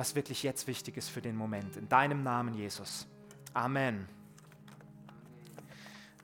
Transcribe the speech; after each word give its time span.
was 0.00 0.14
wirklich 0.14 0.42
jetzt 0.42 0.66
wichtig 0.66 0.96
ist 0.96 1.10
für 1.10 1.20
den 1.20 1.36
Moment. 1.36 1.76
In 1.76 1.86
deinem 1.86 2.22
Namen, 2.22 2.54
Jesus. 2.54 3.06
Amen. 3.52 4.08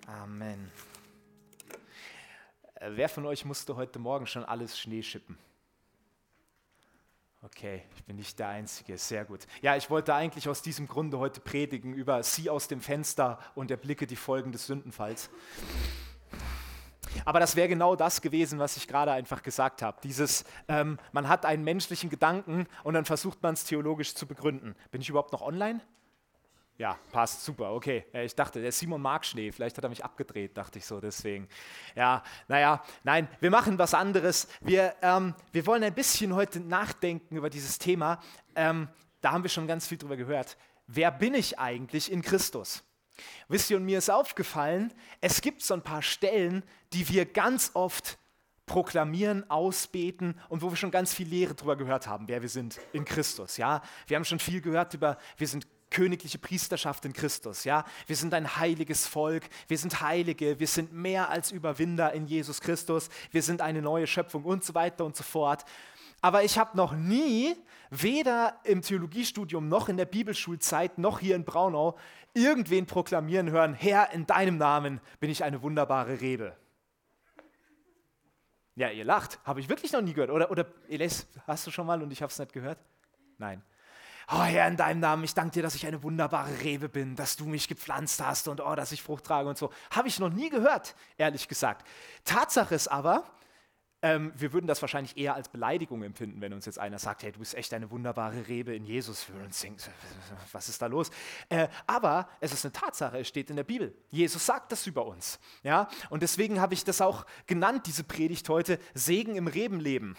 Amen. 0.06 0.72
Äh, 2.76 2.92
wer 2.94 3.10
von 3.10 3.26
euch 3.26 3.44
musste 3.44 3.76
heute 3.76 3.98
Morgen 3.98 4.26
schon 4.26 4.46
alles 4.46 4.78
Schnee 4.78 5.02
schippen? 5.02 5.36
Okay, 7.42 7.82
ich 7.96 8.04
bin 8.04 8.16
nicht 8.16 8.38
der 8.38 8.48
Einzige, 8.48 8.96
sehr 8.96 9.26
gut. 9.26 9.46
Ja, 9.60 9.76
ich 9.76 9.90
wollte 9.90 10.14
eigentlich 10.14 10.48
aus 10.48 10.62
diesem 10.62 10.88
Grunde 10.88 11.18
heute 11.18 11.42
predigen 11.42 11.92
über 11.92 12.22
Sie 12.22 12.48
aus 12.48 12.68
dem 12.68 12.80
Fenster 12.80 13.38
und 13.54 13.70
erblicke 13.70 14.06
die 14.06 14.16
Folgen 14.16 14.52
des 14.52 14.66
Sündenfalls. 14.66 15.28
Aber 17.24 17.40
das 17.40 17.56
wäre 17.56 17.68
genau 17.68 17.96
das 17.96 18.20
gewesen, 18.20 18.58
was 18.58 18.76
ich 18.76 18.88
gerade 18.88 19.12
einfach 19.12 19.42
gesagt 19.42 19.82
habe. 19.82 19.98
Dieses, 20.02 20.44
ähm, 20.68 20.98
man 21.12 21.28
hat 21.28 21.44
einen 21.44 21.64
menschlichen 21.64 22.10
Gedanken 22.10 22.66
und 22.84 22.94
dann 22.94 23.04
versucht 23.04 23.42
man 23.42 23.54
es 23.54 23.64
theologisch 23.64 24.14
zu 24.14 24.26
begründen. 24.26 24.74
Bin 24.90 25.00
ich 25.00 25.08
überhaupt 25.08 25.32
noch 25.32 25.42
online? 25.42 25.80
Ja, 26.78 26.98
passt, 27.10 27.42
super, 27.42 27.72
okay. 27.72 28.04
Ich 28.12 28.34
dachte, 28.34 28.60
der 28.60 28.70
Simon 28.70 29.00
mag 29.00 29.24
Schnee, 29.24 29.50
vielleicht 29.50 29.78
hat 29.78 29.84
er 29.84 29.88
mich 29.88 30.04
abgedreht, 30.04 30.58
dachte 30.58 30.78
ich 30.78 30.84
so, 30.84 31.00
deswegen. 31.00 31.48
Ja, 31.94 32.22
naja, 32.48 32.82
nein, 33.02 33.28
wir 33.40 33.50
machen 33.50 33.78
was 33.78 33.94
anderes. 33.94 34.46
Wir, 34.60 34.94
ähm, 35.00 35.34
wir 35.52 35.64
wollen 35.66 35.82
ein 35.84 35.94
bisschen 35.94 36.34
heute 36.34 36.60
nachdenken 36.60 37.36
über 37.36 37.48
dieses 37.48 37.78
Thema. 37.78 38.20
Ähm, 38.54 38.88
da 39.22 39.32
haben 39.32 39.42
wir 39.42 39.48
schon 39.48 39.66
ganz 39.66 39.86
viel 39.86 39.96
drüber 39.96 40.18
gehört. 40.18 40.58
Wer 40.86 41.10
bin 41.10 41.32
ich 41.32 41.58
eigentlich 41.58 42.12
in 42.12 42.20
Christus? 42.20 42.84
Wisst 43.48 43.70
ihr, 43.70 43.76
und 43.76 43.84
mir 43.84 43.98
ist 43.98 44.10
aufgefallen, 44.10 44.92
es 45.20 45.40
gibt 45.40 45.62
so 45.62 45.74
ein 45.74 45.82
paar 45.82 46.02
Stellen, 46.02 46.62
die 46.92 47.08
wir 47.08 47.26
ganz 47.26 47.70
oft 47.74 48.18
proklamieren, 48.66 49.48
ausbeten 49.48 50.38
und 50.48 50.62
wo 50.62 50.70
wir 50.70 50.76
schon 50.76 50.90
ganz 50.90 51.14
viel 51.14 51.28
Lehre 51.28 51.54
darüber 51.54 51.76
gehört 51.76 52.08
haben, 52.08 52.26
wer 52.28 52.42
wir 52.42 52.48
sind 52.48 52.78
in 52.92 53.04
Christus. 53.04 53.56
Ja, 53.56 53.80
wir 54.08 54.16
haben 54.16 54.24
schon 54.24 54.40
viel 54.40 54.60
gehört 54.60 54.92
über, 54.94 55.18
wir 55.36 55.46
sind 55.46 55.66
königliche 55.90 56.38
Priesterschaft 56.38 57.04
in 57.04 57.12
Christus. 57.12 57.64
Ja, 57.64 57.84
wir 58.06 58.16
sind 58.16 58.34
ein 58.34 58.56
heiliges 58.56 59.06
Volk, 59.06 59.44
wir 59.68 59.78
sind 59.78 60.00
Heilige, 60.00 60.58
wir 60.58 60.66
sind 60.66 60.92
mehr 60.92 61.30
als 61.30 61.52
Überwinder 61.52 62.12
in 62.12 62.26
Jesus 62.26 62.60
Christus, 62.60 63.08
wir 63.30 63.42
sind 63.42 63.60
eine 63.60 63.80
neue 63.82 64.08
Schöpfung 64.08 64.44
und 64.44 64.64
so 64.64 64.74
weiter 64.74 65.04
und 65.04 65.16
so 65.16 65.22
fort. 65.22 65.64
Aber 66.20 66.42
ich 66.42 66.58
habe 66.58 66.76
noch 66.76 66.92
nie, 66.92 67.54
weder 67.90 68.58
im 68.64 68.82
Theologiestudium 68.82 69.68
noch 69.68 69.88
in 69.88 69.96
der 69.96 70.06
Bibelschulzeit 70.06 70.98
noch 70.98 71.20
hier 71.20 71.36
in 71.36 71.44
Braunau, 71.44 71.96
irgendwen 72.36 72.86
proklamieren 72.86 73.50
hören, 73.50 73.74
Herr, 73.74 74.12
in 74.12 74.26
deinem 74.26 74.58
Namen 74.58 75.00
bin 75.20 75.30
ich 75.30 75.42
eine 75.42 75.62
wunderbare 75.62 76.20
Rebe. 76.20 76.56
Ja, 78.74 78.90
ihr 78.90 79.04
lacht. 79.04 79.40
Habe 79.44 79.60
ich 79.60 79.70
wirklich 79.70 79.92
noch 79.92 80.02
nie 80.02 80.12
gehört. 80.12 80.30
Oder, 80.30 80.50
oder 80.50 80.66
Eles, 80.88 81.26
hast 81.46 81.66
du 81.66 81.70
schon 81.70 81.86
mal 81.86 82.02
und 82.02 82.12
ich 82.12 82.20
habe 82.20 82.30
es 82.30 82.38
nicht 82.38 82.52
gehört? 82.52 82.78
Nein. 83.38 83.62
Oh 84.30 84.42
Herr, 84.42 84.68
in 84.68 84.76
deinem 84.76 85.00
Namen, 85.00 85.24
ich 85.24 85.34
danke 85.34 85.52
dir, 85.52 85.62
dass 85.62 85.76
ich 85.76 85.86
eine 85.86 86.02
wunderbare 86.02 86.60
Rebe 86.62 86.88
bin, 86.88 87.16
dass 87.16 87.36
du 87.36 87.46
mich 87.46 87.68
gepflanzt 87.68 88.22
hast 88.22 88.48
und 88.48 88.60
oh, 88.60 88.74
dass 88.74 88.92
ich 88.92 89.02
Frucht 89.02 89.24
trage 89.24 89.48
und 89.48 89.56
so. 89.56 89.70
Habe 89.90 90.08
ich 90.08 90.18
noch 90.18 90.30
nie 90.30 90.50
gehört, 90.50 90.94
ehrlich 91.16 91.48
gesagt. 91.48 91.86
Tatsache 92.24 92.74
ist 92.74 92.88
aber, 92.88 93.24
ähm, 94.02 94.32
wir 94.36 94.52
würden 94.52 94.66
das 94.66 94.82
wahrscheinlich 94.82 95.16
eher 95.16 95.34
als 95.34 95.48
Beleidigung 95.48 96.02
empfinden, 96.02 96.40
wenn 96.40 96.52
uns 96.52 96.66
jetzt 96.66 96.78
einer 96.78 96.98
sagt, 96.98 97.22
hey, 97.22 97.32
du 97.32 97.38
bist 97.38 97.54
echt 97.54 97.72
eine 97.72 97.90
wunderbare 97.90 98.46
Rebe 98.46 98.74
in 98.74 98.84
Jesus. 98.84 99.28
Wir 99.28 99.36
würden 99.36 99.52
denken, 99.62 99.78
was 100.52 100.68
ist 100.68 100.80
da 100.82 100.86
los? 100.86 101.10
Äh, 101.48 101.68
aber 101.86 102.28
es 102.40 102.52
ist 102.52 102.64
eine 102.64 102.72
Tatsache, 102.72 103.18
es 103.18 103.28
steht 103.28 103.50
in 103.50 103.56
der 103.56 103.64
Bibel. 103.64 103.94
Jesus 104.10 104.44
sagt 104.44 104.72
das 104.72 104.86
über 104.86 105.06
uns. 105.06 105.38
Ja? 105.62 105.88
Und 106.10 106.22
deswegen 106.22 106.60
habe 106.60 106.74
ich 106.74 106.84
das 106.84 107.00
auch 107.00 107.24
genannt, 107.46 107.86
diese 107.86 108.04
Predigt 108.04 108.48
heute, 108.48 108.78
Segen 108.94 109.34
im 109.34 109.46
Rebenleben. 109.46 110.16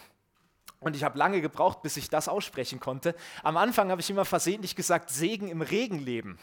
Und 0.79 0.95
ich 0.95 1.03
habe 1.03 1.17
lange 1.17 1.41
gebraucht, 1.41 1.81
bis 1.81 1.97
ich 1.97 2.09
das 2.09 2.27
aussprechen 2.27 2.79
konnte. 2.79 3.15
Am 3.41 3.57
Anfang 3.57 3.89
habe 3.89 3.99
ich 3.99 4.09
immer 4.11 4.25
versehentlich 4.25 4.75
gesagt, 4.75 5.09
Segen 5.09 5.47
im 5.47 5.61
Regenleben. 5.61 6.37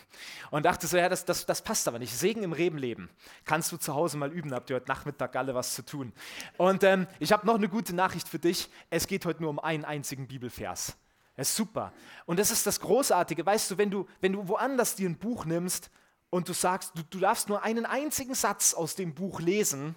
Und 0.51 0.67
dachte 0.67 0.89
so, 0.89 0.97
ja, 0.97 1.09
das, 1.09 1.25
das, 1.25 1.47
das 1.47 1.63
passt 1.63 1.87
aber 1.87 2.01
nicht. 2.01 2.13
Segen 2.13 2.43
im 2.43 2.53
Rebenleben. 2.53 3.11
Kannst 3.45 3.71
du 3.71 3.77
zu 3.77 3.95
Hause 3.95 4.17
mal 4.17 4.33
üben, 4.33 4.53
habt 4.53 4.71
ihr 4.71 4.77
heute 4.77 4.89
Nachmittag 4.89 5.37
alle 5.37 5.55
was 5.55 5.75
zu 5.75 5.85
tun. 5.85 6.13
Und 6.57 6.83
ähm, 6.83 7.07
ich 7.21 7.33
habe 7.33 7.47
noch 7.47 7.55
eine 7.55 7.69
gute 7.69 7.95
Nachricht 7.95 8.29
für 8.29 8.41
dich. 8.41 8.69
Es 8.91 9.07
geht 9.07 9.25
heute 9.25 9.41
nur 9.41 9.51
um 9.51 9.61
einen 9.61 9.85
einzigen 9.85 10.27
Bibelvers. 10.27 10.97
Das 11.37 11.51
ist 11.51 11.57
super. 11.57 11.93
Und 12.27 12.39
das 12.39 12.51
ist 12.51 12.67
das 12.67 12.81
Großartige. 12.81 13.47
Weißt 13.47 13.71
du, 13.71 13.79
wenn 13.79 13.91
du, 13.91 14.07
wenn 14.21 14.33
du 14.33 14.49
woanders 14.49 14.97
dir 14.97 15.09
ein 15.09 15.19
Buch 15.19 15.45
nimmst 15.45 15.91
und 16.31 16.49
du 16.49 16.53
sagst, 16.53 16.93
du, 16.97 17.03
du 17.09 17.21
darfst 17.21 17.49
nur 17.49 17.63
einen 17.63 17.87
einzigen 17.87 18.35
Satz 18.35 18.75
aus 18.75 18.97
dem 18.97 19.15
Buch 19.15 19.41
lesen, 19.41 19.95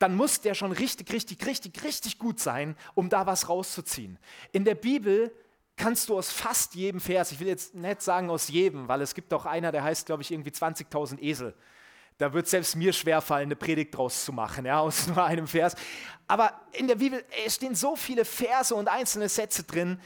dann 0.00 0.16
muss 0.16 0.40
der 0.40 0.54
schon 0.54 0.72
richtig, 0.72 1.12
richtig, 1.12 1.46
richtig, 1.46 1.84
richtig 1.84 2.18
gut 2.18 2.40
sein, 2.40 2.74
um 2.94 3.10
da 3.10 3.26
was 3.26 3.48
rauszuziehen. 3.50 4.18
In 4.50 4.64
der 4.64 4.74
Bibel 4.74 5.30
kannst 5.76 6.08
du 6.08 6.16
aus 6.16 6.32
fast 6.32 6.74
jedem 6.74 7.00
Vers, 7.00 7.32
ich 7.32 7.40
will 7.40 7.48
jetzt 7.48 7.74
nicht 7.74 8.00
sagen 8.00 8.30
aus 8.30 8.48
jedem, 8.48 8.88
weil 8.88 9.02
es 9.02 9.14
gibt 9.14 9.32
auch 9.34 9.44
einer, 9.44 9.70
der 9.72 9.84
heißt, 9.84 10.06
glaube 10.06 10.22
ich, 10.22 10.32
irgendwie 10.32 10.50
20.000 10.50 11.20
Esel. 11.20 11.54
Da 12.16 12.32
wird 12.32 12.48
selbst 12.48 12.76
mir 12.76 12.94
schwerfallen, 12.94 13.48
eine 13.48 13.56
Predigt 13.56 13.94
draus 13.94 14.24
zu 14.24 14.32
machen, 14.32 14.64
ja, 14.64 14.80
aus 14.80 15.06
nur 15.06 15.22
einem 15.22 15.46
Vers. 15.46 15.76
Aber 16.26 16.58
in 16.72 16.88
der 16.88 16.96
Bibel 16.96 17.22
stehen 17.48 17.74
so 17.74 17.94
viele 17.94 18.24
Verse 18.24 18.74
und 18.74 18.88
einzelne 18.88 19.28
Sätze 19.28 19.64
drin, 19.64 20.00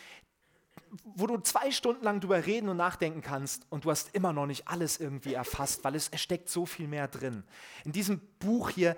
wo 1.04 1.28
du 1.28 1.38
zwei 1.38 1.70
Stunden 1.70 2.04
lang 2.04 2.20
drüber 2.20 2.46
reden 2.46 2.68
und 2.68 2.76
nachdenken 2.76 3.20
kannst 3.20 3.66
und 3.70 3.84
du 3.84 3.90
hast 3.92 4.12
immer 4.14 4.32
noch 4.32 4.46
nicht 4.46 4.66
alles 4.66 4.98
irgendwie 4.98 5.34
erfasst, 5.34 5.84
weil 5.84 5.94
es, 5.94 6.08
es 6.08 6.20
steckt 6.20 6.48
so 6.48 6.66
viel 6.66 6.88
mehr 6.88 7.06
drin. 7.06 7.44
In 7.84 7.92
diesem 7.92 8.20
Buch 8.38 8.70
hier 8.70 8.96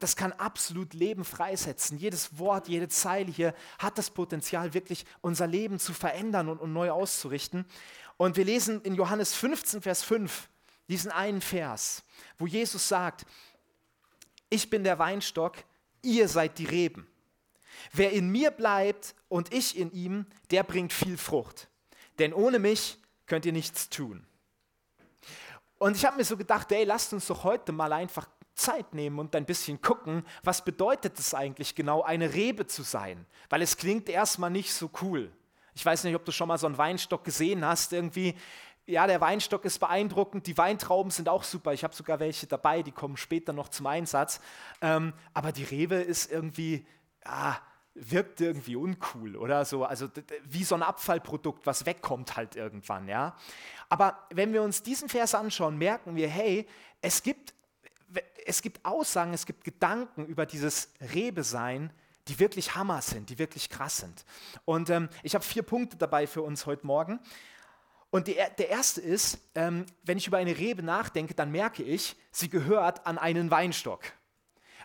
das 0.00 0.16
kann 0.16 0.32
absolut 0.32 0.94
Leben 0.94 1.24
freisetzen. 1.24 1.98
Jedes 1.98 2.38
Wort, 2.38 2.68
jede 2.68 2.88
Zeile 2.88 3.30
hier 3.30 3.54
hat 3.78 3.98
das 3.98 4.10
Potenzial, 4.10 4.74
wirklich 4.74 5.04
unser 5.20 5.46
Leben 5.46 5.78
zu 5.78 5.92
verändern 5.92 6.48
und, 6.48 6.60
und 6.60 6.72
neu 6.72 6.90
auszurichten. 6.90 7.64
Und 8.16 8.36
wir 8.36 8.44
lesen 8.44 8.82
in 8.82 8.94
Johannes 8.94 9.34
15, 9.34 9.82
Vers 9.82 10.02
5 10.02 10.48
diesen 10.88 11.10
einen 11.10 11.40
Vers, 11.40 12.04
wo 12.38 12.46
Jesus 12.46 12.88
sagt, 12.88 13.26
ich 14.48 14.70
bin 14.70 14.84
der 14.84 14.98
Weinstock, 14.98 15.56
ihr 16.02 16.28
seid 16.28 16.58
die 16.58 16.66
Reben. 16.66 17.06
Wer 17.92 18.12
in 18.12 18.30
mir 18.30 18.50
bleibt 18.50 19.14
und 19.28 19.52
ich 19.52 19.76
in 19.76 19.90
ihm, 19.92 20.26
der 20.50 20.62
bringt 20.62 20.92
viel 20.92 21.18
Frucht. 21.18 21.68
Denn 22.18 22.32
ohne 22.32 22.58
mich 22.58 22.98
könnt 23.26 23.44
ihr 23.44 23.52
nichts 23.52 23.88
tun. 23.88 24.24
Und 25.78 25.96
ich 25.96 26.04
habe 26.06 26.16
mir 26.16 26.24
so 26.24 26.36
gedacht, 26.36 26.72
ey, 26.72 26.84
lasst 26.84 27.12
uns 27.12 27.26
doch 27.26 27.44
heute 27.44 27.72
mal 27.72 27.92
einfach 27.92 28.28
Zeit 28.56 28.94
nehmen 28.94 29.18
und 29.18 29.36
ein 29.36 29.44
bisschen 29.44 29.80
gucken, 29.80 30.24
was 30.42 30.64
bedeutet 30.64 31.18
es 31.18 31.34
eigentlich 31.34 31.74
genau, 31.74 32.02
eine 32.02 32.34
Rebe 32.34 32.66
zu 32.66 32.82
sein? 32.82 33.26
Weil 33.48 33.62
es 33.62 33.76
klingt 33.76 34.08
erstmal 34.08 34.50
nicht 34.50 34.72
so 34.72 34.90
cool. 35.02 35.30
Ich 35.74 35.84
weiß 35.84 36.04
nicht, 36.04 36.16
ob 36.16 36.24
du 36.24 36.32
schon 36.32 36.48
mal 36.48 36.58
so 36.58 36.66
einen 36.66 36.78
Weinstock 36.78 37.22
gesehen 37.22 37.64
hast, 37.64 37.92
irgendwie. 37.92 38.34
Ja, 38.86 39.06
der 39.06 39.20
Weinstock 39.20 39.64
ist 39.64 39.78
beeindruckend, 39.78 40.46
die 40.46 40.56
Weintrauben 40.56 41.10
sind 41.10 41.28
auch 41.28 41.42
super. 41.42 41.72
Ich 41.72 41.84
habe 41.84 41.94
sogar 41.94 42.20
welche 42.20 42.46
dabei, 42.46 42.82
die 42.82 42.92
kommen 42.92 43.16
später 43.16 43.52
noch 43.52 43.68
zum 43.68 43.86
Einsatz. 43.86 44.40
Ähm, 44.80 45.12
aber 45.34 45.52
die 45.52 45.64
Rebe 45.64 45.96
ist 45.96 46.30
irgendwie, 46.30 46.86
ja, 47.24 47.60
wirkt 47.94 48.40
irgendwie 48.40 48.76
uncool 48.76 49.36
oder 49.36 49.64
so. 49.64 49.84
Also 49.84 50.08
wie 50.44 50.64
so 50.64 50.76
ein 50.76 50.82
Abfallprodukt, 50.82 51.66
was 51.66 51.84
wegkommt 51.84 52.36
halt 52.36 52.54
irgendwann, 52.54 53.08
ja. 53.08 53.36
Aber 53.88 54.18
wenn 54.30 54.52
wir 54.52 54.62
uns 54.62 54.82
diesen 54.82 55.08
Vers 55.08 55.34
anschauen, 55.34 55.76
merken 55.78 56.14
wir, 56.14 56.28
hey, 56.28 56.66
es 57.00 57.22
gibt 57.22 57.54
es 58.44 58.62
gibt 58.62 58.84
Aussagen, 58.84 59.32
es 59.34 59.46
gibt 59.46 59.64
Gedanken 59.64 60.26
über 60.26 60.46
dieses 60.46 60.90
Rebesein, 61.14 61.90
die 62.28 62.38
wirklich 62.38 62.74
Hammer 62.74 63.02
sind, 63.02 63.30
die 63.30 63.38
wirklich 63.38 63.70
krass 63.70 63.98
sind. 63.98 64.24
Und 64.64 64.90
ähm, 64.90 65.08
ich 65.22 65.34
habe 65.34 65.44
vier 65.44 65.62
Punkte 65.62 65.96
dabei 65.96 66.26
für 66.26 66.42
uns 66.42 66.66
heute 66.66 66.86
Morgen. 66.86 67.20
Und 68.10 68.28
die, 68.28 68.34
der 68.34 68.68
erste 68.68 69.00
ist, 69.00 69.38
ähm, 69.54 69.86
wenn 70.02 70.18
ich 70.18 70.26
über 70.26 70.38
eine 70.38 70.56
Rebe 70.56 70.82
nachdenke, 70.82 71.34
dann 71.34 71.50
merke 71.50 71.82
ich, 71.82 72.16
sie 72.30 72.48
gehört 72.48 73.06
an 73.06 73.18
einen 73.18 73.50
Weinstock. 73.50 74.00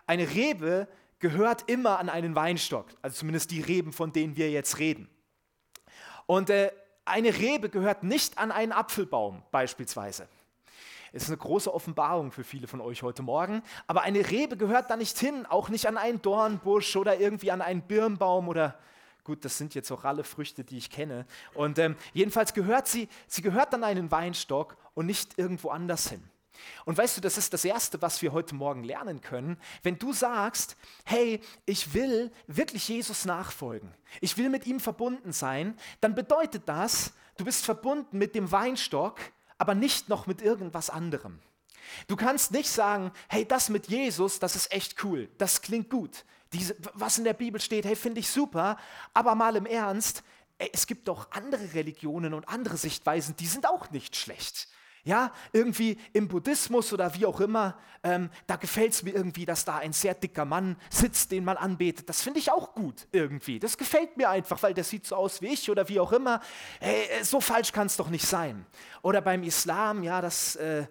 Eine 0.05 0.29
Rebe 0.29 0.87
gehört 1.19 1.69
immer 1.69 1.99
an 1.99 2.09
einen 2.09 2.35
Weinstock, 2.35 2.87
also 3.01 3.15
zumindest 3.19 3.51
die 3.51 3.61
Reben, 3.61 3.93
von 3.93 4.11
denen 4.11 4.35
wir 4.35 4.49
jetzt 4.51 4.79
reden. 4.79 5.07
Und 6.25 6.49
äh, 6.49 6.71
eine 7.05 7.37
Rebe 7.37 7.69
gehört 7.69 8.03
nicht 8.03 8.37
an 8.37 8.51
einen 8.51 8.71
Apfelbaum 8.71 9.43
beispielsweise. 9.51 10.27
Ist 11.13 11.27
eine 11.27 11.37
große 11.37 11.73
Offenbarung 11.73 12.31
für 12.31 12.45
viele 12.45 12.67
von 12.67 12.79
euch 12.79 13.03
heute 13.03 13.21
Morgen. 13.21 13.63
Aber 13.87 14.03
eine 14.03 14.29
Rebe 14.29 14.55
gehört 14.55 14.89
da 14.89 14.95
nicht 14.95 15.17
hin, 15.19 15.45
auch 15.45 15.67
nicht 15.67 15.87
an 15.87 15.97
einen 15.97 16.21
Dornbusch 16.21 16.95
oder 16.95 17.19
irgendwie 17.19 17.51
an 17.51 17.61
einen 17.61 17.81
Birnbaum 17.81 18.47
oder 18.47 18.79
gut, 19.23 19.43
das 19.43 19.57
sind 19.57 19.75
jetzt 19.75 19.91
auch 19.91 20.03
alle 20.03 20.23
Früchte, 20.23 20.63
die 20.63 20.77
ich 20.77 20.89
kenne. 20.89 21.25
Und 21.53 21.79
ähm, 21.79 21.95
jedenfalls 22.13 22.53
gehört 22.53 22.87
sie, 22.87 23.09
sie 23.27 23.41
gehört 23.41 23.73
an 23.73 23.83
einen 23.83 24.09
Weinstock 24.09 24.77
und 24.93 25.05
nicht 25.05 25.37
irgendwo 25.37 25.69
anders 25.69 26.09
hin. 26.09 26.23
Und 26.85 26.97
weißt 26.97 27.17
du, 27.17 27.21
das 27.21 27.37
ist 27.37 27.53
das 27.53 27.65
Erste, 27.65 28.01
was 28.01 28.21
wir 28.21 28.31
heute 28.31 28.55
Morgen 28.55 28.83
lernen 28.83 29.21
können. 29.21 29.57
Wenn 29.83 29.97
du 29.97 30.13
sagst, 30.13 30.77
hey, 31.05 31.41
ich 31.65 31.93
will 31.93 32.31
wirklich 32.47 32.87
Jesus 32.87 33.25
nachfolgen, 33.25 33.93
ich 34.21 34.37
will 34.37 34.49
mit 34.49 34.67
ihm 34.67 34.79
verbunden 34.79 35.33
sein, 35.33 35.77
dann 36.01 36.15
bedeutet 36.15 36.63
das, 36.67 37.13
du 37.37 37.45
bist 37.45 37.65
verbunden 37.65 38.17
mit 38.17 38.35
dem 38.35 38.51
Weinstock, 38.51 39.19
aber 39.61 39.75
nicht 39.75 40.09
noch 40.09 40.25
mit 40.25 40.41
irgendwas 40.41 40.89
anderem. 40.89 41.39
Du 42.07 42.15
kannst 42.15 42.51
nicht 42.51 42.71
sagen, 42.71 43.11
hey, 43.29 43.47
das 43.47 43.69
mit 43.69 43.85
Jesus, 43.89 44.39
das 44.39 44.55
ist 44.55 44.71
echt 44.73 45.03
cool, 45.03 45.29
das 45.37 45.61
klingt 45.61 45.91
gut. 45.91 46.25
Diese, 46.51 46.75
was 46.95 47.19
in 47.19 47.25
der 47.25 47.33
Bibel 47.33 47.61
steht, 47.61 47.85
hey, 47.85 47.95
finde 47.95 48.21
ich 48.21 48.31
super, 48.31 48.75
aber 49.13 49.35
mal 49.35 49.55
im 49.55 49.67
Ernst, 49.67 50.23
es 50.57 50.87
gibt 50.87 51.07
auch 51.09 51.29
andere 51.29 51.75
Religionen 51.75 52.33
und 52.33 52.49
andere 52.49 52.75
Sichtweisen, 52.75 53.35
die 53.35 53.45
sind 53.45 53.67
auch 53.67 53.91
nicht 53.91 54.15
schlecht. 54.15 54.67
Ja, 55.03 55.31
irgendwie 55.51 55.97
im 56.13 56.27
Buddhismus 56.27 56.93
oder 56.93 57.13
wie 57.15 57.25
auch 57.25 57.41
immer, 57.41 57.77
ähm, 58.03 58.29
da 58.47 58.55
gefällt 58.55 58.93
es 58.93 59.03
mir 59.03 59.13
irgendwie, 59.15 59.45
dass 59.45 59.65
da 59.65 59.77
ein 59.77 59.93
sehr 59.93 60.13
dicker 60.13 60.45
Mann 60.45 60.75
sitzt, 60.89 61.31
den 61.31 61.43
man 61.43 61.57
anbetet. 61.57 62.09
Das 62.09 62.21
finde 62.21 62.39
ich 62.39 62.51
auch 62.51 62.73
gut 62.73 63.07
irgendwie. 63.11 63.59
Das 63.59 63.77
gefällt 63.77 64.17
mir 64.17 64.29
einfach, 64.29 64.61
weil 64.63 64.73
der 64.73 64.83
sieht 64.83 65.05
so 65.05 65.15
aus 65.15 65.41
wie 65.41 65.47
ich 65.47 65.69
oder 65.69 65.87
wie 65.87 65.99
auch 65.99 66.11
immer. 66.11 66.41
Hey, 66.79 67.05
äh, 67.19 67.23
so 67.23 67.41
falsch 67.41 67.71
kann 67.71 67.87
es 67.87 67.97
doch 67.97 68.09
nicht 68.09 68.25
sein. 68.25 68.65
Oder 69.03 69.21
beim 69.21 69.43
Islam, 69.43 70.03
ja, 70.03 70.21
das, 70.21 70.55
äh, 70.55 70.85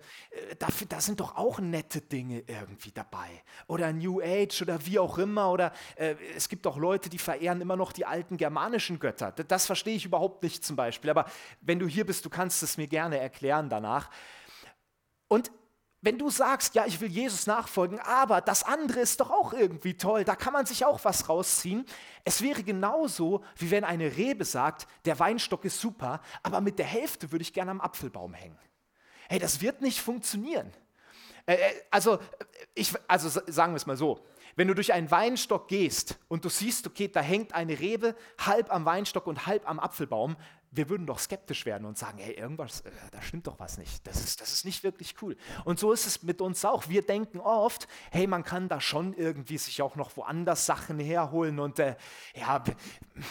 da, 0.58 0.68
da, 0.88 1.00
sind 1.00 1.20
doch 1.20 1.36
auch 1.36 1.60
nette 1.60 2.00
Dinge 2.00 2.42
irgendwie 2.46 2.92
dabei. 2.92 3.28
Oder 3.66 3.92
New 3.92 4.20
Age 4.20 4.62
oder 4.62 4.84
wie 4.86 4.98
auch 4.98 5.18
immer. 5.18 5.50
Oder 5.50 5.72
äh, 5.96 6.14
es 6.36 6.48
gibt 6.48 6.66
auch 6.66 6.76
Leute, 6.76 7.10
die 7.10 7.18
verehren 7.18 7.60
immer 7.60 7.76
noch 7.76 7.92
die 7.92 8.06
alten 8.06 8.36
germanischen 8.36 8.98
Götter. 8.98 9.32
Das, 9.32 9.46
das 9.46 9.66
verstehe 9.66 9.96
ich 9.96 10.04
überhaupt 10.04 10.42
nicht 10.42 10.64
zum 10.64 10.76
Beispiel. 10.76 11.10
Aber 11.10 11.26
wenn 11.60 11.78
du 11.78 11.86
hier 11.86 12.06
bist, 12.06 12.24
du 12.24 12.30
kannst 12.30 12.62
es 12.62 12.76
mir 12.76 12.86
gerne 12.86 13.18
erklären 13.18 13.68
danach 13.68 13.99
nach. 14.00 14.10
Und 15.28 15.50
wenn 16.02 16.18
du 16.18 16.30
sagst, 16.30 16.74
ja, 16.74 16.86
ich 16.86 17.00
will 17.00 17.10
Jesus 17.10 17.46
nachfolgen, 17.46 17.98
aber 18.00 18.40
das 18.40 18.62
andere 18.62 19.00
ist 19.00 19.20
doch 19.20 19.30
auch 19.30 19.52
irgendwie 19.52 19.94
toll, 19.94 20.24
da 20.24 20.34
kann 20.34 20.54
man 20.54 20.64
sich 20.64 20.86
auch 20.86 21.04
was 21.04 21.28
rausziehen. 21.28 21.84
Es 22.24 22.40
wäre 22.40 22.62
genauso, 22.62 23.44
wie 23.56 23.70
wenn 23.70 23.84
eine 23.84 24.16
Rebe 24.16 24.46
sagt, 24.46 24.86
der 25.04 25.18
Weinstock 25.18 25.64
ist 25.66 25.78
super, 25.78 26.22
aber 26.42 26.62
mit 26.62 26.78
der 26.78 26.86
Hälfte 26.86 27.30
würde 27.32 27.42
ich 27.42 27.52
gerne 27.52 27.70
am 27.70 27.82
Apfelbaum 27.82 28.32
hängen. 28.32 28.58
Hey, 29.28 29.38
das 29.38 29.60
wird 29.60 29.82
nicht 29.82 30.00
funktionieren. 30.00 30.72
Äh, 31.44 31.54
äh, 31.54 31.82
also, 31.90 32.18
ich, 32.74 32.94
also 33.06 33.28
sagen 33.28 33.74
wir 33.74 33.76
es 33.76 33.86
mal 33.86 33.96
so, 33.96 34.24
wenn 34.56 34.68
du 34.68 34.74
durch 34.74 34.92
einen 34.92 35.10
Weinstock 35.10 35.68
gehst 35.68 36.18
und 36.28 36.44
du 36.44 36.48
siehst, 36.48 36.86
okay, 36.86 37.08
da 37.08 37.20
hängt 37.20 37.54
eine 37.54 37.78
Rebe 37.78 38.16
halb 38.38 38.72
am 38.72 38.84
Weinstock 38.84 39.26
und 39.26 39.46
halb 39.46 39.68
am 39.68 39.78
Apfelbaum, 39.78 40.36
wir 40.72 40.88
würden 40.88 41.06
doch 41.06 41.18
skeptisch 41.18 41.66
werden 41.66 41.84
und 41.84 41.98
sagen, 41.98 42.18
hey, 42.18 42.34
irgendwas, 42.34 42.82
äh, 42.82 42.90
da 43.10 43.20
stimmt 43.22 43.46
doch 43.46 43.58
was 43.58 43.76
nicht. 43.76 44.06
Das 44.06 44.22
ist, 44.22 44.40
das 44.40 44.52
ist 44.52 44.64
nicht 44.64 44.84
wirklich 44.84 45.20
cool. 45.20 45.36
Und 45.64 45.80
so 45.80 45.92
ist 45.92 46.06
es 46.06 46.22
mit 46.22 46.40
uns 46.40 46.64
auch. 46.64 46.88
Wir 46.88 47.02
denken 47.02 47.40
oft, 47.40 47.88
hey, 48.10 48.26
man 48.26 48.44
kann 48.44 48.68
da 48.68 48.80
schon 48.80 49.12
irgendwie 49.14 49.58
sich 49.58 49.82
auch 49.82 49.96
noch 49.96 50.16
woanders 50.16 50.66
Sachen 50.66 50.98
herholen 50.98 51.58
und 51.58 51.78
äh, 51.80 51.96
ja, 52.34 52.62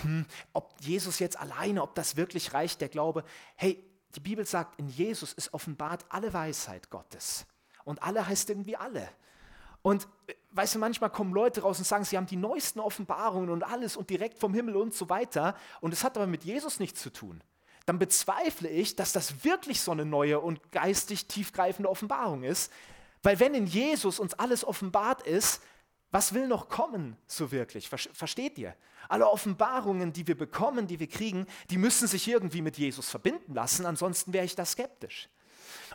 hm, 0.02 0.26
ob 0.54 0.74
Jesus 0.82 1.20
jetzt 1.20 1.40
alleine, 1.40 1.82
ob 1.82 1.96
das 1.96 2.18
wirklich 2.18 2.54
reicht, 2.54 2.82
der 2.82 2.90
Glaube. 2.90 3.24
Hey, 3.56 3.86
die 4.16 4.20
Bibel 4.20 4.46
sagt, 4.46 4.80
in 4.80 4.88
Jesus 4.88 5.34
ist 5.34 5.54
offenbart 5.54 6.06
alle 6.10 6.34
Weisheit 6.34 6.90
Gottes. 6.90 7.46
Und 7.86 8.04
alle 8.04 8.28
heißt 8.28 8.50
irgendwie 8.50 8.76
alle. 8.76 9.10
Und 9.82 10.08
äh, 10.28 10.34
weißt 10.52 10.76
du, 10.76 10.80
manchmal 10.80 11.10
kommen 11.10 11.34
Leute 11.34 11.62
raus 11.62 11.80
und 11.80 11.86
sagen, 11.86 12.04
sie 12.04 12.18
haben 12.18 12.26
die 12.26 12.36
neuesten 12.36 12.80
Offenbarungen 12.80 13.50
und 13.50 13.64
alles 13.64 13.98
und 13.98 14.10
direkt 14.10 14.40
vom 14.40 14.54
Himmel 14.54 14.76
und 14.76 14.94
so 14.94 15.10
weiter. 15.10 15.56
Und 15.82 15.94
es 15.94 16.04
hat 16.04 16.18
aber 16.18 16.28
mit 16.28 16.44
Jesus 16.44 16.80
nichts 16.80 17.02
zu 17.02 17.12
tun. 17.12 17.42
Dann 17.86 18.00
bezweifle 18.00 18.70
ich, 18.70 18.96
dass 18.96 19.14
das 19.14 19.44
wirklich 19.44 19.82
so 19.82 19.92
eine 19.92 20.06
neue 20.06 20.40
und 20.40 20.72
geistig 20.72 21.28
tiefgreifende 21.28 21.90
Offenbarung 21.90 22.44
ist. 22.44 22.72
Weil 23.24 23.40
wenn 23.40 23.54
in 23.54 23.66
Jesus 23.66 24.20
uns 24.20 24.34
alles 24.36 24.64
offenbart 24.64 25.26
ist, 25.26 25.62
was 26.12 26.34
will 26.34 26.48
noch 26.48 26.70
kommen 26.70 27.18
so 27.28 27.52
wirklich? 27.52 27.90
Versteht 27.90 28.58
ihr? 28.58 28.76
Alle 29.08 29.30
Offenbarungen, 29.30 30.14
die 30.14 30.28
wir 30.28 30.38
bekommen, 30.38 30.88
die 30.88 31.00
wir 31.00 31.08
kriegen, 31.08 31.46
die 31.70 31.78
müssen 31.78 32.08
sich 32.08 32.28
irgendwie 32.28 32.62
mit 32.62 32.78
Jesus 32.78 33.10
verbinden 33.10 33.54
lassen, 33.54 33.86
ansonsten 33.86 34.34
wäre 34.34 34.46
ich 34.46 34.56
da 34.56 34.66
skeptisch. 34.66 35.30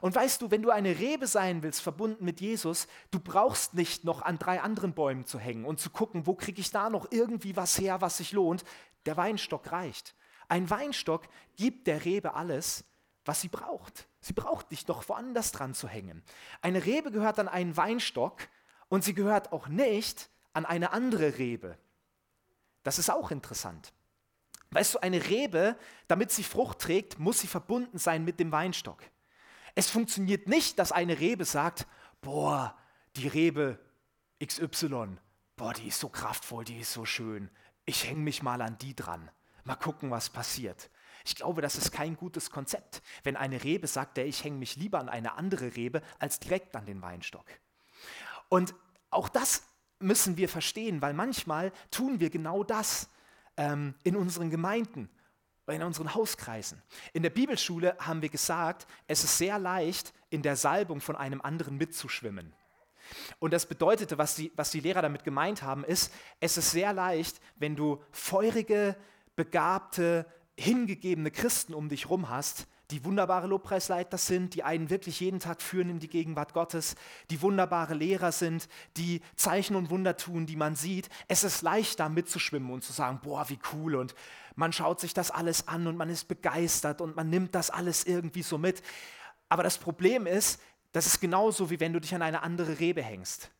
Und 0.05 0.15
weißt 0.15 0.43
du, 0.43 0.51
wenn 0.51 0.61
du 0.61 0.69
eine 0.69 0.99
Rebe 0.99 1.27
sein 1.27 1.63
willst, 1.63 1.81
verbunden 1.81 2.27
mit 2.27 2.39
Jesus, 2.43 2.89
du 3.11 3.19
brauchst 3.19 3.73
nicht 3.73 4.05
noch 4.05 4.21
an 4.21 4.39
drei 4.39 4.61
anderen 4.61 4.93
Bäumen 4.93 5.25
zu 5.25 5.39
hängen 5.39 5.65
und 5.65 5.81
zu 5.81 5.89
gucken, 5.89 6.27
wo 6.27 6.35
kriege 6.35 6.61
ich 6.61 6.71
da 6.71 6.91
noch 6.91 7.07
irgendwie 7.11 7.57
was 7.57 7.79
her, 7.79 8.03
was 8.03 8.19
sich 8.19 8.33
lohnt. 8.33 8.65
Der 9.07 9.17
Weinstock 9.17 9.73
reicht. 9.73 10.15
Ein 10.47 10.69
Weinstock 10.69 11.27
gibt 11.57 11.87
der 11.87 12.05
Rebe 12.05 12.35
alles, 12.35 12.85
was 13.25 13.41
sie 13.41 13.49
braucht. 13.49 14.07
Sie 14.21 14.35
braucht 14.35 14.71
nicht 14.73 14.89
noch 14.89 15.09
woanders 15.09 15.53
dran 15.53 15.73
zu 15.73 15.89
hängen. 15.89 16.23
Eine 16.61 16.85
Rebe 16.85 17.11
gehört 17.11 17.39
an 17.39 17.49
einen 17.49 17.75
Weinstock 17.79 18.43
und 18.91 19.05
sie 19.05 19.15
gehört 19.15 19.53
auch 19.53 19.69
nicht 19.69 20.29
an 20.53 20.67
eine 20.67 20.93
andere 20.93 21.39
Rebe. 21.39 21.79
Das 22.83 22.99
ist 22.99 23.09
auch 23.09 23.31
interessant. 23.31 23.95
Weißt 24.71 24.97
du, 24.97 24.99
eine 24.99 25.31
Rebe, 25.31 25.79
damit 26.09 26.31
sie 26.31 26.45
Frucht 26.45 26.81
trägt, 26.81 27.19
muss 27.19 27.41
sie 27.41 27.47
verbunden 27.47 27.97
sein 27.97 28.23
mit 28.23 28.39
dem 28.39 28.53
Weinstock. 28.53 28.99
Es 29.75 29.91
funktioniert 29.91 30.49
nicht, 30.49 30.79
dass 30.79 30.93
eine 30.93 31.19
Rebe 31.19 31.45
sagt, 31.45 31.87
boah, 32.21 32.77
die 33.17 33.29
Rebe 33.29 33.79
XY, 34.45 35.19
boah, 35.57 35.73
die 35.73 35.89
ist 35.89 36.01
so 36.01 36.09
kraftvoll, 36.09 36.65
die 36.65 36.79
ist 36.79 36.93
so 36.93 37.05
schön. 37.05 37.51
Ich 37.85 38.09
hänge 38.09 38.21
mich 38.21 38.43
mal 38.43 38.63
an 38.63 38.79
die 38.79 38.95
dran. 38.95 39.31
Mal 39.65 39.77
gucken, 39.77 40.11
was 40.11 40.31
passiert. 40.31 40.91
Ich 41.25 41.35
glaube, 41.35 41.63
das 41.63 41.77
ist 41.77 41.91
kein 41.91 42.17
gutes 42.17 42.51
Konzept, 42.51 43.03
wenn 43.23 43.37
eine 43.37 43.65
Rebe 43.65 43.87
sagt, 43.87 44.19
ich 44.19 44.45
hänge 44.45 44.59
mich 44.59 44.77
lieber 44.77 44.99
an 44.99 45.09
eine 45.09 45.35
andere 45.35 45.75
Rebe 45.75 46.03
als 46.19 46.39
direkt 46.39 46.77
an 46.77 46.85
den 46.85 47.01
Weinstock. 47.01 47.47
Und 48.51 48.75
auch 49.11 49.29
das 49.29 49.65
müssen 50.01 50.37
wir 50.37 50.49
verstehen, 50.49 51.01
weil 51.01 51.15
manchmal 51.15 51.73
tun 51.91 52.21
wir 52.21 52.29
genau 52.29 52.63
das 52.63 53.09
ähm, 53.57 53.95
in 54.03 54.17
unseren 54.17 54.51
Gemeinden 54.51 55.09
in 55.67 55.83
unseren 55.83 56.15
Hauskreisen. 56.15 56.83
In 57.13 57.23
der 57.23 57.31
Bibelschule 57.31 57.97
haben 57.99 58.23
wir 58.23 58.29
gesagt, 58.29 58.87
es 59.07 59.25
ist 59.25 59.39
sehr 59.39 59.59
leicht, 59.59 60.13
in 60.31 60.43
der 60.43 60.57
Salbung 60.57 61.01
von 61.01 61.17
einem 61.17 61.41
anderen 61.41 61.77
mitzuschwimmen. 61.77 62.53
Und 63.39 63.53
das 63.53 63.67
bedeutete, 63.67 64.19
was 64.19 64.35
die, 64.35 64.53
was 64.57 64.71
die 64.71 64.81
Lehrer 64.81 65.03
damit 65.03 65.25
gemeint 65.25 65.63
haben, 65.63 65.85
ist, 65.85 66.13
es 66.41 66.57
ist 66.57 66.71
sehr 66.71 66.93
leicht, 66.93 67.41
wenn 67.57 67.77
du 67.77 68.03
feurige, 68.11 68.97
begabte, 69.37 70.27
hingegebene 70.57 71.31
Christen 71.31 71.75
um 71.75 71.89
dich 71.89 72.09
rum 72.09 72.29
hast, 72.29 72.67
die 72.91 73.05
wunderbare 73.05 73.47
Lobpreisleiter 73.47 74.19
sind, 74.19 74.55
die 74.55 74.63
einen 74.63 74.91
wirklich 74.91 75.21
jeden 75.21 75.41
Tag 75.41 75.63
führen 75.63 75.89
in 75.89 75.99
die 76.01 76.09
Gegenwart 76.09 76.53
Gottes, 76.53 76.97
die 77.31 77.41
wunderbare 77.41 77.95
Lehrer 77.95 78.31
sind, 78.31 78.69
die 78.97 79.23
Zeichen 79.37 79.75
und 79.75 79.91
Wunder 79.91 80.17
tun, 80.17 80.47
die 80.47 80.57
man 80.57 80.77
sieht. 80.77 81.09
Es 81.27 81.45
ist 81.45 81.63
leicht, 81.63 81.99
da 81.99 82.09
mitzuschwimmen 82.09 82.71
und 82.71 82.85
zu 82.85 82.93
sagen, 82.93 83.21
boah, 83.23 83.49
wie 83.49 83.59
cool 83.73 83.95
und 83.95 84.15
man 84.55 84.73
schaut 84.73 85.01
sich 85.01 85.15
das 85.15 85.31
alles 85.31 85.67
an 85.67 85.87
und 85.87 85.97
man 85.97 86.11
ist 86.11 86.29
begeistert 86.29 87.01
und 87.01 87.17
man 87.17 87.31
nimmt 87.31 87.55
das 87.55 87.71
alles 87.71 88.05
irgendwie 88.05 88.43
so 88.43 88.59
mit. 88.59 88.83
Aber 89.49 89.63
das 89.63 89.79
Problem 89.79 90.27
ist, 90.27 90.61
das 90.93 91.07
ist 91.07 91.21
genauso, 91.21 91.71
wie 91.71 91.81
wenn 91.81 91.93
du 91.93 92.01
dich 92.01 92.15
an 92.15 92.23
eine 92.23 92.43
andere 92.43 92.79
Rebe 92.79 93.03
hängst. 93.03 93.51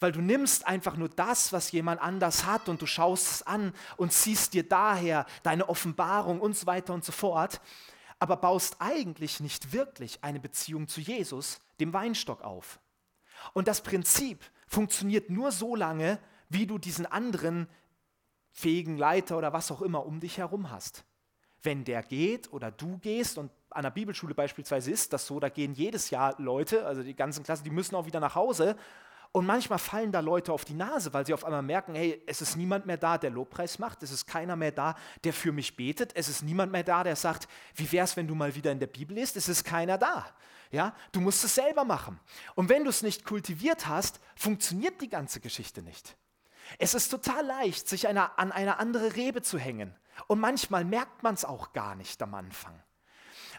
Weil 0.00 0.12
du 0.12 0.20
nimmst 0.20 0.66
einfach 0.66 0.96
nur 0.96 1.08
das, 1.08 1.52
was 1.52 1.72
jemand 1.72 2.02
anders 2.02 2.44
hat 2.44 2.68
und 2.68 2.82
du 2.82 2.86
schaust 2.86 3.30
es 3.30 3.42
an 3.42 3.72
und 3.96 4.12
ziehst 4.12 4.52
dir 4.52 4.68
daher 4.68 5.24
deine 5.44 5.68
Offenbarung 5.68 6.40
und 6.40 6.56
so 6.56 6.66
weiter 6.66 6.92
und 6.92 7.04
so 7.04 7.12
fort, 7.12 7.60
aber 8.24 8.38
baust 8.38 8.76
eigentlich 8.78 9.40
nicht 9.40 9.74
wirklich 9.74 10.24
eine 10.24 10.40
Beziehung 10.40 10.88
zu 10.88 11.02
Jesus, 11.02 11.60
dem 11.78 11.92
Weinstock, 11.92 12.40
auf. 12.40 12.80
Und 13.52 13.68
das 13.68 13.82
Prinzip 13.82 14.42
funktioniert 14.66 15.28
nur 15.28 15.52
so 15.52 15.76
lange, 15.76 16.18
wie 16.48 16.66
du 16.66 16.78
diesen 16.78 17.04
anderen 17.04 17.68
fähigen 18.50 18.96
Leiter 18.96 19.36
oder 19.36 19.52
was 19.52 19.70
auch 19.70 19.82
immer 19.82 20.06
um 20.06 20.20
dich 20.20 20.38
herum 20.38 20.70
hast. 20.70 21.04
Wenn 21.62 21.84
der 21.84 22.02
geht 22.02 22.50
oder 22.50 22.70
du 22.70 22.96
gehst, 22.96 23.36
und 23.36 23.52
an 23.68 23.82
der 23.82 23.90
Bibelschule 23.90 24.34
beispielsweise 24.34 24.90
ist 24.90 25.12
das 25.12 25.26
so, 25.26 25.38
da 25.38 25.50
gehen 25.50 25.74
jedes 25.74 26.08
Jahr 26.08 26.34
Leute, 26.38 26.86
also 26.86 27.02
die 27.02 27.14
ganzen 27.14 27.44
Klassen, 27.44 27.64
die 27.64 27.70
müssen 27.70 27.94
auch 27.94 28.06
wieder 28.06 28.20
nach 28.20 28.36
Hause. 28.36 28.74
Und 29.34 29.46
manchmal 29.46 29.80
fallen 29.80 30.12
da 30.12 30.20
Leute 30.20 30.52
auf 30.52 30.64
die 30.64 30.74
Nase, 30.74 31.12
weil 31.12 31.26
sie 31.26 31.34
auf 31.34 31.44
einmal 31.44 31.60
merken, 31.60 31.96
hey, 31.96 32.22
es 32.24 32.40
ist 32.40 32.54
niemand 32.54 32.86
mehr 32.86 32.96
da, 32.96 33.18
der 33.18 33.30
Lobpreis 33.30 33.80
macht, 33.80 34.04
es 34.04 34.12
ist 34.12 34.26
keiner 34.26 34.54
mehr 34.54 34.70
da, 34.70 34.94
der 35.24 35.32
für 35.32 35.50
mich 35.50 35.74
betet, 35.74 36.12
es 36.14 36.28
ist 36.28 36.42
niemand 36.42 36.70
mehr 36.70 36.84
da, 36.84 37.02
der 37.02 37.16
sagt, 37.16 37.48
wie 37.74 37.90
wäre 37.90 38.04
es, 38.04 38.16
wenn 38.16 38.28
du 38.28 38.36
mal 38.36 38.54
wieder 38.54 38.70
in 38.70 38.78
der 38.78 38.86
Bibel 38.86 39.16
liest, 39.16 39.36
es 39.36 39.48
ist 39.48 39.64
keiner 39.64 39.98
da. 39.98 40.24
Ja, 40.70 40.94
du 41.10 41.20
musst 41.20 41.42
es 41.42 41.56
selber 41.56 41.84
machen. 41.84 42.20
Und 42.54 42.68
wenn 42.68 42.84
du 42.84 42.90
es 42.90 43.02
nicht 43.02 43.24
kultiviert 43.24 43.88
hast, 43.88 44.20
funktioniert 44.36 45.00
die 45.00 45.08
ganze 45.08 45.40
Geschichte 45.40 45.82
nicht. 45.82 46.16
Es 46.78 46.94
ist 46.94 47.08
total 47.08 47.44
leicht, 47.44 47.88
sich 47.88 48.06
einer, 48.06 48.38
an 48.38 48.52
eine 48.52 48.78
andere 48.78 49.16
Rebe 49.16 49.42
zu 49.42 49.58
hängen. 49.58 49.96
Und 50.28 50.38
manchmal 50.38 50.84
merkt 50.84 51.24
man 51.24 51.34
es 51.34 51.44
auch 51.44 51.72
gar 51.72 51.96
nicht 51.96 52.22
am 52.22 52.34
Anfang. 52.34 52.80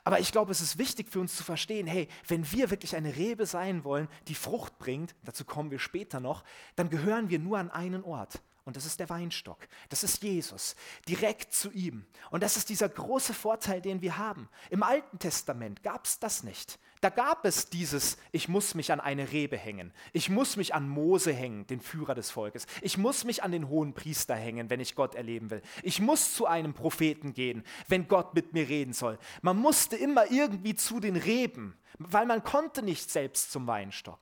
Aber 0.06 0.20
ich 0.20 0.32
glaube, 0.32 0.52
es 0.52 0.62
ist 0.62 0.78
wichtig 0.78 1.10
für 1.10 1.20
uns 1.20 1.36
zu 1.36 1.44
verstehen, 1.44 1.88
hey, 1.88 2.08
wenn 2.28 2.50
wir 2.52 2.70
wirklich 2.70 2.96
eine 2.96 3.16
Rebe 3.16 3.48
sein 3.48 3.84
wollen, 3.84 4.08
die 4.28 4.36
Frucht 4.36 4.78
bringt, 4.78 5.16
dazu 5.24 5.44
kommen 5.44 5.72
wir 5.72 5.80
später 5.80 6.20
noch, 6.20 6.44
dann 6.76 6.92
gehören 6.92 7.30
wir 7.30 7.40
nur 7.40 7.58
an 7.58 7.72
einen 7.72 8.04
Ort. 8.04 8.40
Und 8.66 8.76
das 8.78 8.86
ist 8.86 9.00
der 9.00 9.10
Weinstock. 9.10 9.68
Das 9.90 10.04
ist 10.04 10.22
Jesus. 10.22 10.76
Direkt 11.08 11.54
zu 11.54 11.72
ihm. 11.72 12.06
Und 12.30 12.44
das 12.44 12.56
ist 12.56 12.70
dieser 12.70 12.88
große 12.88 13.34
Vorteil, 13.34 13.82
den 13.82 14.02
wir 14.02 14.18
haben. 14.18 14.48
Im 14.70 14.84
Alten 14.84 15.18
Testament 15.18 15.82
gab 15.82 16.06
es 16.06 16.20
das 16.20 16.44
nicht. 16.44 16.80
Da 17.06 17.12
gab 17.12 17.46
es 17.46 17.70
dieses, 17.70 18.18
ich 18.32 18.48
muss 18.50 18.74
mich 18.74 18.92
an 18.92 19.00
eine 19.00 19.32
Rebe 19.32 19.58
hängen. 19.58 19.94
Ich 20.12 20.32
muss 20.32 20.58
mich 20.58 20.74
an 20.74 20.90
Mose 20.90 21.32
hängen, 21.32 21.68
den 21.68 21.80
Führer 21.80 22.16
des 22.16 22.32
Volkes. 22.32 22.66
Ich 22.82 22.98
muss 22.98 23.26
mich 23.26 23.44
an 23.44 23.52
den 23.52 23.70
hohen 23.70 23.94
Priester 23.94 24.34
hängen, 24.34 24.72
wenn 24.72 24.80
ich 24.80 24.96
Gott 24.96 25.14
erleben 25.14 25.52
will. 25.52 25.62
Ich 25.84 26.02
muss 26.02 26.34
zu 26.34 26.48
einem 26.48 26.74
Propheten 26.74 27.36
gehen, 27.36 27.64
wenn 27.88 28.08
Gott 28.08 28.34
mit 28.34 28.54
mir 28.54 28.68
reden 28.68 28.94
soll. 28.94 29.20
Man 29.44 29.58
musste 29.58 29.96
immer 29.96 30.32
irgendwie 30.32 30.74
zu 30.74 31.00
den 31.00 31.16
Reben, 31.16 31.78
weil 32.00 32.26
man 32.26 32.44
konnte 32.44 32.82
nicht 32.82 33.12
selbst 33.12 33.52
zum 33.52 33.68
Weinstock. 33.68 34.18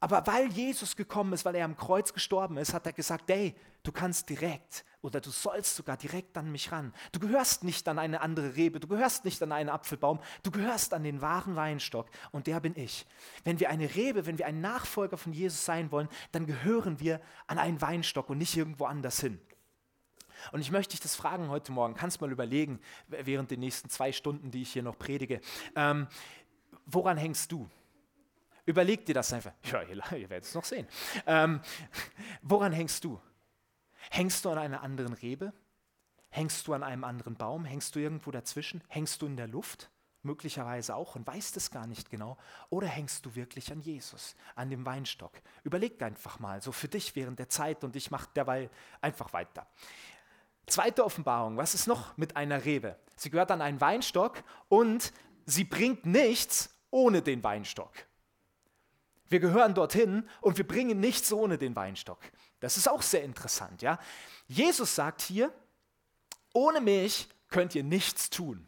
Aber 0.00 0.26
weil 0.26 0.48
Jesus 0.52 0.94
gekommen 0.94 1.32
ist, 1.32 1.44
weil 1.44 1.56
er 1.56 1.64
am 1.64 1.76
Kreuz 1.76 2.12
gestorben 2.12 2.56
ist, 2.56 2.72
hat 2.72 2.86
er 2.86 2.92
gesagt, 2.92 3.24
hey, 3.28 3.56
du 3.82 3.90
kannst 3.90 4.28
direkt 4.28 4.84
oder 5.00 5.20
du 5.20 5.30
sollst 5.30 5.74
sogar 5.74 5.96
direkt 5.96 6.36
an 6.36 6.52
mich 6.52 6.70
ran. 6.70 6.92
Du 7.10 7.18
gehörst 7.18 7.64
nicht 7.64 7.88
an 7.88 7.98
eine 7.98 8.20
andere 8.20 8.54
Rebe, 8.54 8.78
du 8.78 8.86
gehörst 8.86 9.24
nicht 9.24 9.42
an 9.42 9.50
einen 9.50 9.68
Apfelbaum, 9.68 10.20
du 10.44 10.52
gehörst 10.52 10.94
an 10.94 11.02
den 11.02 11.20
wahren 11.20 11.56
Weinstock 11.56 12.08
und 12.30 12.46
der 12.46 12.60
bin 12.60 12.76
ich. 12.76 13.06
Wenn 13.42 13.58
wir 13.58 13.70
eine 13.70 13.94
Rebe, 13.96 14.26
wenn 14.26 14.38
wir 14.38 14.46
ein 14.46 14.60
Nachfolger 14.60 15.16
von 15.16 15.32
Jesus 15.32 15.64
sein 15.64 15.90
wollen, 15.90 16.08
dann 16.30 16.46
gehören 16.46 17.00
wir 17.00 17.20
an 17.48 17.58
einen 17.58 17.80
Weinstock 17.80 18.30
und 18.30 18.38
nicht 18.38 18.56
irgendwo 18.56 18.84
anders 18.84 19.20
hin. 19.20 19.40
Und 20.52 20.60
ich 20.60 20.70
möchte 20.70 20.92
dich 20.92 21.00
das 21.00 21.16
fragen 21.16 21.48
heute 21.48 21.72
Morgen, 21.72 21.94
kannst 21.94 22.20
mal 22.20 22.30
überlegen, 22.30 22.78
während 23.08 23.50
den 23.50 23.58
nächsten 23.58 23.88
zwei 23.88 24.12
Stunden, 24.12 24.52
die 24.52 24.62
ich 24.62 24.72
hier 24.72 24.84
noch 24.84 24.96
predige, 24.96 25.40
ähm, 25.74 26.06
woran 26.86 27.16
hängst 27.16 27.50
du? 27.50 27.68
Überleg 28.68 29.06
dir 29.06 29.14
das 29.14 29.32
einfach. 29.32 29.52
Ja, 29.64 29.82
ihr, 29.82 29.96
ihr 30.12 30.28
werdet 30.28 30.44
es 30.44 30.54
noch 30.54 30.64
sehen. 30.64 30.86
Ähm, 31.26 31.62
woran 32.42 32.70
hängst 32.70 33.02
du? 33.02 33.18
Hängst 34.10 34.44
du 34.44 34.50
an 34.50 34.58
einer 34.58 34.82
anderen 34.82 35.14
Rebe? 35.14 35.54
Hängst 36.28 36.66
du 36.66 36.74
an 36.74 36.82
einem 36.82 37.02
anderen 37.04 37.34
Baum? 37.34 37.64
Hängst 37.64 37.96
du 37.96 37.98
irgendwo 37.98 38.30
dazwischen? 38.30 38.84
Hängst 38.88 39.22
du 39.22 39.26
in 39.26 39.38
der 39.38 39.48
Luft? 39.48 39.88
Möglicherweise 40.20 40.96
auch 40.96 41.16
und 41.16 41.26
weißt 41.26 41.56
es 41.56 41.70
gar 41.70 41.86
nicht 41.86 42.10
genau. 42.10 42.36
Oder 42.68 42.88
hängst 42.88 43.24
du 43.24 43.34
wirklich 43.34 43.72
an 43.72 43.80
Jesus, 43.80 44.36
an 44.54 44.68
dem 44.68 44.84
Weinstock? 44.84 45.32
Überleg 45.64 46.02
einfach 46.02 46.38
mal, 46.38 46.60
so 46.60 46.70
für 46.70 46.88
dich 46.88 47.16
während 47.16 47.38
der 47.38 47.48
Zeit 47.48 47.84
und 47.84 47.96
ich 47.96 48.10
mache 48.10 48.28
derweil 48.36 48.68
einfach 49.00 49.32
weiter. 49.32 49.66
Zweite 50.66 51.06
Offenbarung, 51.06 51.56
was 51.56 51.72
ist 51.72 51.86
noch 51.86 52.14
mit 52.18 52.36
einer 52.36 52.66
Rebe? 52.66 52.98
Sie 53.16 53.30
gehört 53.30 53.50
an 53.50 53.62
einen 53.62 53.80
Weinstock 53.80 54.42
und 54.68 55.14
sie 55.46 55.64
bringt 55.64 56.04
nichts 56.04 56.76
ohne 56.90 57.22
den 57.22 57.42
Weinstock. 57.42 58.07
Wir 59.28 59.40
gehören 59.40 59.74
dorthin 59.74 60.28
und 60.40 60.56
wir 60.56 60.66
bringen 60.66 61.00
nichts 61.00 61.32
ohne 61.32 61.58
den 61.58 61.76
Weinstock. 61.76 62.20
Das 62.60 62.76
ist 62.76 62.88
auch 62.88 63.02
sehr 63.02 63.22
interessant, 63.22 63.82
ja? 63.82 63.98
Jesus 64.46 64.94
sagt 64.94 65.22
hier, 65.22 65.52
ohne 66.52 66.80
mich 66.80 67.28
könnt 67.48 67.74
ihr 67.74 67.84
nichts 67.84 68.30
tun. 68.30 68.66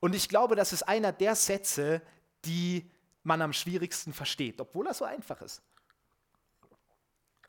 Und 0.00 0.14
ich 0.14 0.28
glaube, 0.28 0.54
das 0.54 0.72
ist 0.72 0.84
einer 0.84 1.12
der 1.12 1.34
Sätze, 1.34 2.02
die 2.44 2.88
man 3.24 3.42
am 3.42 3.52
schwierigsten 3.52 4.12
versteht, 4.12 4.60
obwohl 4.60 4.86
er 4.86 4.94
so 4.94 5.04
einfach 5.04 5.42
ist. 5.42 5.62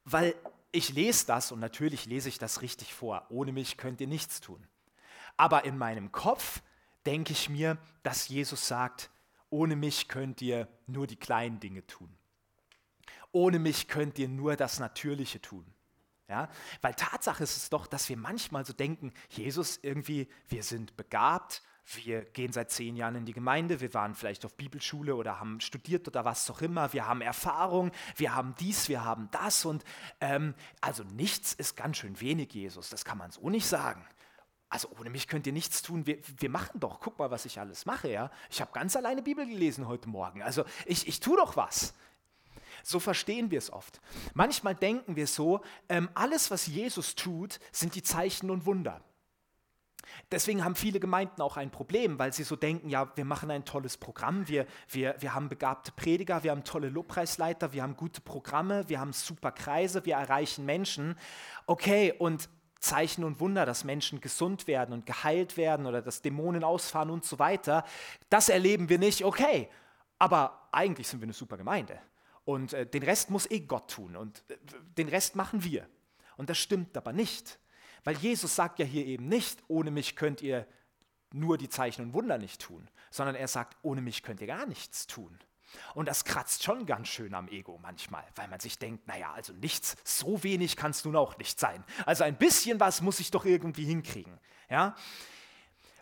Weil 0.03 0.35
ich 0.71 0.89
lese 0.89 1.27
das 1.27 1.51
und 1.51 1.59
natürlich 1.59 2.05
lese 2.05 2.29
ich 2.29 2.39
das 2.39 2.61
richtig 2.61 2.93
vor. 2.93 3.25
Ohne 3.29 3.51
mich 3.51 3.77
könnt 3.77 4.01
ihr 4.01 4.07
nichts 4.07 4.41
tun. 4.41 4.67
Aber 5.37 5.65
in 5.65 5.77
meinem 5.77 6.11
Kopf 6.11 6.61
denke 7.05 7.33
ich 7.33 7.49
mir, 7.49 7.77
dass 8.03 8.27
Jesus 8.27 8.67
sagt, 8.67 9.09
ohne 9.49 9.75
mich 9.75 10.07
könnt 10.07 10.41
ihr 10.41 10.67
nur 10.87 11.07
die 11.07 11.15
kleinen 11.15 11.59
Dinge 11.59 11.85
tun. 11.87 12.09
Ohne 13.31 13.59
mich 13.59 13.87
könnt 13.87 14.17
ihr 14.19 14.27
nur 14.27 14.55
das 14.55 14.79
Natürliche 14.79 15.41
tun. 15.41 15.65
Ja? 16.27 16.49
Weil 16.81 16.93
Tatsache 16.93 17.43
ist 17.43 17.57
es 17.57 17.69
doch, 17.69 17.87
dass 17.87 18.07
wir 18.09 18.17
manchmal 18.17 18.65
so 18.65 18.73
denken, 18.73 19.11
Jesus 19.29 19.79
irgendwie, 19.81 20.27
wir 20.47 20.63
sind 20.63 20.95
begabt, 20.95 21.63
wir 21.95 22.23
gehen 22.23 22.53
seit 22.53 22.69
zehn 22.69 22.95
Jahren 22.95 23.15
in 23.15 23.25
die 23.25 23.33
Gemeinde, 23.33 23.81
wir 23.81 23.93
waren 23.95 24.13
vielleicht 24.13 24.45
auf 24.45 24.55
Bibelschule 24.55 25.15
oder 25.15 25.39
haben 25.39 25.59
studiert 25.59 26.07
oder 26.07 26.23
was 26.23 26.49
auch 26.51 26.61
immer, 26.61 26.93
wir 26.93 27.07
haben 27.07 27.21
Erfahrung, 27.21 27.91
wir 28.15 28.35
haben 28.35 28.53
dies, 28.59 28.89
wir 28.89 29.03
haben 29.03 29.29
das 29.31 29.65
und 29.65 29.83
ähm, 30.21 30.53
also 30.81 31.03
nichts 31.03 31.53
ist 31.53 31.75
ganz 31.75 31.97
schön 31.97 32.19
wenig, 32.21 32.53
Jesus, 32.53 32.89
das 32.89 33.05
kann 33.05 33.17
man 33.17 33.31
so 33.31 33.49
nicht 33.49 33.65
sagen. 33.65 34.05
Also 34.69 34.87
ohne 34.99 35.09
mich 35.09 35.27
könnt 35.27 35.47
ihr 35.47 35.53
nichts 35.53 35.81
tun. 35.81 36.05
Wir, 36.05 36.19
wir 36.37 36.49
machen 36.49 36.79
doch, 36.79 36.99
guck 36.99 37.17
mal, 37.17 37.31
was 37.31 37.45
ich 37.45 37.59
alles 37.59 37.85
mache, 37.85 38.09
ja. 38.09 38.31
Ich 38.51 38.61
habe 38.61 38.71
ganz 38.71 38.95
alleine 38.95 39.23
Bibel 39.23 39.45
gelesen 39.45 39.87
heute 39.87 40.07
Morgen. 40.07 40.43
Also 40.43 40.63
ich, 40.85 41.07
ich 41.07 41.19
tue 41.19 41.37
doch 41.37 41.57
was. 41.57 41.93
So 42.83 42.99
verstehen 42.99 43.51
wir 43.51 43.57
es 43.57 43.73
oft. 43.73 43.99
Manchmal 44.33 44.75
denken 44.75 45.15
wir 45.15 45.27
so, 45.27 45.61
ähm, 45.89 46.09
alles, 46.13 46.51
was 46.51 46.67
Jesus 46.67 47.15
tut, 47.15 47.59
sind 47.71 47.95
die 47.95 48.03
Zeichen 48.03 48.51
und 48.51 48.65
Wunder. 48.65 49.01
Deswegen 50.31 50.63
haben 50.63 50.75
viele 50.75 50.99
Gemeinden 50.99 51.41
auch 51.41 51.57
ein 51.57 51.71
Problem, 51.71 52.19
weil 52.19 52.33
sie 52.33 52.43
so 52.43 52.55
denken, 52.55 52.89
ja, 52.89 53.11
wir 53.15 53.25
machen 53.25 53.51
ein 53.51 53.65
tolles 53.65 53.97
Programm, 53.97 54.47
wir, 54.47 54.65
wir, 54.89 55.15
wir 55.19 55.33
haben 55.33 55.49
begabte 55.49 55.91
Prediger, 55.91 56.43
wir 56.43 56.51
haben 56.51 56.63
tolle 56.63 56.89
Lobpreisleiter, 56.89 57.73
wir 57.73 57.83
haben 57.83 57.95
gute 57.95 58.21
Programme, 58.21 58.87
wir 58.89 58.99
haben 58.99 59.13
super 59.13 59.51
Kreise, 59.51 60.05
wir 60.05 60.15
erreichen 60.15 60.65
Menschen. 60.65 61.17
Okay, 61.65 62.13
und 62.17 62.49
Zeichen 62.79 63.23
und 63.23 63.39
Wunder, 63.39 63.65
dass 63.65 63.83
Menschen 63.83 64.21
gesund 64.21 64.67
werden 64.67 64.93
und 64.93 65.05
geheilt 65.05 65.57
werden 65.57 65.85
oder 65.85 66.01
dass 66.01 66.21
Dämonen 66.21 66.63
ausfahren 66.63 67.09
und 67.09 67.25
so 67.25 67.39
weiter, 67.39 67.83
das 68.29 68.49
erleben 68.49 68.89
wir 68.89 68.99
nicht, 68.99 69.23
okay. 69.23 69.69
Aber 70.17 70.67
eigentlich 70.71 71.07
sind 71.07 71.21
wir 71.21 71.25
eine 71.25 71.33
super 71.33 71.57
Gemeinde. 71.57 71.99
Und 72.45 72.73
äh, 72.73 72.85
den 72.85 73.03
Rest 73.03 73.29
muss 73.29 73.49
eh 73.51 73.59
Gott 73.59 73.91
tun 73.91 74.15
und 74.15 74.43
äh, 74.49 74.57
den 74.97 75.07
Rest 75.07 75.35
machen 75.35 75.63
wir. 75.63 75.87
Und 76.37 76.49
das 76.49 76.57
stimmt 76.57 76.95
aber 76.97 77.13
nicht. 77.13 77.59
Weil 78.03 78.15
Jesus 78.15 78.55
sagt 78.55 78.79
ja 78.79 78.85
hier 78.85 79.05
eben 79.05 79.27
nicht, 79.27 79.61
ohne 79.67 79.91
mich 79.91 80.15
könnt 80.15 80.41
ihr 80.41 80.65
nur 81.31 81.57
die 81.57 81.69
Zeichen 81.69 82.01
und 82.01 82.13
Wunder 82.13 82.37
nicht 82.37 82.61
tun, 82.61 82.89
sondern 83.11 83.35
er 83.35 83.47
sagt, 83.47 83.77
ohne 83.81 84.01
mich 84.01 84.23
könnt 84.23 84.41
ihr 84.41 84.47
gar 84.47 84.65
nichts 84.65 85.05
tun. 85.05 85.37
Und 85.93 86.07
das 86.07 86.25
kratzt 86.25 86.63
schon 86.63 86.85
ganz 86.85 87.07
schön 87.07 87.33
am 87.33 87.47
Ego 87.47 87.79
manchmal, 87.81 88.25
weil 88.35 88.47
man 88.47 88.59
sich 88.59 88.77
denkt, 88.77 89.07
naja, 89.07 89.31
also 89.33 89.53
nichts, 89.53 89.97
so 90.03 90.43
wenig 90.43 90.75
kann 90.75 90.91
es 90.91 91.05
nun 91.05 91.15
auch 91.15 91.37
nicht 91.37 91.59
sein. 91.59 91.83
Also 92.05 92.23
ein 92.23 92.37
bisschen 92.37 92.79
was 92.79 93.01
muss 93.01 93.19
ich 93.19 93.31
doch 93.31 93.45
irgendwie 93.45 93.85
hinkriegen. 93.85 94.39
Ja? 94.69 94.95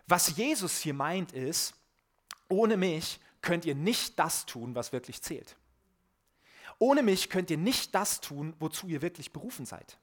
Was 0.06 0.36
Jesus 0.36 0.78
hier 0.78 0.94
meint 0.94 1.32
ist, 1.32 1.74
ohne 2.48 2.76
mich 2.76 3.20
könnt 3.42 3.64
ihr 3.64 3.74
nicht 3.74 4.18
das 4.18 4.46
tun, 4.46 4.74
was 4.74 4.92
wirklich 4.92 5.22
zählt. 5.22 5.56
Ohne 6.78 7.02
mich 7.02 7.28
könnt 7.28 7.50
ihr 7.50 7.58
nicht 7.58 7.94
das 7.94 8.20
tun, 8.20 8.54
wozu 8.58 8.86
ihr 8.88 9.02
wirklich 9.02 9.32
berufen 9.32 9.66
seid. 9.66 9.98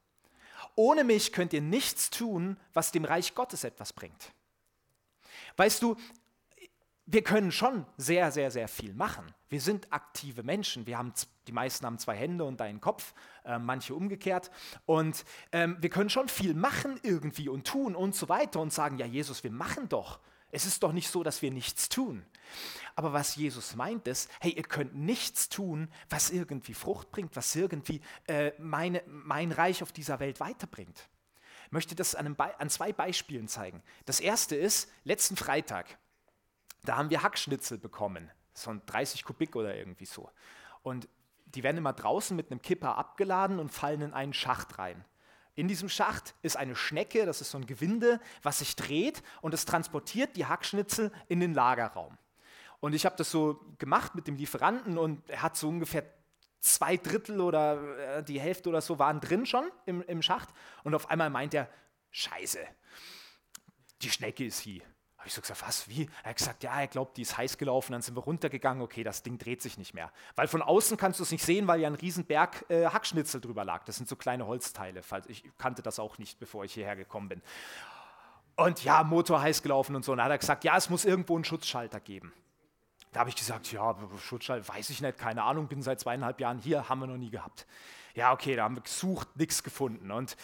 Ohne 0.76 1.04
mich 1.04 1.32
könnt 1.32 1.54
ihr 1.54 1.62
nichts 1.62 2.10
tun, 2.10 2.58
was 2.74 2.92
dem 2.92 3.06
Reich 3.06 3.34
Gottes 3.34 3.64
etwas 3.64 3.94
bringt. 3.94 4.34
Weißt 5.58 5.82
du, 5.82 5.96
wir 7.08 7.24
können 7.24 7.52
schon 7.52 7.86
sehr, 7.98 8.32
sehr, 8.32 8.50
sehr 8.50 8.68
viel 8.68 8.94
machen. 8.94 9.26
Wir 9.50 9.62
sind 9.62 9.92
aktive 9.94 10.42
Menschen. 10.44 10.88
Wir 10.88 10.98
haben, 10.98 11.14
die 11.48 11.52
meisten 11.52 11.86
haben 11.86 12.00
zwei 12.00 12.16
Hände 12.16 12.44
und 12.44 12.60
einen 12.62 12.82
Kopf, 12.82 13.14
äh, 13.44 13.60
manche 13.60 13.94
umgekehrt. 13.94 14.50
Und 14.86 15.24
ähm, 15.52 15.78
wir 15.80 15.90
können 15.90 16.10
schon 16.10 16.30
viel 16.30 16.56
machen 16.56 17.00
irgendwie 17.04 17.48
und 17.48 17.68
tun 17.68 17.96
und 17.96 18.16
so 18.16 18.28
weiter 18.28 18.60
und 18.60 18.74
sagen, 18.74 18.98
ja 18.98 19.06
Jesus, 19.06 19.44
wir 19.44 19.52
machen 19.52 19.88
doch. 19.88 20.20
Es 20.52 20.66
ist 20.66 20.84
doch 20.84 20.94
nicht 20.94 21.10
so, 21.10 21.22
dass 21.22 21.42
wir 21.42 21.52
nichts 21.52 21.90
tun. 21.90 22.26
Aber 22.96 23.14
was 23.14 23.36
Jesus 23.36 23.76
meint 23.76 24.08
ist, 24.08 24.30
hey, 24.40 24.52
ihr 24.52 24.64
könnt 24.64 24.96
nichts 24.96 25.50
tun, 25.50 25.90
was 26.10 26.32
irgendwie 26.32 26.74
Frucht 26.74 27.12
bringt, 27.12 27.36
was 27.36 27.56
irgendwie 27.56 28.02
äh, 28.28 28.52
meine, 28.58 29.04
mein 29.06 29.52
Reich 29.52 29.84
auf 29.84 29.92
dieser 29.92 30.20
Welt 30.20 30.40
weiterbringt. 30.40 31.08
Ich 31.66 31.72
möchte 31.72 31.96
das 31.96 32.16
an, 32.16 32.36
an 32.38 32.70
zwei 32.70 32.94
Beispielen 32.94 33.48
zeigen. 33.48 33.84
Das 34.06 34.20
erste 34.20 34.56
ist, 34.56 34.90
letzten 35.04 35.36
Freitag, 35.36 35.98
da 36.88 36.98
haben 36.98 37.10
wir 37.10 37.24
Hackschnitzel 37.24 37.78
bekommen, 37.78 38.32
so 38.54 38.72
ein 38.72 38.82
30 38.86 39.24
Kubik 39.24 39.56
oder 39.56 39.76
irgendwie 39.76 40.06
so. 40.06 40.30
Und 40.84 41.08
die 41.46 41.64
werden 41.64 41.78
immer 41.78 41.94
draußen 41.94 42.36
mit 42.36 42.52
einem 42.52 42.62
Kipper 42.62 42.98
abgeladen 42.98 43.60
und 43.60 43.70
fallen 43.70 44.02
in 44.02 44.14
einen 44.14 44.34
Schacht 44.34 44.78
rein. 44.78 45.06
In 45.56 45.70
diesem 45.70 45.88
Schacht 45.88 46.36
ist 46.42 46.58
eine 46.58 46.76
Schnecke, 46.76 47.26
das 47.26 47.40
ist 47.40 47.52
so 47.52 47.58
ein 47.58 47.66
Gewinde, 47.66 48.20
was 48.44 48.60
sich 48.60 48.76
dreht 48.76 49.24
und 49.42 49.54
es 49.54 49.66
transportiert 49.66 50.36
die 50.36 50.46
Hackschnitzel 50.46 51.12
in 51.30 51.40
den 51.40 51.54
Lagerraum. 51.54 52.18
Und 52.82 52.94
ich 52.94 53.06
habe 53.06 53.16
das 53.16 53.32
so 53.32 53.62
gemacht 53.78 54.16
mit 54.16 54.28
dem 54.28 54.36
Lieferanten 54.36 54.98
und 54.98 55.30
er 55.30 55.42
hat 55.42 55.56
so 55.56 55.70
ungefähr 55.70 56.04
zwei 56.60 56.98
Drittel 56.98 57.40
oder 57.40 58.18
äh, 58.18 58.24
die 58.24 58.40
Hälfte 58.40 58.70
oder 58.70 58.82
so 58.82 59.00
waren 59.00 59.22
drin 59.22 59.46
schon 59.46 59.72
im, 59.86 60.02
im 60.02 60.22
Schacht. 60.22 60.50
Und 60.84 60.94
auf 60.94 61.10
einmal 61.10 61.30
meint 61.30 61.54
er, 61.54 61.70
scheiße, 62.12 62.60
die 64.02 64.10
Schnecke 64.10 64.46
ist 64.46 64.60
hier. 64.60 64.84
Habe 65.26 65.30
ich 65.30 65.34
so 65.34 65.42
gesagt, 65.42 65.68
was, 65.68 65.90
wie? 65.90 66.08
Er 66.22 66.30
hat 66.30 66.38
gesagt, 66.38 66.62
ja, 66.62 66.80
er 66.80 66.86
glaubt, 66.86 67.18
die 67.18 67.24
ist 67.24 67.36
heiß 67.36 67.58
gelaufen, 67.58 67.94
dann 67.94 68.04
sind 68.04 68.16
wir 68.16 68.22
runtergegangen, 68.22 68.84
okay, 68.84 69.04
das 69.04 69.24
Ding 69.24 69.40
dreht 69.40 69.60
sich 69.60 69.76
nicht 69.80 69.96
mehr. 69.96 70.12
Weil 70.36 70.48
von 70.48 70.62
außen 70.62 70.98
kannst 70.98 71.18
du 71.18 71.24
es 71.24 71.32
nicht 71.32 71.44
sehen, 71.44 71.66
weil 71.66 71.80
ja 71.80 71.88
ein 71.88 71.96
Riesenberg 71.96 72.64
äh, 72.70 72.86
Hackschnitzel 72.86 73.42
drüber 73.42 73.66
lag. 73.66 73.84
Das 73.86 73.96
sind 73.96 74.08
so 74.08 74.16
kleine 74.16 74.46
Holzteile, 74.46 75.02
ich 75.28 75.44
kannte 75.58 75.82
das 75.82 75.98
auch 75.98 76.20
nicht, 76.20 76.38
bevor 76.38 76.64
ich 76.64 76.76
hierher 76.76 76.96
gekommen 76.96 77.30
bin. 77.30 77.42
Und 78.56 78.84
ja, 78.84 79.04
Motor 79.04 79.42
heiß 79.42 79.64
gelaufen 79.64 79.96
und 79.96 80.06
so. 80.06 80.12
Und 80.12 80.20
dann 80.20 80.26
hat 80.26 80.32
er 80.32 80.38
gesagt, 80.38 80.64
ja, 80.64 80.78
es 80.78 80.92
muss 80.92 81.06
irgendwo 81.06 81.34
einen 81.34 81.44
Schutzschalter 81.44 82.00
geben. 82.00 82.32
Da 83.12 83.22
habe 83.22 83.32
ich 83.32 83.36
gesagt, 83.36 83.72
ja, 83.72 83.96
Schutzschalter, 84.24 84.68
weiß 84.68 84.92
ich 84.92 85.02
nicht, 85.02 85.18
keine 85.18 85.42
Ahnung, 85.42 85.68
bin 85.68 85.82
seit 85.82 86.00
zweieinhalb 86.00 86.40
Jahren 86.40 86.60
hier, 86.60 86.88
haben 86.88 87.00
wir 87.00 87.08
noch 87.08 87.18
nie 87.18 87.32
gehabt. 87.32 87.66
Ja, 88.14 88.32
okay, 88.32 88.56
da 88.56 88.66
haben 88.66 88.76
wir 88.76 88.84
gesucht, 88.84 89.28
nichts 89.38 89.64
gefunden. 89.64 90.12
Und 90.12 90.38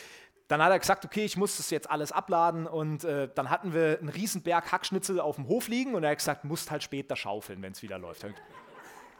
dann 0.51 0.61
hat 0.61 0.71
er 0.71 0.79
gesagt, 0.79 1.05
okay, 1.05 1.23
ich 1.23 1.37
muss 1.37 1.55
das 1.55 1.69
jetzt 1.69 1.89
alles 1.89 2.11
abladen 2.11 2.67
und 2.67 3.05
äh, 3.05 3.29
dann 3.33 3.49
hatten 3.49 3.73
wir 3.73 3.99
einen 3.99 4.09
Riesenberg 4.09 4.69
Hackschnitzel 4.69 5.21
auf 5.21 5.37
dem 5.37 5.47
Hof 5.47 5.69
liegen 5.69 5.95
und 5.95 6.03
er 6.03 6.11
hat 6.11 6.17
gesagt, 6.17 6.43
musst 6.43 6.69
halt 6.69 6.83
später 6.83 7.15
schaufeln, 7.15 7.61
wenn 7.61 7.71
es 7.71 7.81
wieder 7.81 7.97
läuft. 7.97 8.25
Ich 8.25 8.25
habe 8.25 8.35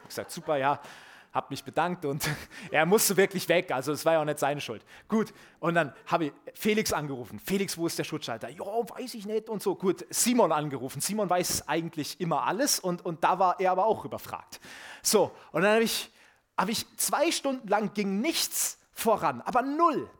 gesagt, 0.06 0.30
super, 0.30 0.58
ja, 0.58 0.78
habe 1.32 1.46
mich 1.48 1.64
bedankt 1.64 2.04
und 2.04 2.28
er 2.70 2.84
musste 2.84 3.16
wirklich 3.16 3.48
weg, 3.48 3.70
also 3.70 3.92
es 3.92 4.04
war 4.04 4.12
ja 4.12 4.20
auch 4.20 4.26
nicht 4.26 4.38
seine 4.38 4.60
Schuld. 4.60 4.84
Gut, 5.08 5.32
und 5.58 5.74
dann 5.74 5.94
habe 6.06 6.26
ich 6.26 6.32
Felix 6.52 6.92
angerufen. 6.92 7.38
Felix, 7.38 7.78
wo 7.78 7.86
ist 7.86 7.98
der 7.98 8.04
Schutzschalter? 8.04 8.50
Ja, 8.50 8.64
weiß 8.64 9.14
ich 9.14 9.24
nicht 9.24 9.48
und 9.48 9.62
so. 9.62 9.74
Gut, 9.74 10.04
Simon 10.10 10.52
angerufen. 10.52 11.00
Simon 11.00 11.30
weiß 11.30 11.66
eigentlich 11.66 12.20
immer 12.20 12.46
alles 12.46 12.78
und, 12.78 13.06
und 13.06 13.24
da 13.24 13.38
war 13.38 13.58
er 13.58 13.72
aber 13.72 13.86
auch 13.86 14.04
überfragt. 14.04 14.60
So, 15.02 15.32
und 15.52 15.62
dann 15.62 15.72
habe 15.72 15.84
ich, 15.84 16.12
hab 16.58 16.68
ich 16.68 16.84
zwei 16.98 17.32
Stunden 17.32 17.66
lang 17.68 17.94
ging 17.94 18.20
nichts 18.20 18.78
voran, 18.92 19.40
aber 19.40 19.62
null. 19.62 20.10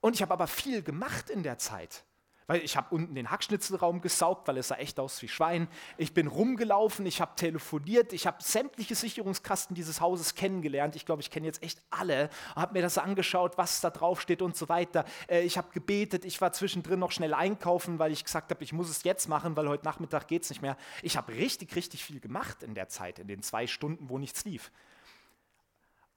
Und 0.00 0.14
ich 0.14 0.22
habe 0.22 0.32
aber 0.32 0.46
viel 0.46 0.82
gemacht 0.82 1.30
in 1.30 1.42
der 1.42 1.58
Zeit. 1.58 2.04
Weil 2.50 2.64
ich 2.64 2.76
habe 2.76 2.92
unten 2.92 3.14
den 3.14 3.30
Hackschnitzelraum 3.30 4.00
gesaugt, 4.00 4.48
weil 4.48 4.58
es 4.58 4.66
sah 4.66 4.74
echt 4.74 4.98
aus 4.98 5.22
wie 5.22 5.28
Schwein. 5.28 5.68
Ich 5.98 6.14
bin 6.14 6.26
rumgelaufen, 6.26 7.06
ich 7.06 7.20
habe 7.20 7.36
telefoniert, 7.36 8.12
ich 8.12 8.26
habe 8.26 8.42
sämtliche 8.42 8.96
Sicherungskasten 8.96 9.76
dieses 9.76 10.00
Hauses 10.00 10.34
kennengelernt. 10.34 10.96
Ich 10.96 11.06
glaube, 11.06 11.22
ich 11.22 11.30
kenne 11.30 11.46
jetzt 11.46 11.62
echt 11.62 11.80
alle. 11.90 12.28
Habe 12.56 12.72
mir 12.72 12.82
das 12.82 12.98
angeschaut, 12.98 13.56
was 13.56 13.80
da 13.80 13.90
drauf 13.90 14.20
steht 14.20 14.42
und 14.42 14.56
so 14.56 14.68
weiter. 14.68 15.04
Äh, 15.28 15.42
ich 15.42 15.58
habe 15.58 15.68
gebetet, 15.70 16.24
ich 16.24 16.40
war 16.40 16.52
zwischendrin 16.52 16.98
noch 16.98 17.12
schnell 17.12 17.34
einkaufen, 17.34 18.00
weil 18.00 18.10
ich 18.10 18.24
gesagt 18.24 18.50
habe, 18.50 18.64
ich 18.64 18.72
muss 18.72 18.90
es 18.90 19.04
jetzt 19.04 19.28
machen, 19.28 19.56
weil 19.56 19.68
heute 19.68 19.84
Nachmittag 19.84 20.26
geht 20.26 20.42
es 20.42 20.50
nicht 20.50 20.60
mehr. 20.60 20.76
Ich 21.04 21.16
habe 21.16 21.32
richtig, 21.32 21.76
richtig 21.76 22.04
viel 22.04 22.18
gemacht 22.18 22.64
in 22.64 22.74
der 22.74 22.88
Zeit, 22.88 23.20
in 23.20 23.28
den 23.28 23.44
zwei 23.44 23.68
Stunden, 23.68 24.08
wo 24.08 24.18
nichts 24.18 24.44
lief. 24.44 24.72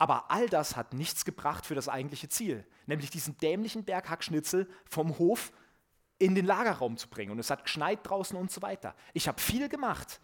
Aber 0.03 0.29
all 0.29 0.49
das 0.49 0.75
hat 0.75 0.93
nichts 0.93 1.23
gebracht 1.23 1.65
für 1.65 1.75
das 1.75 1.87
eigentliche 1.87 2.27
Ziel, 2.27 2.67
nämlich 2.87 3.09
diesen 3.09 3.37
dämlichen 3.37 3.85
Berghackschnitzel 3.85 4.67
vom 4.83 5.17
Hof 5.17 5.53
in 6.19 6.35
den 6.35 6.45
Lagerraum 6.45 6.97
zu 6.97 7.07
bringen. 7.07 7.31
Und 7.31 7.39
es 7.39 7.49
hat 7.49 7.63
geschneit 7.63 7.99
draußen 8.03 8.37
und 8.37 8.51
so 8.51 8.61
weiter. 8.61 8.95
Ich 9.13 9.29
habe 9.29 9.39
viel 9.39 9.69
gemacht, 9.69 10.19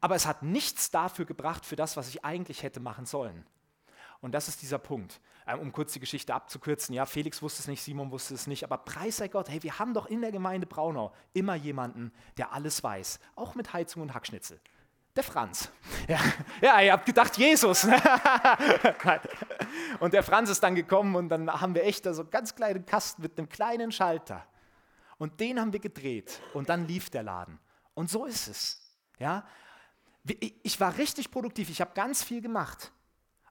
aber 0.00 0.16
es 0.16 0.26
hat 0.26 0.42
nichts 0.42 0.90
dafür 0.90 1.26
gebracht, 1.26 1.64
für 1.64 1.76
das, 1.76 1.96
was 1.96 2.08
ich 2.08 2.24
eigentlich 2.24 2.64
hätte 2.64 2.80
machen 2.80 3.06
sollen. 3.06 3.46
Und 4.20 4.32
das 4.32 4.48
ist 4.48 4.62
dieser 4.62 4.78
Punkt. 4.78 5.20
Ähm, 5.46 5.60
um 5.60 5.70
kurz 5.70 5.92
die 5.92 6.00
Geschichte 6.00 6.34
abzukürzen, 6.34 6.92
ja, 6.92 7.06
Felix 7.06 7.40
wusste 7.40 7.60
es 7.62 7.68
nicht, 7.68 7.84
Simon 7.84 8.10
wusste 8.10 8.34
es 8.34 8.48
nicht, 8.48 8.64
aber 8.64 8.78
preis 8.78 9.18
sei 9.18 9.28
Gott, 9.28 9.48
hey, 9.48 9.62
wir 9.62 9.78
haben 9.78 9.94
doch 9.94 10.06
in 10.06 10.22
der 10.22 10.32
Gemeinde 10.32 10.66
Braunau 10.66 11.14
immer 11.34 11.54
jemanden, 11.54 12.12
der 12.36 12.52
alles 12.52 12.82
weiß, 12.82 13.20
auch 13.36 13.54
mit 13.54 13.72
Heizung 13.72 14.02
und 14.02 14.12
Hackschnitzel. 14.12 14.60
Der 15.16 15.22
Franz. 15.22 15.70
Ja, 16.08 16.18
ja 16.60 16.80
ihr 16.82 16.92
habt 16.92 17.06
gedacht, 17.06 17.38
Jesus. 17.38 17.84
und 20.00 20.12
der 20.12 20.22
Franz 20.22 20.50
ist 20.50 20.62
dann 20.62 20.74
gekommen 20.74 21.16
und 21.16 21.30
dann 21.30 21.50
haben 21.50 21.74
wir 21.74 21.84
echt 21.84 22.04
so 22.04 22.22
einen 22.22 22.30
ganz 22.30 22.54
kleinen 22.54 22.84
Kasten 22.84 23.22
mit 23.22 23.38
einem 23.38 23.48
kleinen 23.48 23.90
Schalter. 23.90 24.46
Und 25.16 25.40
den 25.40 25.58
haben 25.58 25.72
wir 25.72 25.80
gedreht 25.80 26.42
und 26.52 26.68
dann 26.68 26.86
lief 26.86 27.08
der 27.08 27.22
Laden. 27.22 27.58
Und 27.94 28.10
so 28.10 28.26
ist 28.26 28.48
es. 28.48 28.82
Ja? 29.18 29.46
Ich 30.62 30.78
war 30.78 30.98
richtig 30.98 31.30
produktiv, 31.30 31.70
ich 31.70 31.80
habe 31.80 31.92
ganz 31.94 32.22
viel 32.22 32.42
gemacht. 32.42 32.92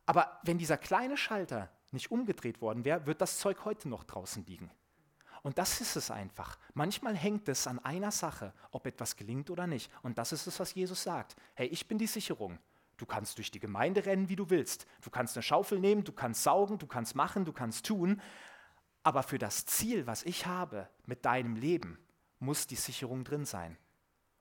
Aber 0.06 0.40
wenn 0.44 0.60
dieser 0.60 0.78
kleine 0.78 1.18
Schalter 1.18 1.72
nicht 1.92 2.12
umgedreht 2.12 2.62
worden 2.62 2.86
wäre, 2.86 3.08
wird 3.08 3.22
das 3.22 3.40
Zeug 3.40 3.66
heute 3.66 3.90
noch 3.90 4.04
draußen 4.04 4.46
liegen. 4.46 4.70
Und 5.44 5.58
das 5.58 5.82
ist 5.82 5.98
es 5.98 6.10
einfach. 6.10 6.58
Manchmal 6.74 7.16
hängt 7.16 7.50
es 7.50 7.68
an 7.68 7.80
einer 7.80 8.12
Sache, 8.12 8.54
ob 8.72 8.88
etwas 8.88 9.18
gelingt 9.18 9.50
oder 9.50 9.68
nicht. 9.68 9.92
Und 10.02 10.18
das 10.18 10.32
ist 10.32 10.48
es, 10.48 10.60
was 10.60 10.74
Jesus 10.74 11.04
sagt. 11.04 11.36
Hey, 11.54 11.68
ich 11.68 11.88
bin 11.88 11.98
die 11.98 12.08
Sicherung. 12.08 12.58
Du 12.98 13.06
kannst 13.06 13.38
durch 13.38 13.52
die 13.52 13.60
Gemeinde 13.60 14.06
rennen, 14.06 14.30
wie 14.30 14.38
du 14.38 14.50
willst. 14.50 14.88
Du 15.02 15.10
kannst 15.10 15.36
eine 15.36 15.44
Schaufel 15.44 15.80
nehmen, 15.80 16.06
du 16.06 16.14
kannst 16.14 16.44
saugen, 16.44 16.78
du 16.78 16.88
kannst 16.88 17.16
machen, 17.16 17.44
du 17.44 17.52
kannst 17.52 17.86
tun. 17.86 18.22
Aber 19.04 19.22
für 19.24 19.38
das 19.38 19.66
Ziel, 19.66 20.08
was 20.08 20.24
ich 20.24 20.46
habe 20.46 20.88
mit 21.06 21.26
deinem 21.26 21.58
Leben, 21.58 22.00
muss 22.40 22.66
die 22.66 22.78
Sicherung 22.78 23.26
drin 23.26 23.46
sein. 23.46 23.78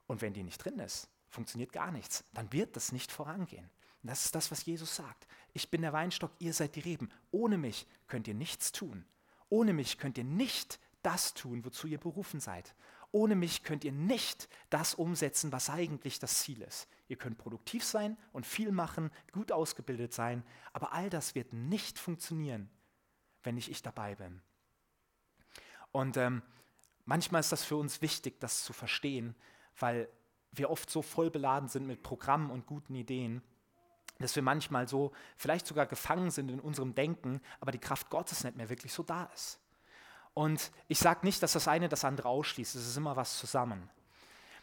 Und 0.06 0.22
wenn 0.22 0.34
die 0.34 0.44
nicht 0.44 0.64
drin 0.64 0.78
ist, 0.78 1.08
funktioniert 1.28 1.72
gar 1.72 1.90
nichts. 1.90 2.22
Dann 2.32 2.52
wird 2.52 2.76
das 2.76 2.92
nicht 2.92 3.10
vorangehen. 3.10 3.68
Und 4.02 4.10
das 4.10 4.26
ist 4.26 4.34
das, 4.36 4.52
was 4.52 4.64
Jesus 4.64 4.94
sagt. 4.94 5.26
Ich 5.52 5.70
bin 5.70 5.82
der 5.82 5.92
Weinstock, 5.92 6.30
ihr 6.38 6.52
seid 6.52 6.76
die 6.76 6.80
Reben. 6.80 7.10
Ohne 7.32 7.58
mich 7.58 7.86
könnt 8.06 8.28
ihr 8.28 8.34
nichts 8.34 8.70
tun. 8.70 9.04
Ohne 9.48 9.72
mich 9.72 9.98
könnt 9.98 10.18
ihr 10.18 10.24
nicht 10.24 10.78
das 11.02 11.34
tun, 11.34 11.64
wozu 11.64 11.86
ihr 11.86 11.98
berufen 11.98 12.40
seid. 12.40 12.74
Ohne 13.10 13.36
mich 13.36 13.62
könnt 13.62 13.84
ihr 13.84 13.92
nicht 13.92 14.48
das 14.70 14.94
umsetzen, 14.94 15.52
was 15.52 15.68
eigentlich 15.68 16.18
das 16.18 16.40
Ziel 16.40 16.62
ist. 16.62 16.88
Ihr 17.08 17.16
könnt 17.16 17.36
produktiv 17.36 17.84
sein 17.84 18.16
und 18.32 18.46
viel 18.46 18.72
machen, 18.72 19.10
gut 19.32 19.52
ausgebildet 19.52 20.14
sein, 20.14 20.42
aber 20.72 20.92
all 20.92 21.10
das 21.10 21.34
wird 21.34 21.52
nicht 21.52 21.98
funktionieren, 21.98 22.70
wenn 23.42 23.56
nicht 23.56 23.70
ich 23.70 23.82
dabei 23.82 24.14
bin. 24.14 24.40
Und 25.90 26.16
ähm, 26.16 26.42
manchmal 27.04 27.40
ist 27.40 27.52
das 27.52 27.64
für 27.64 27.76
uns 27.76 28.00
wichtig, 28.00 28.40
das 28.40 28.64
zu 28.64 28.72
verstehen, 28.72 29.34
weil 29.78 30.08
wir 30.52 30.70
oft 30.70 30.88
so 30.88 31.02
voll 31.02 31.30
beladen 31.30 31.68
sind 31.68 31.86
mit 31.86 32.02
Programmen 32.02 32.50
und 32.50 32.66
guten 32.66 32.94
Ideen, 32.94 33.42
dass 34.18 34.36
wir 34.36 34.42
manchmal 34.42 34.88
so 34.88 35.12
vielleicht 35.36 35.66
sogar 35.66 35.86
gefangen 35.86 36.30
sind 36.30 36.50
in 36.50 36.60
unserem 36.60 36.94
Denken, 36.94 37.40
aber 37.60 37.72
die 37.72 37.78
Kraft 37.78 38.08
Gottes 38.08 38.44
nicht 38.44 38.56
mehr 38.56 38.70
wirklich 38.70 38.92
so 38.92 39.02
da 39.02 39.24
ist. 39.34 39.61
Und 40.34 40.70
ich 40.88 40.98
sage 40.98 41.20
nicht, 41.24 41.42
dass 41.42 41.52
das 41.52 41.68
eine 41.68 41.88
das 41.88 42.04
andere 42.04 42.28
ausschließt, 42.28 42.74
es 42.74 42.88
ist 42.88 42.96
immer 42.96 43.16
was 43.16 43.38
zusammen. 43.38 43.90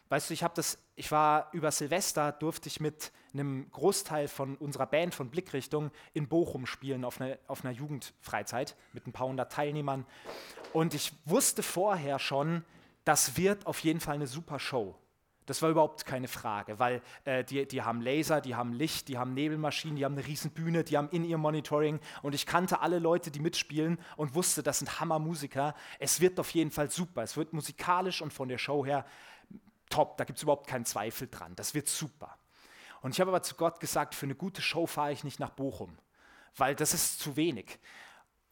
Weißt 0.10 0.30
du, 0.30 0.34
ich 0.34 0.42
habe 0.42 0.56
das, 0.56 0.80
ich 0.96 1.12
war 1.12 1.50
über 1.52 1.72
Silvester, 1.72 2.32
durfte 2.32 2.68
ich 2.68 2.80
mit 2.80 3.12
einem 3.32 3.70
Großteil 3.70 4.28
von 4.28 4.56
unserer 4.58 4.88
Band 4.88 5.14
von 5.14 5.30
Blickrichtung 5.30 5.92
in 6.14 6.28
Bochum 6.28 6.66
spielen 6.66 7.06
auf, 7.06 7.22
eine, 7.22 7.38
auf 7.48 7.64
einer 7.64 7.74
Jugendfreizeit 7.74 8.76
mit 8.94 9.06
ein 9.06 9.12
paar 9.12 9.28
hundert 9.28 9.52
Teilnehmern. 9.52 10.08
Und 10.74 10.96
ich 10.96 11.14
wusste 11.26 11.62
vorher 11.62 12.18
schon, 12.18 12.66
das 13.06 13.38
wird 13.38 13.68
auf 13.68 13.80
jeden 13.82 14.00
Fall 14.00 14.16
eine 14.16 14.26
super 14.26 14.58
Show. 14.58 14.96
Das 15.50 15.64
war 15.64 15.72
überhaupt 15.72 16.06
keine 16.06 16.28
Frage, 16.28 16.78
weil 16.78 17.02
äh, 17.26 17.44
die, 17.44 17.68
die 17.68 17.82
haben 17.82 18.02
Laser, 18.02 18.40
die 18.40 18.54
haben 18.54 18.72
Licht, 18.72 19.08
die 19.08 19.18
haben 19.18 19.34
Nebelmaschinen, 19.34 19.96
die 19.96 20.06
haben 20.06 20.14
eine 20.14 20.28
riesen 20.28 20.52
Bühne, 20.52 20.84
die 20.84 20.96
haben 20.96 21.10
In-Ear-Monitoring 21.10 22.00
und 22.22 22.36
ich 22.36 22.46
kannte 22.46 22.82
alle 22.82 23.00
Leute, 23.00 23.32
die 23.32 23.40
mitspielen 23.40 23.98
und 24.16 24.36
wusste, 24.36 24.62
das 24.62 24.78
sind 24.78 25.00
Hammermusiker. 25.00 25.74
Es 25.98 26.22
wird 26.22 26.40
auf 26.40 26.52
jeden 26.52 26.70
Fall 26.70 26.92
super. 26.92 27.24
Es 27.24 27.36
wird 27.36 27.52
musikalisch 27.52 28.22
und 28.22 28.32
von 28.32 28.48
der 28.48 28.60
Show 28.60 28.86
her 28.86 29.08
top. 29.90 30.18
Da 30.18 30.24
gibt 30.24 30.38
es 30.38 30.44
überhaupt 30.44 30.68
keinen 30.68 30.86
Zweifel 30.86 31.28
dran. 31.28 31.56
Das 31.56 31.74
wird 31.74 31.88
super. 31.88 32.38
Und 33.02 33.16
ich 33.16 33.20
habe 33.20 33.32
aber 33.32 33.42
zu 33.42 33.56
Gott 33.56 33.80
gesagt, 33.80 34.14
für 34.14 34.28
eine 34.28 34.36
gute 34.36 34.62
Show 34.62 34.86
fahre 34.86 35.14
ich 35.14 35.24
nicht 35.24 35.40
nach 35.40 35.50
Bochum, 35.50 35.98
weil 36.58 36.76
das 36.76 36.94
ist 36.94 37.20
zu 37.20 37.36
wenig. 37.36 37.80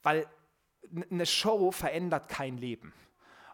Weil 0.02 0.26
eine 1.12 1.28
Show 1.28 1.70
verändert 1.70 2.28
kein 2.28 2.58
Leben. 2.58 2.92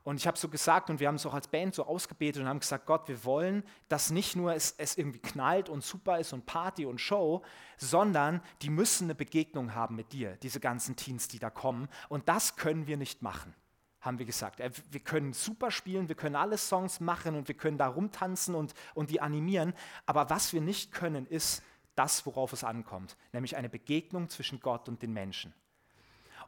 Und 0.03 0.17
ich 0.17 0.27
habe 0.27 0.37
so 0.37 0.49
gesagt, 0.49 0.89
und 0.89 0.99
wir 0.99 1.07
haben 1.07 1.15
es 1.15 1.25
auch 1.25 1.33
als 1.33 1.47
Band 1.47 1.75
so 1.75 1.85
ausgebetet 1.85 2.41
und 2.41 2.49
haben 2.49 2.59
gesagt, 2.59 2.85
Gott, 2.85 3.07
wir 3.07 3.23
wollen, 3.23 3.63
dass 3.87 4.11
nicht 4.11 4.35
nur 4.35 4.53
es, 4.53 4.75
es 4.77 4.97
irgendwie 4.97 5.19
knallt 5.19 5.69
und 5.69 5.81
super 5.81 6.19
ist 6.19 6.33
und 6.33 6.45
Party 6.45 6.85
und 6.85 6.99
Show, 6.99 7.41
sondern 7.77 8.41
die 8.61 8.69
müssen 8.69 9.05
eine 9.05 9.15
Begegnung 9.15 9.73
haben 9.73 9.95
mit 9.95 10.11
dir, 10.11 10.35
diese 10.37 10.59
ganzen 10.59 10.97
Teens, 10.97 11.29
die 11.29 11.39
da 11.39 11.49
kommen. 11.49 11.87
Und 12.09 12.27
das 12.27 12.57
können 12.57 12.85
wir 12.85 12.97
nicht 12.97 13.21
machen, 13.21 13.55
haben 14.01 14.19
wir 14.19 14.25
gesagt. 14.25 14.59
Äh, 14.59 14.71
wir 14.91 14.99
können 14.99 15.31
super 15.31 15.71
spielen, 15.71 16.09
wir 16.09 16.15
können 16.15 16.35
alle 16.35 16.57
Songs 16.57 16.99
machen 16.99 17.35
und 17.35 17.47
wir 17.47 17.55
können 17.55 17.77
da 17.77 17.87
rumtanzen 17.87 18.55
und, 18.55 18.73
und 18.95 19.09
die 19.09 19.21
animieren. 19.21 19.73
Aber 20.05 20.29
was 20.29 20.51
wir 20.51 20.59
nicht 20.59 20.91
können, 20.91 21.25
ist 21.27 21.63
das, 21.95 22.25
worauf 22.25 22.51
es 22.51 22.65
ankommt, 22.65 23.15
nämlich 23.31 23.55
eine 23.55 23.69
Begegnung 23.69 24.27
zwischen 24.27 24.59
Gott 24.59 24.89
und 24.89 25.01
den 25.01 25.13
Menschen. 25.13 25.53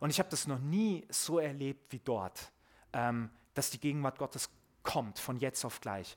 Und 0.02 0.10
ich 0.10 0.20
habe 0.20 0.28
das 0.30 0.46
noch 0.46 0.60
nie 0.60 1.08
so 1.10 1.39
erlebt 1.39 1.94
wie 1.94 2.00
dort. 2.00 2.52
Ähm, 2.91 3.30
dass 3.56 3.72
die 3.72 3.80
Gegenwart 3.80 4.20
Gottes 4.20 4.50
kommt, 4.84 5.18
von 5.18 5.38
jetzt 5.38 5.65
auf 5.65 5.82
gleich. 5.82 6.15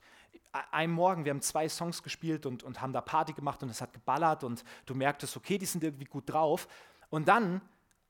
Ein 0.71 0.91
Morgen, 0.91 1.25
wir 1.25 1.31
haben 1.31 1.41
zwei 1.41 1.69
Songs 1.69 2.03
gespielt 2.03 2.45
und, 2.45 2.63
und 2.63 2.83
haben 2.83 2.93
da 2.93 3.01
Party 3.01 3.33
gemacht 3.33 3.63
und 3.63 3.71
es 3.71 3.81
hat 3.81 3.95
geballert 3.95 4.45
und 4.45 4.63
du 4.85 4.95
merktest, 4.95 5.37
okay, 5.37 5.57
die 5.57 5.67
sind 5.67 5.83
irgendwie 5.83 6.05
gut 6.05 6.25
drauf. 6.31 6.69
Und 7.09 7.29
dann 7.29 7.63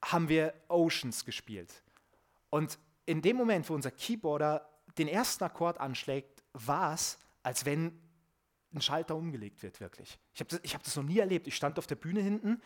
haben 0.05 0.29
wir 0.29 0.55
Oceans 0.69 1.25
gespielt. 1.25 1.83
Und 2.51 2.79
in 3.07 3.23
dem 3.23 3.37
Moment, 3.37 3.69
wo 3.71 3.75
unser 3.75 3.93
Keyboarder 3.93 4.69
den 4.99 5.07
ersten 5.07 5.45
Akkord 5.45 5.79
anschlägt, 5.79 6.43
war 6.53 6.95
es, 6.95 7.19
als 7.43 7.65
wenn 7.65 8.01
ein 8.75 8.81
Schalter 8.81 9.15
umgelegt 9.15 9.63
wird, 9.63 9.81
wirklich. 9.81 10.19
Ich 10.35 10.41
habe 10.41 10.59
das, 10.59 10.75
hab 10.75 10.83
das 10.83 10.97
noch 10.97 11.05
nie 11.05 11.19
erlebt. 11.19 11.47
Ich 11.47 11.57
stand 11.57 11.79
auf 11.79 11.87
der 11.87 11.95
Bühne 11.95 12.21
hinten 12.21 12.61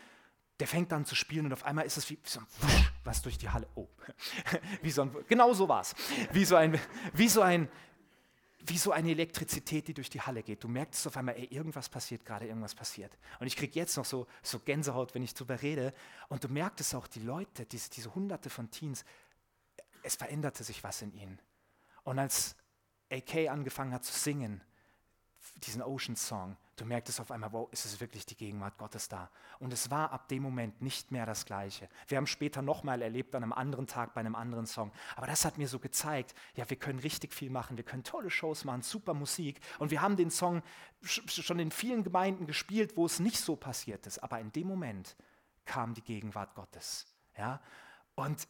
der 0.62 0.68
fängt 0.68 0.92
an 0.92 1.04
zu 1.04 1.16
spielen 1.16 1.46
und 1.46 1.52
auf 1.52 1.64
einmal 1.64 1.84
ist 1.86 1.96
es 1.96 2.08
wie, 2.08 2.20
so 2.22 2.38
ein 2.38 2.46
Wusch, 2.60 2.91
was 3.04 3.22
durch 3.22 3.38
die 3.38 3.48
Halle. 3.48 3.68
Oh, 3.74 3.88
wie 4.82 4.90
so 4.90 5.02
ein, 5.02 5.14
genau 5.28 5.52
so 5.52 5.68
war 5.68 5.80
es. 5.80 5.94
Wie 6.32 6.44
so 6.44 6.56
wie 7.14 7.28
so 7.28 7.42
wie 8.64 8.78
so 8.78 8.92
eine 8.92 9.10
Elektrizität, 9.10 9.88
die 9.88 9.94
durch 9.94 10.08
die 10.08 10.20
Halle 10.20 10.42
geht. 10.42 10.62
Du 10.62 10.68
merkst 10.68 11.06
auf 11.06 11.16
einmal, 11.16 11.34
ey, 11.34 11.46
irgendwas 11.46 11.88
passiert 11.88 12.24
gerade, 12.24 12.46
irgendwas 12.46 12.74
passiert. 12.74 13.12
Und 13.40 13.46
ich 13.46 13.56
kriege 13.56 13.78
jetzt 13.78 13.96
noch 13.96 14.04
so, 14.04 14.26
so 14.42 14.60
Gänsehaut, 14.60 15.14
wenn 15.14 15.22
ich 15.22 15.34
darüber 15.34 15.60
rede. 15.60 15.92
Und 16.28 16.44
du 16.44 16.48
merktest 16.48 16.94
auch, 16.94 17.08
die 17.08 17.20
Leute, 17.20 17.66
diese, 17.66 17.90
diese 17.90 18.14
Hunderte 18.14 18.50
von 18.50 18.70
Teens, 18.70 19.04
es 20.02 20.16
veränderte 20.16 20.62
sich 20.62 20.84
was 20.84 21.02
in 21.02 21.12
ihnen. 21.12 21.40
Und 22.04 22.18
als 22.18 22.56
AK 23.10 23.48
angefangen 23.48 23.92
hat 23.92 24.04
zu 24.04 24.12
singen, 24.12 24.60
diesen 25.64 25.82
Ocean 25.82 26.16
Song, 26.16 26.56
du 26.76 26.84
merktest 26.84 27.20
auf 27.20 27.30
einmal, 27.30 27.52
wow, 27.52 27.68
ist 27.72 27.84
es 27.84 28.00
wirklich 28.00 28.26
die 28.26 28.36
Gegenwart 28.36 28.78
Gottes 28.78 29.08
da? 29.08 29.30
Und 29.58 29.72
es 29.72 29.90
war 29.90 30.12
ab 30.12 30.28
dem 30.28 30.42
Moment 30.42 30.80
nicht 30.82 31.10
mehr 31.10 31.26
das 31.26 31.44
Gleiche. 31.44 31.88
Wir 32.08 32.16
haben 32.18 32.26
später 32.26 32.62
nochmal 32.62 33.02
erlebt 33.02 33.34
an 33.34 33.42
einem 33.42 33.52
anderen 33.52 33.86
Tag 33.86 34.14
bei 34.14 34.20
einem 34.20 34.34
anderen 34.34 34.66
Song. 34.66 34.92
Aber 35.16 35.26
das 35.26 35.44
hat 35.44 35.58
mir 35.58 35.68
so 35.68 35.78
gezeigt, 35.78 36.34
ja, 36.54 36.68
wir 36.68 36.76
können 36.76 36.98
richtig 36.98 37.34
viel 37.34 37.50
machen, 37.50 37.76
wir 37.76 37.84
können 37.84 38.04
tolle 38.04 38.30
Shows 38.30 38.64
machen, 38.64 38.82
super 38.82 39.14
Musik. 39.14 39.60
Und 39.78 39.90
wir 39.90 40.00
haben 40.00 40.16
den 40.16 40.30
Song 40.30 40.62
schon 41.02 41.58
in 41.58 41.70
vielen 41.70 42.04
Gemeinden 42.04 42.46
gespielt, 42.46 42.96
wo 42.96 43.06
es 43.06 43.20
nicht 43.20 43.38
so 43.38 43.56
passiert 43.56 44.06
ist. 44.06 44.18
Aber 44.18 44.40
in 44.40 44.52
dem 44.52 44.66
Moment 44.66 45.16
kam 45.64 45.94
die 45.94 46.02
Gegenwart 46.02 46.54
Gottes. 46.54 47.06
Ja? 47.36 47.60
Und, 48.14 48.46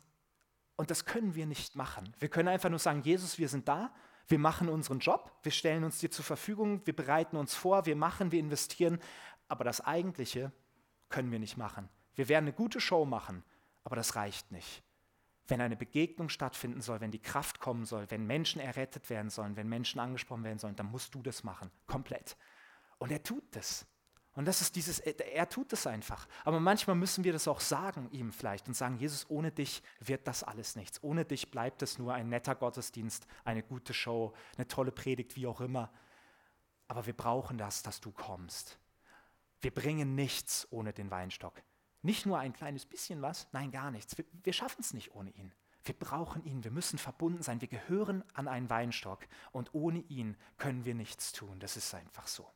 und 0.77 0.91
das 0.91 1.05
können 1.05 1.35
wir 1.35 1.47
nicht 1.47 1.77
machen. 1.77 2.15
Wir 2.19 2.29
können 2.29 2.49
einfach 2.49 2.71
nur 2.71 2.79
sagen, 2.79 3.03
Jesus, 3.03 3.39
wir 3.39 3.49
sind 3.49 3.69
da 3.69 3.93
wir 4.29 4.39
machen 4.39 4.69
unseren 4.69 4.99
Job, 4.99 5.33
wir 5.43 5.53
stellen 5.53 5.85
uns 5.85 5.99
dir 5.99 6.11
zur 6.11 6.25
Verfügung, 6.25 6.87
wir 6.87 6.97
bereiten 6.97 7.37
uns 7.37 7.55
vor, 7.55 7.87
wir 7.87 7.97
machen, 7.97 8.33
wir 8.33 8.41
investieren, 8.41 8.99
aber 9.49 9.65
das 9.65 9.81
Eigentliche 9.81 10.53
können 11.09 11.31
wir 11.31 11.39
nicht 11.39 11.57
machen. 11.57 11.89
Wir 12.15 12.29
werden 12.29 12.45
eine 12.45 12.53
gute 12.55 12.81
Show 12.81 13.05
machen, 13.05 13.45
aber 13.85 13.97
das 13.97 14.17
reicht 14.17 14.53
nicht. 14.53 14.83
wenn 15.49 15.61
eine 15.61 15.77
Begegnung 15.77 16.29
stattfinden 16.29 16.81
soll, 16.81 17.01
wenn 17.01 17.11
die 17.11 17.21
Kraft 17.21 17.61
kommen 17.61 17.85
soll, 17.85 18.11
wenn 18.11 18.27
Menschen 18.27 18.61
errettet 18.61 19.11
werden 19.11 19.29
sollen, 19.29 19.57
wenn 19.57 19.69
Menschen 19.69 20.01
angesprochen 20.01 20.45
werden 20.45 20.59
sollen, 20.59 20.77
dann 20.77 20.91
musst 20.91 21.15
du 21.15 21.23
das 21.23 21.45
machen, 21.45 21.71
komplett. 21.87 22.37
Und 22.99 23.11
er 23.11 23.23
tut 23.23 23.45
das. 23.51 23.87
Und 24.35 24.47
das 24.47 24.63
ist 24.63 24.77
dieses, 24.77 24.99
er 24.99 25.49
tut 25.49 25.73
es 25.75 25.87
einfach. 25.87 26.27
Aber 26.45 26.59
manchmal 26.59 26.97
müssen 26.97 27.23
wir 27.23 27.33
das 27.33 27.47
auch 27.49 27.61
sagen 27.61 28.09
ihm 28.13 28.33
vielleicht 28.33 28.67
und 28.67 28.75
sagen, 28.75 28.97
Jesus, 28.97 29.27
ohne 29.29 29.53
dich 29.53 29.83
wird 30.01 30.27
das 30.27 30.43
alles 30.43 30.75
nichts. 30.75 31.03
Ohne 31.03 31.27
dich 31.27 31.51
bleibt 31.51 31.83
es 31.83 31.99
nur 31.99 32.15
ein 32.15 32.31
netter 32.31 32.55
Gottesdienst, 32.55 33.27
eine 33.45 33.63
gute 33.63 33.93
Show, 33.93 34.33
eine 34.57 34.67
tolle 34.67 34.91
Predigt, 34.91 35.37
wie 35.37 35.47
auch 35.47 35.61
immer. 35.61 35.93
Aber 36.89 37.05
wir 37.05 37.13
brauchen 37.13 37.59
das, 37.59 37.83
dass 37.83 38.01
du 38.01 38.11
kommst. 38.11 38.79
Wir 39.61 39.73
bringen 39.73 40.15
nichts 40.15 40.67
ohne 40.71 40.95
den 40.95 41.11
Weinstock. 41.11 41.63
Nicht 42.01 42.25
nur 42.25 42.39
ein 42.39 42.55
kleines 42.55 42.87
bisschen 42.87 43.23
was, 43.23 43.47
nein, 43.53 43.71
gar 43.71 43.91
nichts. 43.91 44.17
Wir, 44.17 44.25
wir 44.43 44.53
schaffen 44.53 44.81
es 44.81 44.95
nicht 44.95 45.15
ohne 45.15 45.31
ihn. 45.31 45.53
Wir 45.85 45.95
brauchen 45.95 46.45
ihn, 46.45 46.65
wir 46.65 46.71
müssen 46.71 46.99
verbunden 46.99 47.43
sein, 47.43 47.61
wir 47.61 47.69
gehören 47.69 48.25
an 48.35 48.47
einen 48.49 48.71
Weinstock 48.71 49.27
und 49.51 49.75
ohne 49.75 49.99
ihn 50.09 50.37
können 50.57 50.85
wir 50.85 50.95
nichts 50.95 51.33
tun. 51.33 51.59
Das 51.59 51.77
ist 51.77 51.93
einfach 51.95 52.29
so. 52.29 52.49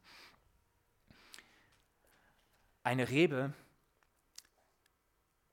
Eine 2.87 3.09
Rebe, 3.09 3.53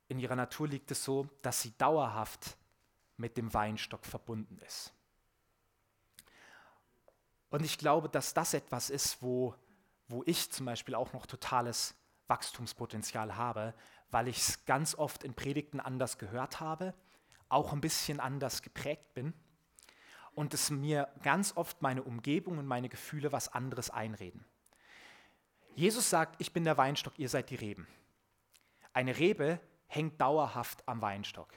in 0.08 0.19
ihrer 0.19 0.36
Natur 0.36 0.67
liegt 0.67 0.91
es 0.91 1.04
so, 1.04 1.28
dass 1.41 1.63
sie 1.63 1.76
dauerhaft 1.80 2.56
mit 3.17 3.38
dem 3.38 3.52
Weinstock 3.56 4.06
verbunden 4.06 4.60
ist. 4.60 4.93
Und 7.50 7.65
ich 7.65 7.80
glaube, 7.80 8.08
dass 8.08 8.36
das 8.36 8.54
etwas 8.54 8.91
ist, 8.91 9.24
wo, 9.24 9.56
wo 10.08 10.22
ich 10.28 10.52
zum 10.52 10.67
Beispiel 10.67 10.93
auch 10.93 11.12
noch 11.13 11.26
totales 11.26 11.96
Wachstumspotenzial 12.28 13.36
habe, 13.36 13.74
weil 14.12 14.28
ich 14.28 14.38
es 14.38 14.65
ganz 14.65 14.93
oft 14.93 15.24
in 15.24 15.34
Predigten 15.34 15.80
anders 15.80 16.19
gehört 16.19 16.60
habe, 16.60 16.93
auch 17.50 17.74
ein 17.74 17.82
bisschen 17.82 18.19
anders 18.19 18.62
geprägt 18.62 19.15
bin 19.15 19.34
und 20.36 20.54
es 20.54 20.69
mir 20.69 21.12
ganz 21.24 21.58
oft 21.58 21.82
meine 21.82 22.04
Umgebung 22.04 22.60
und 22.60 22.67
meine 22.67 22.89
Gefühle 22.89 23.32
was 23.32 23.52
anderes 23.52 23.89
einreden. 23.89 24.46
Jesus 25.76 26.10
sagt, 26.10 26.36
ich 26.40 26.54
bin 26.54 26.64
der 26.64 26.78
Weinstock, 26.78 27.18
ihr 27.18 27.30
seid 27.30 27.50
die 27.50 27.56
Reben. 27.56 27.88
Eine 28.94 29.18
Rebe 29.18 29.60
hängt 29.88 30.22
dauerhaft 30.22 30.88
am 30.88 31.02
Weinstock. 31.02 31.50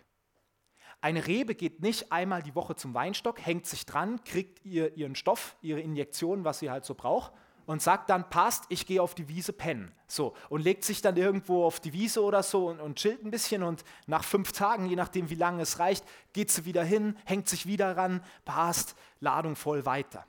Eine 1.00 1.26
Rebe 1.26 1.54
geht 1.54 1.82
nicht 1.82 2.10
einmal 2.10 2.42
die 2.42 2.54
Woche 2.54 2.74
zum 2.74 2.94
Weinstock, 2.94 3.44
hängt 3.44 3.66
sich 3.66 3.84
dran, 3.84 4.24
kriegt 4.24 4.64
ihr 4.64 4.96
ihren 4.96 5.14
Stoff, 5.14 5.56
ihre 5.60 5.80
Injektion, 5.80 6.44
was 6.44 6.58
sie 6.58 6.70
halt 6.70 6.84
so 6.84 6.94
braucht, 6.94 7.32
und 7.66 7.82
sagt 7.82 8.10
dann, 8.10 8.30
passt, 8.30 8.64
ich 8.70 8.86
gehe 8.86 9.02
auf 9.02 9.14
die 9.14 9.28
Wiese 9.28 9.52
pennen. 9.52 9.92
So, 10.06 10.34
und 10.48 10.62
legt 10.62 10.84
sich 10.84 11.02
dann 11.02 11.16
irgendwo 11.16 11.64
auf 11.64 11.80
die 11.80 11.92
Wiese 11.92 12.22
oder 12.22 12.42
so 12.42 12.68
und, 12.68 12.80
und 12.80 12.96
chillt 12.96 13.24
ein 13.24 13.30
bisschen 13.30 13.62
und 13.62 13.84
nach 14.06 14.24
fünf 14.24 14.52
Tagen, 14.52 14.86
je 14.86 14.96
nachdem 14.96 15.30
wie 15.30 15.34
lange 15.34 15.62
es 15.62 15.78
reicht, 15.78 16.04
geht 16.32 16.50
sie 16.50 16.64
wieder 16.64 16.84
hin, 16.84 17.16
hängt 17.24 17.48
sich 17.48 17.66
wieder 17.66 17.96
ran, 17.96 18.22
passt, 18.44 18.96
Ladung 19.20 19.56
voll 19.56 19.84
weiter. 19.84 20.24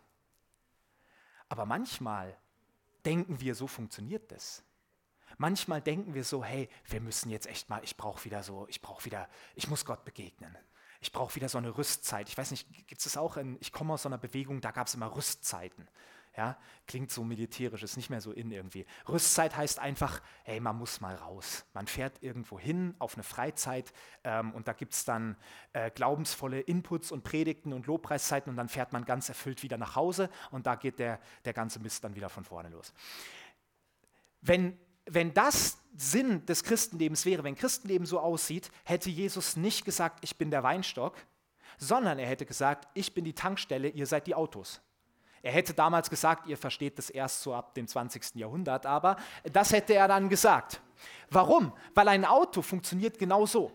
Aber 1.47 1.65
manchmal 1.65 2.35
denken 3.07 3.39
wir, 3.39 3.55
so 3.55 3.67
funktioniert 3.67 4.31
das. 4.31 4.63
Manchmal 5.37 5.81
denken 5.81 6.13
wir 6.13 6.23
so, 6.23 6.43
hey, 6.43 6.67
wir 6.85 6.99
müssen 6.99 7.29
jetzt 7.29 7.47
echt 7.47 7.69
mal, 7.69 7.81
ich 7.83 7.95
brauche 7.95 8.25
wieder 8.25 8.43
so, 8.43 8.67
ich 8.67 8.81
brauche 8.81 9.05
wieder, 9.05 9.29
ich 9.55 9.67
muss 9.69 9.85
Gott 9.85 10.03
begegnen. 10.03 10.55
Ich 10.99 11.11
brauche 11.11 11.35
wieder 11.35 11.47
so 11.47 11.57
eine 11.57 11.77
Rüstzeit. 11.77 12.27
Ich 12.27 12.37
weiß 12.37 12.51
nicht, 12.51 12.67
gibt 12.87 12.99
es 12.99 13.05
das 13.05 13.17
auch 13.17 13.37
in, 13.37 13.57
ich 13.61 13.71
komme 13.71 13.93
aus 13.93 14.01
so 14.01 14.09
einer 14.09 14.17
Bewegung, 14.17 14.61
da 14.61 14.71
gab 14.71 14.87
es 14.87 14.95
immer 14.95 15.15
Rüstzeiten. 15.15 15.87
Ja, 16.37 16.55
klingt 16.85 17.11
so 17.11 17.23
militärisch, 17.23 17.81
ist 17.81 17.97
nicht 17.97 18.11
mehr 18.11 18.21
so 18.21 18.31
in 18.31 18.51
irgendwie. 18.51 18.85
Rüstzeit 19.09 19.57
heißt 19.57 19.79
einfach, 19.79 20.21
hey, 20.43 20.59
man 20.59 20.77
muss 20.77 21.01
mal 21.01 21.15
raus. 21.15 21.65
Man 21.73 21.87
fährt 21.87 22.21
irgendwo 22.21 22.59
hin 22.59 22.93
auf 22.99 23.15
eine 23.15 23.23
Freizeit 23.23 23.91
ähm, 24.23 24.53
und 24.53 24.67
da 24.67 24.73
gibt 24.73 24.93
es 24.93 25.03
dann 25.03 25.35
äh, 25.73 25.89
glaubensvolle 25.89 26.59
Inputs 26.59 27.11
und 27.11 27.23
Predigten 27.23 27.73
und 27.73 27.87
Lobpreiszeiten 27.87 28.51
und 28.51 28.55
dann 28.55 28.69
fährt 28.69 28.93
man 28.93 29.03
ganz 29.03 29.29
erfüllt 29.29 29.63
wieder 29.63 29.79
nach 29.79 29.95
Hause 29.95 30.29
und 30.51 30.67
da 30.67 30.75
geht 30.75 30.99
der, 30.99 31.19
der 31.43 31.53
ganze 31.53 31.79
Mist 31.79 32.03
dann 32.03 32.15
wieder 32.15 32.29
von 32.29 32.43
vorne 32.43 32.69
los. 32.69 32.93
Wenn, 34.41 34.77
wenn 35.07 35.33
das 35.33 35.79
Sinn 35.95 36.45
des 36.45 36.63
Christenlebens 36.63 37.25
wäre, 37.25 37.43
wenn 37.43 37.55
Christenleben 37.55 38.05
so 38.05 38.19
aussieht, 38.19 38.69
hätte 38.83 39.09
Jesus 39.09 39.55
nicht 39.55 39.85
gesagt, 39.85 40.19
ich 40.23 40.37
bin 40.37 40.51
der 40.51 40.61
Weinstock, 40.61 41.15
sondern 41.79 42.19
er 42.19 42.27
hätte 42.27 42.45
gesagt, 42.45 42.87
ich 42.93 43.15
bin 43.15 43.25
die 43.25 43.33
Tankstelle, 43.33 43.89
ihr 43.89 44.05
seid 44.05 44.27
die 44.27 44.35
Autos. 44.35 44.81
Er 45.47 45.53
hätte 45.53 45.73
damals 45.73 46.09
gesagt, 46.09 46.45
ihr 46.47 46.57
versteht 46.57 46.97
das 46.97 47.09
erst 47.09 47.41
so 47.41 47.55
ab 47.55 47.73
dem 47.73 47.87
20. 47.87 48.35
Jahrhundert, 48.35 48.85
aber 48.85 49.15
das 49.45 49.71
hätte 49.71 49.93
er 49.93 50.09
dann 50.09 50.27
gesagt. 50.27 50.81
Warum? 51.29 51.71
Weil 51.95 52.09
ein 52.09 52.25
Auto 52.25 52.61
funktioniert 52.61 53.17
genau 53.17 53.45
so. 53.45 53.71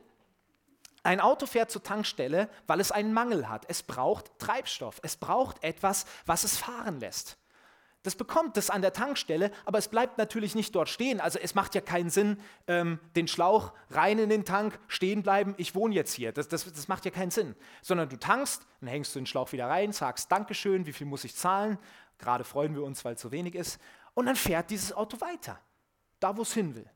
Ein 1.02 1.18
Auto 1.18 1.46
fährt 1.46 1.70
zur 1.70 1.82
Tankstelle, 1.82 2.50
weil 2.66 2.78
es 2.78 2.92
einen 2.92 3.14
Mangel 3.14 3.48
hat. 3.48 3.64
Es 3.68 3.82
braucht 3.82 4.38
Treibstoff. 4.38 5.00
Es 5.02 5.16
braucht 5.16 5.64
etwas, 5.64 6.04
was 6.26 6.44
es 6.44 6.58
fahren 6.58 7.00
lässt. 7.00 7.38
Das 8.02 8.16
bekommt 8.16 8.56
es 8.56 8.68
an 8.68 8.82
der 8.82 8.92
Tankstelle, 8.92 9.52
aber 9.64 9.78
es 9.78 9.86
bleibt 9.88 10.18
natürlich 10.18 10.56
nicht 10.56 10.74
dort 10.74 10.88
stehen. 10.88 11.20
Also 11.20 11.38
es 11.38 11.54
macht 11.54 11.74
ja 11.76 11.80
keinen 11.80 12.10
Sinn, 12.10 12.36
ähm, 12.66 12.98
den 13.14 13.28
Schlauch 13.28 13.72
rein 13.90 14.18
in 14.18 14.28
den 14.28 14.44
Tank, 14.44 14.78
stehen 14.88 15.22
bleiben, 15.22 15.54
ich 15.56 15.76
wohne 15.76 15.94
jetzt 15.94 16.12
hier. 16.12 16.32
Das, 16.32 16.48
das, 16.48 16.64
das 16.64 16.88
macht 16.88 17.04
ja 17.04 17.12
keinen 17.12 17.30
Sinn. 17.30 17.54
Sondern 17.80 18.08
du 18.08 18.18
tankst, 18.18 18.66
dann 18.80 18.88
hängst 18.88 19.14
du 19.14 19.20
den 19.20 19.26
Schlauch 19.26 19.52
wieder 19.52 19.68
rein, 19.68 19.92
sagst 19.92 20.32
Dankeschön, 20.32 20.86
wie 20.86 20.92
viel 20.92 21.06
muss 21.06 21.22
ich 21.22 21.36
zahlen? 21.36 21.78
Gerade 22.18 22.42
freuen 22.42 22.74
wir 22.74 22.82
uns, 22.82 23.04
weil 23.04 23.14
es 23.14 23.20
so 23.20 23.30
wenig 23.30 23.54
ist. 23.54 23.80
Und 24.14 24.26
dann 24.26 24.36
fährt 24.36 24.70
dieses 24.70 24.92
Auto 24.92 25.20
weiter, 25.20 25.60
da 26.18 26.36
wo 26.36 26.42
es 26.42 26.52
hin 26.52 26.74
will. 26.74 26.90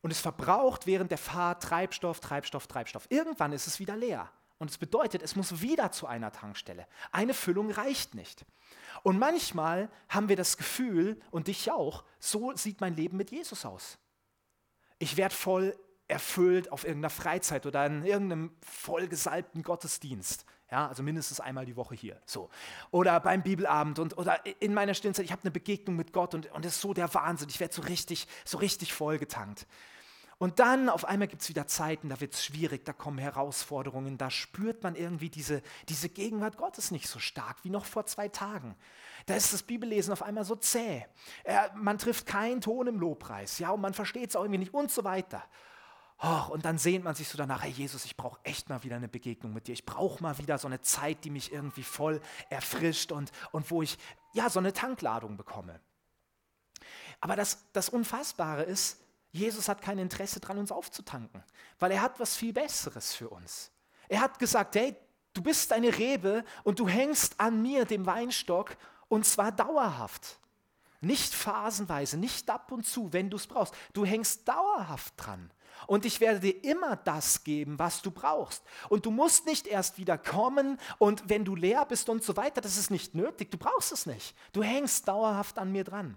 Und 0.00 0.10
es 0.10 0.20
verbraucht 0.20 0.86
während 0.86 1.10
der 1.10 1.18
Fahrt 1.18 1.62
Treibstoff, 1.62 2.20
Treibstoff, 2.20 2.66
Treibstoff. 2.66 3.06
Irgendwann 3.10 3.52
ist 3.52 3.66
es 3.66 3.78
wieder 3.78 3.96
leer. 3.96 4.30
Und 4.62 4.70
es 4.70 4.78
bedeutet, 4.78 5.22
es 5.22 5.34
muss 5.34 5.60
wieder 5.60 5.90
zu 5.90 6.06
einer 6.06 6.30
Tankstelle. 6.30 6.86
Eine 7.10 7.34
Füllung 7.34 7.72
reicht 7.72 8.14
nicht. 8.14 8.46
Und 9.02 9.18
manchmal 9.18 9.90
haben 10.08 10.28
wir 10.28 10.36
das 10.36 10.56
Gefühl, 10.56 11.20
und 11.32 11.48
dich 11.48 11.72
auch, 11.72 12.04
so 12.20 12.54
sieht 12.54 12.80
mein 12.80 12.94
Leben 12.94 13.16
mit 13.16 13.32
Jesus 13.32 13.64
aus. 13.64 13.98
Ich 15.00 15.16
werde 15.16 15.34
voll 15.34 15.76
erfüllt 16.06 16.70
auf 16.70 16.84
irgendeiner 16.84 17.10
Freizeit 17.10 17.66
oder 17.66 17.84
in 17.86 18.04
irgendeinem 18.04 18.54
vollgesalbten 18.64 19.64
Gottesdienst. 19.64 20.46
Ja, 20.70 20.86
also 20.86 21.02
mindestens 21.02 21.40
einmal 21.40 21.66
die 21.66 21.74
Woche 21.74 21.96
hier. 21.96 22.20
So. 22.24 22.48
Oder 22.92 23.18
beim 23.18 23.42
Bibelabend 23.42 23.98
und, 23.98 24.16
oder 24.16 24.46
in 24.60 24.74
meiner 24.74 24.94
Stillzeit, 24.94 25.24
ich 25.24 25.32
habe 25.32 25.42
eine 25.42 25.50
Begegnung 25.50 25.96
mit 25.96 26.12
Gott 26.12 26.36
und, 26.36 26.48
das 26.60 26.76
ist 26.76 26.80
so 26.82 26.94
der 26.94 27.12
Wahnsinn. 27.14 27.48
Ich 27.48 27.58
werde 27.58 27.74
so 27.74 27.82
richtig, 27.82 28.28
so 28.44 28.58
richtig 28.58 28.92
vollgetankt. 28.92 29.66
Und 30.42 30.58
dann 30.58 30.88
auf 30.88 31.04
einmal 31.04 31.28
gibt 31.28 31.42
es 31.42 31.48
wieder 31.50 31.68
Zeiten, 31.68 32.08
da 32.08 32.20
wird 32.20 32.34
es 32.34 32.44
schwierig, 32.44 32.84
da 32.84 32.92
kommen 32.92 33.18
Herausforderungen, 33.18 34.18
da 34.18 34.28
spürt 34.28 34.82
man 34.82 34.96
irgendwie 34.96 35.30
diese, 35.30 35.62
diese 35.88 36.08
Gegenwart 36.08 36.56
Gottes 36.56 36.90
nicht 36.90 37.06
so 37.06 37.20
stark 37.20 37.58
wie 37.62 37.70
noch 37.70 37.84
vor 37.84 38.06
zwei 38.06 38.26
Tagen. 38.26 38.74
Da 39.26 39.36
ist 39.36 39.52
das 39.52 39.62
Bibellesen 39.62 40.12
auf 40.12 40.20
einmal 40.20 40.44
so 40.44 40.56
zäh. 40.56 41.06
Äh, 41.44 41.68
man 41.76 41.96
trifft 41.96 42.26
keinen 42.26 42.60
Ton 42.60 42.88
im 42.88 42.98
Lobpreis, 42.98 43.60
ja, 43.60 43.70
und 43.70 43.82
man 43.82 43.94
versteht 43.94 44.30
es 44.30 44.34
auch 44.34 44.42
irgendwie 44.42 44.58
nicht 44.58 44.74
und 44.74 44.90
so 44.90 45.04
weiter. 45.04 45.44
Oh, 46.20 46.50
und 46.50 46.64
dann 46.64 46.76
sehnt 46.76 47.04
man 47.04 47.14
sich 47.14 47.28
so 47.28 47.38
danach, 47.38 47.62
hey 47.62 47.70
Jesus, 47.70 48.04
ich 48.04 48.16
brauche 48.16 48.40
echt 48.42 48.68
mal 48.68 48.82
wieder 48.82 48.96
eine 48.96 49.06
Begegnung 49.06 49.52
mit 49.52 49.68
dir. 49.68 49.74
Ich 49.74 49.86
brauche 49.86 50.20
mal 50.24 50.38
wieder 50.38 50.58
so 50.58 50.66
eine 50.66 50.80
Zeit, 50.80 51.22
die 51.22 51.30
mich 51.30 51.52
irgendwie 51.52 51.84
voll 51.84 52.20
erfrischt 52.50 53.12
und, 53.12 53.30
und 53.52 53.70
wo 53.70 53.80
ich 53.80 53.96
ja 54.32 54.50
so 54.50 54.58
eine 54.58 54.72
Tankladung 54.72 55.36
bekomme. 55.36 55.78
Aber 57.20 57.36
das, 57.36 57.64
das 57.72 57.88
Unfassbare 57.88 58.64
ist, 58.64 58.98
Jesus 59.32 59.68
hat 59.68 59.80
kein 59.80 59.98
Interesse 59.98 60.40
daran, 60.40 60.58
uns 60.58 60.70
aufzutanken, 60.70 61.42
weil 61.78 61.90
er 61.90 62.02
hat 62.02 62.20
was 62.20 62.36
viel 62.36 62.52
Besseres 62.52 63.14
für 63.14 63.30
uns. 63.30 63.70
Er 64.08 64.20
hat 64.20 64.38
gesagt, 64.38 64.74
hey, 64.76 64.94
du 65.32 65.42
bist 65.42 65.72
eine 65.72 65.96
Rebe 65.96 66.44
und 66.64 66.78
du 66.78 66.86
hängst 66.86 67.40
an 67.40 67.62
mir, 67.62 67.86
dem 67.86 68.04
Weinstock, 68.04 68.76
und 69.08 69.24
zwar 69.24 69.50
dauerhaft. 69.50 70.38
Nicht 71.00 71.34
phasenweise, 71.34 72.16
nicht 72.16 72.48
ab 72.48 72.70
und 72.70 72.86
zu, 72.86 73.12
wenn 73.12 73.30
du 73.30 73.36
es 73.36 73.46
brauchst. 73.46 73.74
Du 73.92 74.04
hängst 74.04 74.46
dauerhaft 74.46 75.14
dran. 75.16 75.50
Und 75.86 76.04
ich 76.04 76.20
werde 76.20 76.40
dir 76.40 76.64
immer 76.64 76.96
das 76.96 77.42
geben, 77.42 77.78
was 77.78 78.02
du 78.02 78.10
brauchst. 78.10 78.62
Und 78.88 79.06
du 79.06 79.10
musst 79.10 79.46
nicht 79.46 79.66
erst 79.66 79.98
wieder 79.98 80.16
kommen 80.16 80.78
und 80.98 81.28
wenn 81.28 81.44
du 81.44 81.56
leer 81.56 81.84
bist 81.86 82.08
und 82.08 82.22
so 82.22 82.36
weiter, 82.36 82.60
das 82.60 82.76
ist 82.76 82.90
nicht 82.90 83.14
nötig. 83.14 83.50
Du 83.50 83.58
brauchst 83.58 83.92
es 83.92 84.06
nicht. 84.06 84.36
Du 84.52 84.62
hängst 84.62 85.08
dauerhaft 85.08 85.58
an 85.58 85.72
mir 85.72 85.84
dran. 85.84 86.16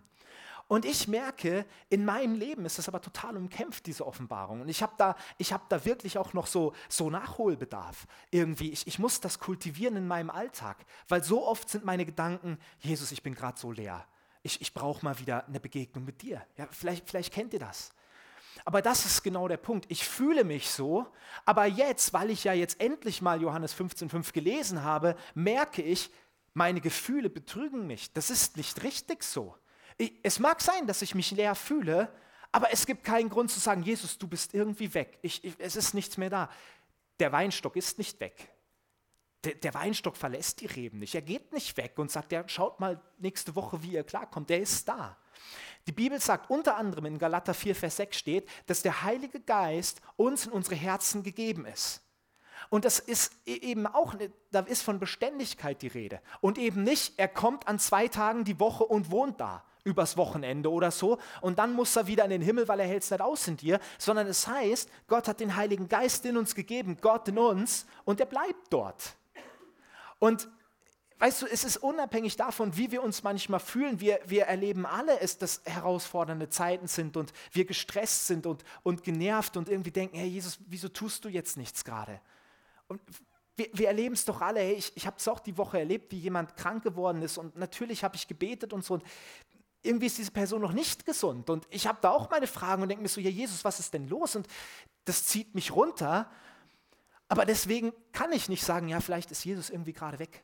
Und 0.67 0.84
ich 0.84 1.08
merke, 1.08 1.65
in 1.89 2.06
meinem 2.06 2.34
Leben 2.34 2.65
ist 2.65 2.80
das 2.80 2.88
aber 2.88 2.99
total 2.99 3.38
umkämpft, 3.38 3.86
diese 3.86 4.06
Offenbarung. 4.06 4.62
Und 4.62 4.69
ich 4.69 4.82
habe 4.82 4.93
da, 4.97 5.15
hab 5.39 5.69
da 5.69 5.86
wirklich 5.86 6.17
auch 6.17 6.34
noch 6.34 6.47
so, 6.47 6.73
so 6.89 7.12
Nachholbedarf. 7.12 8.08
Irgendwie, 8.32 8.71
ich, 8.71 8.88
ich 8.88 8.97
muss 8.97 9.19
das 9.19 9.39
kultivieren 9.39 9.95
in 9.95 10.08
meinem 10.08 10.32
Alltag. 10.32 10.86
Weil 11.08 11.23
so 11.23 11.45
oft 11.45 11.69
sind 11.69 11.86
meine 11.86 12.06
Gedanken, 12.06 12.58
Jesus, 12.80 13.12
ich 13.12 13.21
bin 13.21 13.36
gerade 13.36 13.60
so 13.60 13.71
leer. 13.71 14.08
Ich, 14.41 14.60
ich 14.60 14.73
brauche 14.73 15.06
mal 15.06 15.19
wieder 15.19 15.45
eine 15.47 15.60
Begegnung 15.60 16.04
mit 16.04 16.23
dir. 16.23 16.41
Ja, 16.58 16.67
vielleicht, 16.71 17.08
vielleicht 17.08 17.32
kennt 17.32 17.54
ihr 17.54 17.60
das. 17.60 17.91
Aber 18.63 18.82
das 18.82 19.06
ist 19.06 19.21
genau 19.21 19.47
der 19.47 19.58
Punkt. 19.58 19.86
Ich 19.89 20.08
fühle 20.08 20.43
mich 20.43 20.71
so, 20.71 21.06
aber 21.45 21.65
jetzt, 21.65 22.13
weil 22.13 22.32
ich 22.32 22.43
ja 22.43 22.54
jetzt 22.54 22.80
endlich 22.80 23.21
mal 23.21 23.41
Johannes 23.41 23.75
15,5 23.75 24.34
gelesen 24.34 24.84
habe, 24.84 25.15
merke 25.36 25.84
ich, 25.84 26.10
meine 26.54 26.82
Gefühle 26.82 27.30
betrügen 27.30 27.86
mich. 27.86 28.13
Das 28.13 28.30
ist 28.30 28.58
nicht 28.58 28.82
richtig 28.82 29.23
so. 29.23 29.56
Es 30.23 30.39
mag 30.39 30.62
sein, 30.62 30.88
dass 30.88 31.01
ich 31.01 31.15
mich 31.15 31.31
leer 31.31 31.55
fühle, 31.55 32.12
aber 32.51 32.71
es 32.71 32.86
gibt 32.86 33.03
keinen 33.03 33.29
Grund 33.29 33.51
zu 33.51 33.60
sagen, 33.60 33.84
Jesus, 33.84 34.17
du 34.17 34.27
bist 34.27 34.53
irgendwie 34.53 34.93
weg. 34.93 35.19
Ich, 35.21 35.43
ich, 35.43 35.55
es 35.58 35.75
ist 35.75 35.93
nichts 35.93 36.17
mehr 36.17 36.29
da. 36.29 36.49
der 37.19 37.31
Weinstock 37.31 37.75
ist 37.75 37.97
nicht 37.97 38.19
weg. 38.19 38.49
Der, 39.43 39.55
der, 39.55 39.73
Weinstock 39.73 40.17
verlässt 40.17 40.62
die 40.62 40.65
Reben 40.65 40.99
nicht. 40.99 41.15
Er 41.15 41.21
geht 41.21 41.53
nicht 41.53 41.75
weg 41.77 41.93
und 41.97 42.10
sagt, 42.10 42.31
ja, 42.31 42.47
schaut 42.47 42.79
mal 42.79 43.01
nächste 43.19 43.55
Woche, 43.55 43.84
wie 43.84 43.91
ihr 43.91 44.03
klarkommt. 44.03 44.49
Der 44.49 44.60
ist 44.62 44.88
da. 44.88 45.17
Die 45.86 45.91
Bibel 45.91 46.19
sagt 46.19 46.49
unter 46.49 46.77
anderem 46.77 47.05
in 47.05 47.17
Galater 47.19 47.53
4, 47.53 47.75
Vers 47.75 47.97
6 47.97 48.17
steht, 48.17 48.49
dass 48.65 48.81
der 48.81 49.03
Heilige 49.03 49.39
Geist 49.39 50.01
uns 50.15 50.45
in 50.45 50.51
unsere 50.51 50.75
Herzen 50.75 51.23
gegeben 51.23 51.65
ist. 51.65 52.01
Und 52.69 52.86
das 52.86 52.99
ist 52.99 53.34
e-, 53.45 53.53
eben 53.53 53.86
auch, 53.86 54.15
da 54.51 54.62
ist 54.62 54.81
von 54.81 54.97
Beständigkeit 54.97 55.81
die 55.81 55.88
Rede. 55.88 56.21
Und 56.41 56.58
eben 56.58 56.84
nicht, 56.84 57.19
er 57.19 57.27
kommt 57.27 57.67
an 57.67 57.79
zwei 57.79 58.08
Tagen 58.08 58.45
die 58.45 58.60
Woche 58.60 58.86
und 58.86 59.12
wohnt 59.12 59.39
da 59.39 59.63
übers 59.86 60.17
Wochenende 60.17 60.69
oder 60.69 60.91
so 60.91 61.19
und 61.41 61.60
dann 61.60 61.74
muss 61.74 61.95
er 61.95 62.08
wieder 62.08 62.26
in 62.26 62.32
den 62.32 62.41
Himmel, 62.41 62.67
weil 62.67 62.82
er 62.82 62.88
hält 62.88 63.04
es 63.04 63.12
nicht 63.12 63.21
aus 63.21 63.48
in 63.48 63.56
dir, 63.56 63.80
sondern 63.98 64.28
es 64.28 64.48
heißt, 64.48 64.89
Gott 65.08 65.28
hat 65.28 65.39
den 65.39 65.56
Heiligen 65.56 65.88
Geist 65.88 66.26
in 66.26 66.36
uns 66.36 66.56
gegeben, 66.56 66.98
Gott 67.00 67.28
in 67.30 67.38
uns 67.38 67.86
und 68.04 68.19
er 68.19 68.26
bleibt 68.26 68.71
dort. 68.71 69.15
Und 70.19 70.50
weißt 71.19 71.43
du, 71.43 71.45
es 71.45 71.63
ist 71.63 71.78
unabhängig 71.78 72.36
davon, 72.36 72.76
wie 72.76 72.91
wir 72.91 73.04
uns 73.04 73.21
manchmal 73.21 73.60
fühlen. 73.60 74.00
Wir, 74.00 74.19
wir 74.26 74.45
erleben 74.45 74.88
alle 74.88 75.19
es, 75.19 75.38
dass 75.38 75.62
herausfordernde 75.65 76.50
Zeiten 76.50 76.88
sind 76.88 77.15
und 77.15 77.32
wir 77.52 77.65
gestresst 77.65 78.26
sind 78.26 78.48
und, 78.48 78.63
und 78.82 79.04
genervt 79.04 79.56
und 79.56 79.69
irgendwie 79.69 79.91
denken, 79.91 80.17
hey 80.17 80.28
Jesus, 80.28 80.60
wieso 80.65 80.89
tust 80.89 81.24
du 81.26 81.30
jetzt 81.30 81.58
nichts 81.58 81.86
gerade? 81.86 82.19
Und 82.88 83.02
wir, 83.56 83.67
wir 83.71 83.88
erleben 83.88 84.15
es 84.15 84.26
doch 84.26 84.41
alle. 84.41 84.60
Hey, 84.60 84.74
ich, 84.74 84.91
ich 84.95 85.06
habe 85.06 85.17
es 85.17 85.28
auch 85.28 85.39
die 85.39 85.58
Woche 85.58 85.80
erlebt, 85.80 86.12
wie 86.12 86.19
jemand 86.19 86.58
krank 86.58 86.84
geworden 86.84 87.21
ist 87.21 87.38
und 87.38 87.56
natürlich 87.56 88.04
habe 88.04 88.15
ich 88.15 88.28
gebetet 88.28 88.74
und 88.74 88.84
so. 88.84 88.95
Und 88.95 89.04
irgendwie 89.86 90.08
ist 90.08 90.17
diese 90.17 90.32
Person 90.32 90.62
noch 90.62 90.74
nicht 90.74 91.06
gesund. 91.06 91.50
Und 91.50 91.67
ich 91.69 91.88
habe 91.88 92.00
da 92.02 92.12
auch 92.12 92.30
meine 92.30 92.48
Fragen 92.48 92.82
und 92.82 92.89
denke 92.89 93.02
mir 93.02 93.10
so, 93.10 93.21
ja 93.21 93.30
Jesus, 93.30 93.63
was 93.63 93.80
ist 93.80 93.93
denn 93.93 94.08
los? 94.08 94.36
Und 94.36 94.48
das 95.06 95.26
zieht 95.26 95.56
mich 95.56 95.76
runter. 95.76 96.30
Aber 97.28 97.45
deswegen 97.45 97.93
kann 98.12 98.32
ich 98.32 98.50
nicht 98.50 98.63
sagen, 98.63 98.88
ja, 98.88 99.00
vielleicht 99.00 99.32
ist 99.32 99.45
Jesus 99.45 99.69
irgendwie 99.69 99.93
gerade 99.93 100.19
weg. 100.19 100.43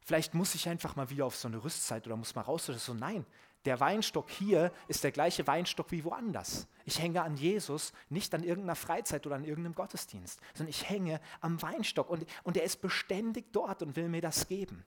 Vielleicht 0.00 0.34
muss 0.34 0.54
ich 0.54 0.68
einfach 0.68 0.94
mal 0.94 1.10
wieder 1.10 1.26
auf 1.26 1.36
so 1.36 1.48
eine 1.48 1.62
Rüstzeit 1.64 2.06
oder 2.06 2.16
muss 2.16 2.34
mal 2.34 2.42
raus 2.42 2.68
oder 2.68 2.78
so. 2.78 2.94
Nein, 2.94 3.26
der 3.64 3.80
Weinstock 3.80 4.30
hier 4.30 4.72
ist 4.86 5.02
der 5.02 5.10
gleiche 5.10 5.46
Weinstock 5.48 5.90
wie 5.90 6.04
woanders. 6.04 6.68
Ich 6.84 7.00
hänge 7.00 7.22
an 7.22 7.36
Jesus, 7.36 7.92
nicht 8.08 8.32
an 8.32 8.44
irgendeiner 8.44 8.76
Freizeit 8.76 9.26
oder 9.26 9.34
an 9.34 9.44
irgendeinem 9.44 9.74
Gottesdienst, 9.74 10.40
sondern 10.54 10.70
ich 10.70 10.88
hänge 10.88 11.20
am 11.40 11.60
Weinstock 11.60 12.08
und, 12.08 12.24
und 12.44 12.56
er 12.56 12.62
ist 12.62 12.80
beständig 12.80 13.52
dort 13.52 13.82
und 13.82 13.96
will 13.96 14.08
mir 14.08 14.20
das 14.20 14.46
geben. 14.46 14.84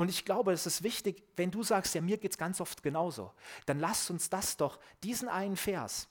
Und 0.00 0.08
ich 0.08 0.24
glaube, 0.24 0.52
es 0.52 0.64
ist 0.64 0.82
wichtig, 0.82 1.24
wenn 1.36 1.50
du 1.50 1.62
sagst, 1.62 1.94
ja, 1.94 2.00
mir 2.00 2.16
geht 2.16 2.30
es 2.30 2.38
ganz 2.38 2.62
oft 2.62 2.82
genauso, 2.82 3.34
dann 3.66 3.78
lasst 3.78 4.10
uns 4.10 4.30
das 4.30 4.56
doch, 4.56 4.80
diesen 5.02 5.28
einen 5.28 5.56
Vers 5.58 6.08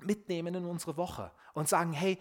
mitnehmen 0.00 0.56
in 0.56 0.64
unsere 0.64 0.96
Woche 0.96 1.30
und 1.54 1.68
sagen, 1.68 1.92
hey, 1.92 2.18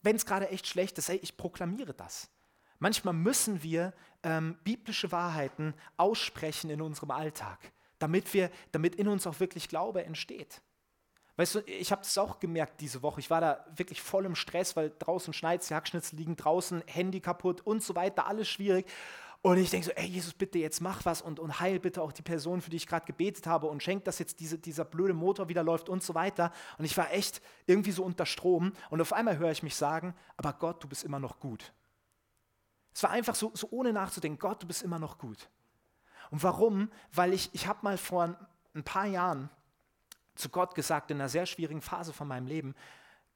wenn 0.00 0.16
es 0.16 0.24
gerade 0.24 0.48
echt 0.48 0.66
schlecht 0.66 0.96
ist, 0.96 1.10
hey, 1.10 1.18
ich 1.20 1.36
proklamiere 1.36 1.92
das. 1.92 2.30
Manchmal 2.78 3.12
müssen 3.12 3.62
wir 3.62 3.92
ähm, 4.22 4.56
biblische 4.64 5.12
Wahrheiten 5.12 5.74
aussprechen 5.98 6.70
in 6.70 6.80
unserem 6.80 7.10
Alltag, 7.10 7.58
damit, 7.98 8.32
wir, 8.32 8.50
damit 8.72 8.94
in 8.94 9.06
uns 9.06 9.26
auch 9.26 9.38
wirklich 9.38 9.68
Glaube 9.68 10.02
entsteht. 10.02 10.62
Weißt 11.36 11.56
du, 11.56 11.60
ich 11.60 11.92
habe 11.92 12.00
das 12.00 12.16
auch 12.16 12.40
gemerkt 12.40 12.80
diese 12.80 13.02
Woche. 13.02 13.20
Ich 13.20 13.28
war 13.28 13.42
da 13.42 13.66
wirklich 13.76 14.00
voll 14.00 14.24
im 14.24 14.34
Stress, 14.34 14.76
weil 14.76 14.94
draußen 14.98 15.34
schneit, 15.34 15.68
die 15.68 15.74
Hackschnitzel 15.74 16.18
liegen 16.18 16.36
draußen, 16.36 16.82
Handy 16.86 17.20
kaputt 17.20 17.60
und 17.66 17.82
so 17.82 17.94
weiter, 17.94 18.26
alles 18.26 18.48
schwierig. 18.48 18.86
Und 19.42 19.56
ich 19.56 19.70
denke 19.70 19.86
so, 19.86 19.92
ey 19.92 20.06
Jesus, 20.06 20.34
bitte 20.34 20.58
jetzt 20.58 20.80
mach 20.80 21.04
was 21.06 21.22
und, 21.22 21.40
und 21.40 21.60
heil 21.60 21.80
bitte 21.80 22.02
auch 22.02 22.12
die 22.12 22.22
Person, 22.22 22.60
für 22.60 22.68
die 22.68 22.76
ich 22.76 22.86
gerade 22.86 23.06
gebetet 23.06 23.46
habe 23.46 23.68
und 23.68 23.82
schenk, 23.82 24.04
dass 24.04 24.18
jetzt 24.18 24.38
diese, 24.40 24.58
dieser 24.58 24.84
blöde 24.84 25.14
Motor 25.14 25.48
wieder 25.48 25.62
läuft 25.62 25.88
und 25.88 26.02
so 26.02 26.14
weiter. 26.14 26.52
Und 26.76 26.84
ich 26.84 26.96
war 26.96 27.10
echt 27.12 27.40
irgendwie 27.66 27.92
so 27.92 28.04
unter 28.04 28.26
Strom. 28.26 28.72
Und 28.90 29.00
auf 29.00 29.14
einmal 29.14 29.38
höre 29.38 29.50
ich 29.50 29.62
mich 29.62 29.76
sagen, 29.76 30.14
aber 30.36 30.52
Gott, 30.52 30.84
du 30.84 30.88
bist 30.88 31.04
immer 31.04 31.18
noch 31.18 31.40
gut. 31.40 31.72
Es 32.92 33.02
war 33.02 33.10
einfach 33.10 33.34
so, 33.34 33.50
so 33.54 33.68
ohne 33.70 33.94
nachzudenken, 33.94 34.38
Gott, 34.38 34.62
du 34.62 34.66
bist 34.66 34.82
immer 34.82 34.98
noch 34.98 35.16
gut. 35.16 35.48
Und 36.30 36.42
warum? 36.42 36.90
Weil 37.12 37.32
ich, 37.32 37.48
ich 37.54 37.66
habe 37.66 37.78
mal 37.82 37.96
vor 37.96 38.36
ein 38.74 38.84
paar 38.84 39.06
Jahren 39.06 39.48
zu 40.34 40.50
Gott 40.50 40.74
gesagt, 40.74 41.10
in 41.10 41.18
einer 41.18 41.28
sehr 41.28 41.46
schwierigen 41.46 41.80
Phase 41.80 42.12
von 42.12 42.28
meinem 42.28 42.46
Leben, 42.46 42.74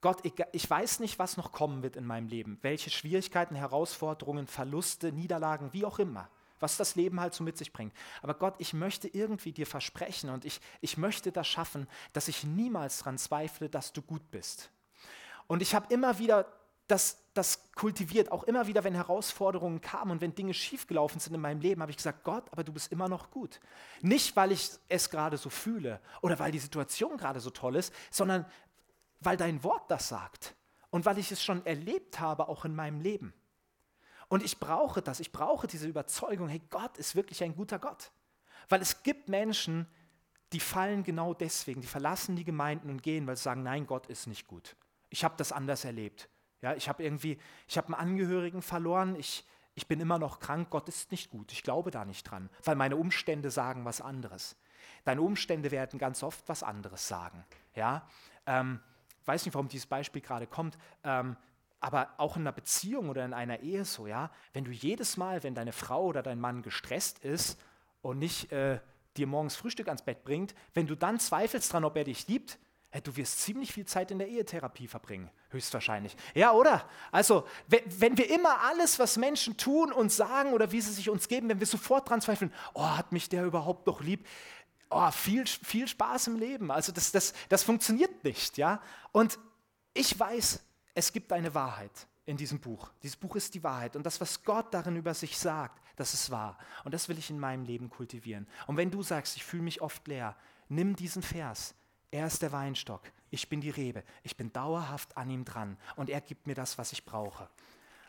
Gott, 0.04 0.18
ich 0.52 0.68
weiß 0.68 1.00
nicht, 1.00 1.18
was 1.18 1.38
noch 1.38 1.50
kommen 1.50 1.82
wird 1.82 1.96
in 1.96 2.04
meinem 2.04 2.28
Leben, 2.28 2.58
welche 2.60 2.90
Schwierigkeiten, 2.90 3.54
Herausforderungen, 3.54 4.46
Verluste, 4.46 5.12
Niederlagen, 5.12 5.72
wie 5.72 5.86
auch 5.86 5.98
immer, 5.98 6.28
was 6.60 6.76
das 6.76 6.94
Leben 6.94 7.20
halt 7.20 7.32
so 7.32 7.42
mit 7.42 7.56
sich 7.56 7.72
bringt. 7.72 7.94
Aber 8.20 8.34
Gott, 8.34 8.54
ich 8.58 8.74
möchte 8.74 9.08
irgendwie 9.08 9.52
dir 9.52 9.66
versprechen 9.66 10.28
und 10.28 10.44
ich, 10.44 10.60
ich 10.82 10.98
möchte 10.98 11.32
das 11.32 11.48
schaffen, 11.48 11.88
dass 12.12 12.28
ich 12.28 12.44
niemals 12.44 12.98
daran 12.98 13.16
zweifle, 13.16 13.70
dass 13.70 13.94
du 13.94 14.02
gut 14.02 14.30
bist. 14.30 14.68
Und 15.46 15.62
ich 15.62 15.74
habe 15.74 15.86
immer 15.88 16.18
wieder 16.18 16.52
das, 16.86 17.16
das 17.32 17.72
kultiviert, 17.74 18.30
auch 18.30 18.44
immer 18.44 18.66
wieder, 18.66 18.84
wenn 18.84 18.94
Herausforderungen 18.94 19.80
kamen 19.80 20.10
und 20.10 20.20
wenn 20.20 20.34
Dinge 20.34 20.52
schiefgelaufen 20.52 21.18
sind 21.18 21.32
in 21.32 21.40
meinem 21.40 21.60
Leben, 21.60 21.80
habe 21.80 21.90
ich 21.90 21.96
gesagt, 21.96 22.24
Gott, 22.24 22.44
aber 22.50 22.62
du 22.62 22.74
bist 22.74 22.92
immer 22.92 23.08
noch 23.08 23.30
gut. 23.30 23.58
Nicht, 24.02 24.36
weil 24.36 24.52
ich 24.52 24.68
es 24.88 25.08
gerade 25.08 25.38
so 25.38 25.48
fühle 25.48 26.00
oder 26.20 26.38
weil 26.38 26.52
die 26.52 26.58
Situation 26.58 27.16
gerade 27.16 27.40
so 27.40 27.48
toll 27.48 27.76
ist, 27.76 27.94
sondern 28.10 28.44
weil 29.24 29.36
dein 29.36 29.62
Wort 29.64 29.90
das 29.90 30.08
sagt 30.08 30.54
und 30.90 31.06
weil 31.06 31.18
ich 31.18 31.32
es 31.32 31.42
schon 31.42 31.64
erlebt 31.66 32.20
habe, 32.20 32.48
auch 32.48 32.64
in 32.64 32.74
meinem 32.74 33.00
Leben. 33.00 33.32
Und 34.28 34.42
ich 34.42 34.58
brauche 34.58 35.02
das, 35.02 35.20
ich 35.20 35.32
brauche 35.32 35.66
diese 35.66 35.86
Überzeugung, 35.88 36.48
hey, 36.48 36.62
Gott 36.70 36.96
ist 36.98 37.14
wirklich 37.14 37.42
ein 37.42 37.54
guter 37.54 37.78
Gott. 37.78 38.12
Weil 38.68 38.80
es 38.80 39.02
gibt 39.02 39.28
Menschen, 39.28 39.86
die 40.52 40.60
fallen 40.60 41.02
genau 41.02 41.34
deswegen, 41.34 41.80
die 41.80 41.86
verlassen 41.86 42.36
die 42.36 42.44
Gemeinden 42.44 42.90
und 42.90 43.02
gehen, 43.02 43.26
weil 43.26 43.36
sie 43.36 43.42
sagen, 43.42 43.62
nein, 43.62 43.86
Gott 43.86 44.06
ist 44.06 44.26
nicht 44.26 44.46
gut. 44.46 44.76
Ich 45.10 45.24
habe 45.24 45.34
das 45.36 45.52
anders 45.52 45.84
erlebt. 45.84 46.28
Ja, 46.62 46.74
ich 46.74 46.88
habe 46.88 47.02
irgendwie, 47.02 47.38
ich 47.68 47.76
habe 47.76 47.88
einen 47.88 47.94
Angehörigen 47.96 48.62
verloren, 48.62 49.16
ich, 49.16 49.44
ich 49.74 49.86
bin 49.86 50.00
immer 50.00 50.18
noch 50.18 50.40
krank, 50.40 50.70
Gott 50.70 50.88
ist 50.88 51.10
nicht 51.10 51.30
gut, 51.30 51.52
ich 51.52 51.62
glaube 51.62 51.90
da 51.90 52.04
nicht 52.04 52.22
dran, 52.30 52.48
weil 52.62 52.74
meine 52.74 52.96
Umstände 52.96 53.50
sagen 53.50 53.84
was 53.84 54.00
anderes. 54.00 54.56
Deine 55.04 55.20
Umstände 55.20 55.70
werden 55.70 55.98
ganz 55.98 56.22
oft 56.22 56.48
was 56.48 56.62
anderes 56.62 57.06
sagen. 57.06 57.44
Ja, 57.74 58.08
ähm, 58.46 58.80
weiß 59.26 59.44
nicht, 59.44 59.54
warum 59.54 59.68
dieses 59.68 59.86
Beispiel 59.86 60.22
gerade 60.22 60.46
kommt, 60.46 60.78
ähm, 61.02 61.36
aber 61.80 62.08
auch 62.16 62.36
in 62.36 62.42
einer 62.42 62.52
Beziehung 62.52 63.10
oder 63.10 63.24
in 63.24 63.34
einer 63.34 63.60
Ehe 63.60 63.84
so, 63.84 64.06
ja, 64.06 64.30
wenn 64.54 64.64
du 64.64 64.70
jedes 64.70 65.16
Mal, 65.16 65.42
wenn 65.42 65.54
deine 65.54 65.72
Frau 65.72 66.04
oder 66.04 66.22
dein 66.22 66.40
Mann 66.40 66.62
gestresst 66.62 67.18
ist 67.18 67.60
und 68.00 68.18
nicht 68.18 68.50
äh, 68.52 68.80
dir 69.16 69.26
morgens 69.26 69.56
Frühstück 69.56 69.88
ans 69.88 70.02
Bett 70.02 70.24
bringt, 70.24 70.54
wenn 70.72 70.86
du 70.86 70.94
dann 70.94 71.20
zweifelst 71.20 71.72
dran, 71.72 71.84
ob 71.84 71.96
er 71.96 72.04
dich 72.04 72.26
liebt, 72.26 72.58
hey, 72.90 73.02
du 73.02 73.16
wirst 73.16 73.40
ziemlich 73.40 73.72
viel 73.72 73.84
Zeit 73.86 74.10
in 74.10 74.18
der 74.18 74.28
Ehetherapie 74.28 74.86
verbringen, 74.86 75.28
höchstwahrscheinlich. 75.50 76.16
Ja, 76.34 76.52
oder? 76.52 76.88
Also, 77.10 77.44
wenn 77.66 78.16
wir 78.16 78.30
immer 78.30 78.60
alles, 78.62 78.98
was 78.98 79.16
Menschen 79.16 79.56
tun 79.56 79.92
und 79.92 80.12
sagen 80.12 80.52
oder 80.52 80.70
wie 80.70 80.80
sie 80.80 80.92
sich 80.92 81.10
uns 81.10 81.28
geben, 81.28 81.48
wenn 81.48 81.58
wir 81.58 81.66
sofort 81.66 82.08
dran 82.08 82.20
zweifeln, 82.20 82.52
oh, 82.72 82.86
hat 82.86 83.10
mich 83.10 83.28
der 83.28 83.44
überhaupt 83.44 83.86
noch 83.86 84.00
lieb? 84.00 84.24
Oh, 84.94 85.10
viel, 85.10 85.46
viel 85.46 85.88
Spaß 85.88 86.28
im 86.28 86.36
Leben. 86.36 86.70
Also 86.70 86.92
das, 86.92 87.12
das, 87.12 87.34
das 87.48 87.62
funktioniert 87.62 88.24
nicht. 88.24 88.56
Ja? 88.58 88.80
Und 89.12 89.38
ich 89.92 90.18
weiß, 90.18 90.62
es 90.94 91.12
gibt 91.12 91.32
eine 91.32 91.54
Wahrheit 91.54 92.06
in 92.26 92.36
diesem 92.36 92.60
Buch. 92.60 92.90
Dieses 93.02 93.16
Buch 93.16 93.36
ist 93.36 93.54
die 93.54 93.62
Wahrheit. 93.62 93.96
Und 93.96 94.06
das, 94.06 94.20
was 94.20 94.42
Gott 94.44 94.72
darin 94.72 94.96
über 94.96 95.14
sich 95.14 95.36
sagt, 95.38 95.80
das 95.96 96.14
ist 96.14 96.30
wahr. 96.30 96.58
Und 96.84 96.94
das 96.94 97.08
will 97.08 97.18
ich 97.18 97.30
in 97.30 97.38
meinem 97.38 97.64
Leben 97.64 97.90
kultivieren. 97.90 98.46
Und 98.66 98.76
wenn 98.76 98.90
du 98.90 99.02
sagst, 99.02 99.36
ich 99.36 99.44
fühle 99.44 99.62
mich 99.62 99.80
oft 99.82 100.06
leer, 100.08 100.36
nimm 100.68 100.96
diesen 100.96 101.22
Vers. 101.22 101.74
Er 102.10 102.26
ist 102.28 102.42
der 102.42 102.52
Weinstock, 102.52 103.02
ich 103.30 103.48
bin 103.48 103.60
die 103.60 103.70
Rebe, 103.70 104.04
ich 104.22 104.36
bin 104.36 104.52
dauerhaft 104.52 105.16
an 105.16 105.28
ihm 105.30 105.44
dran 105.44 105.76
und 105.96 106.08
er 106.08 106.20
gibt 106.20 106.46
mir 106.46 106.54
das, 106.54 106.78
was 106.78 106.92
ich 106.92 107.04
brauche. 107.04 107.48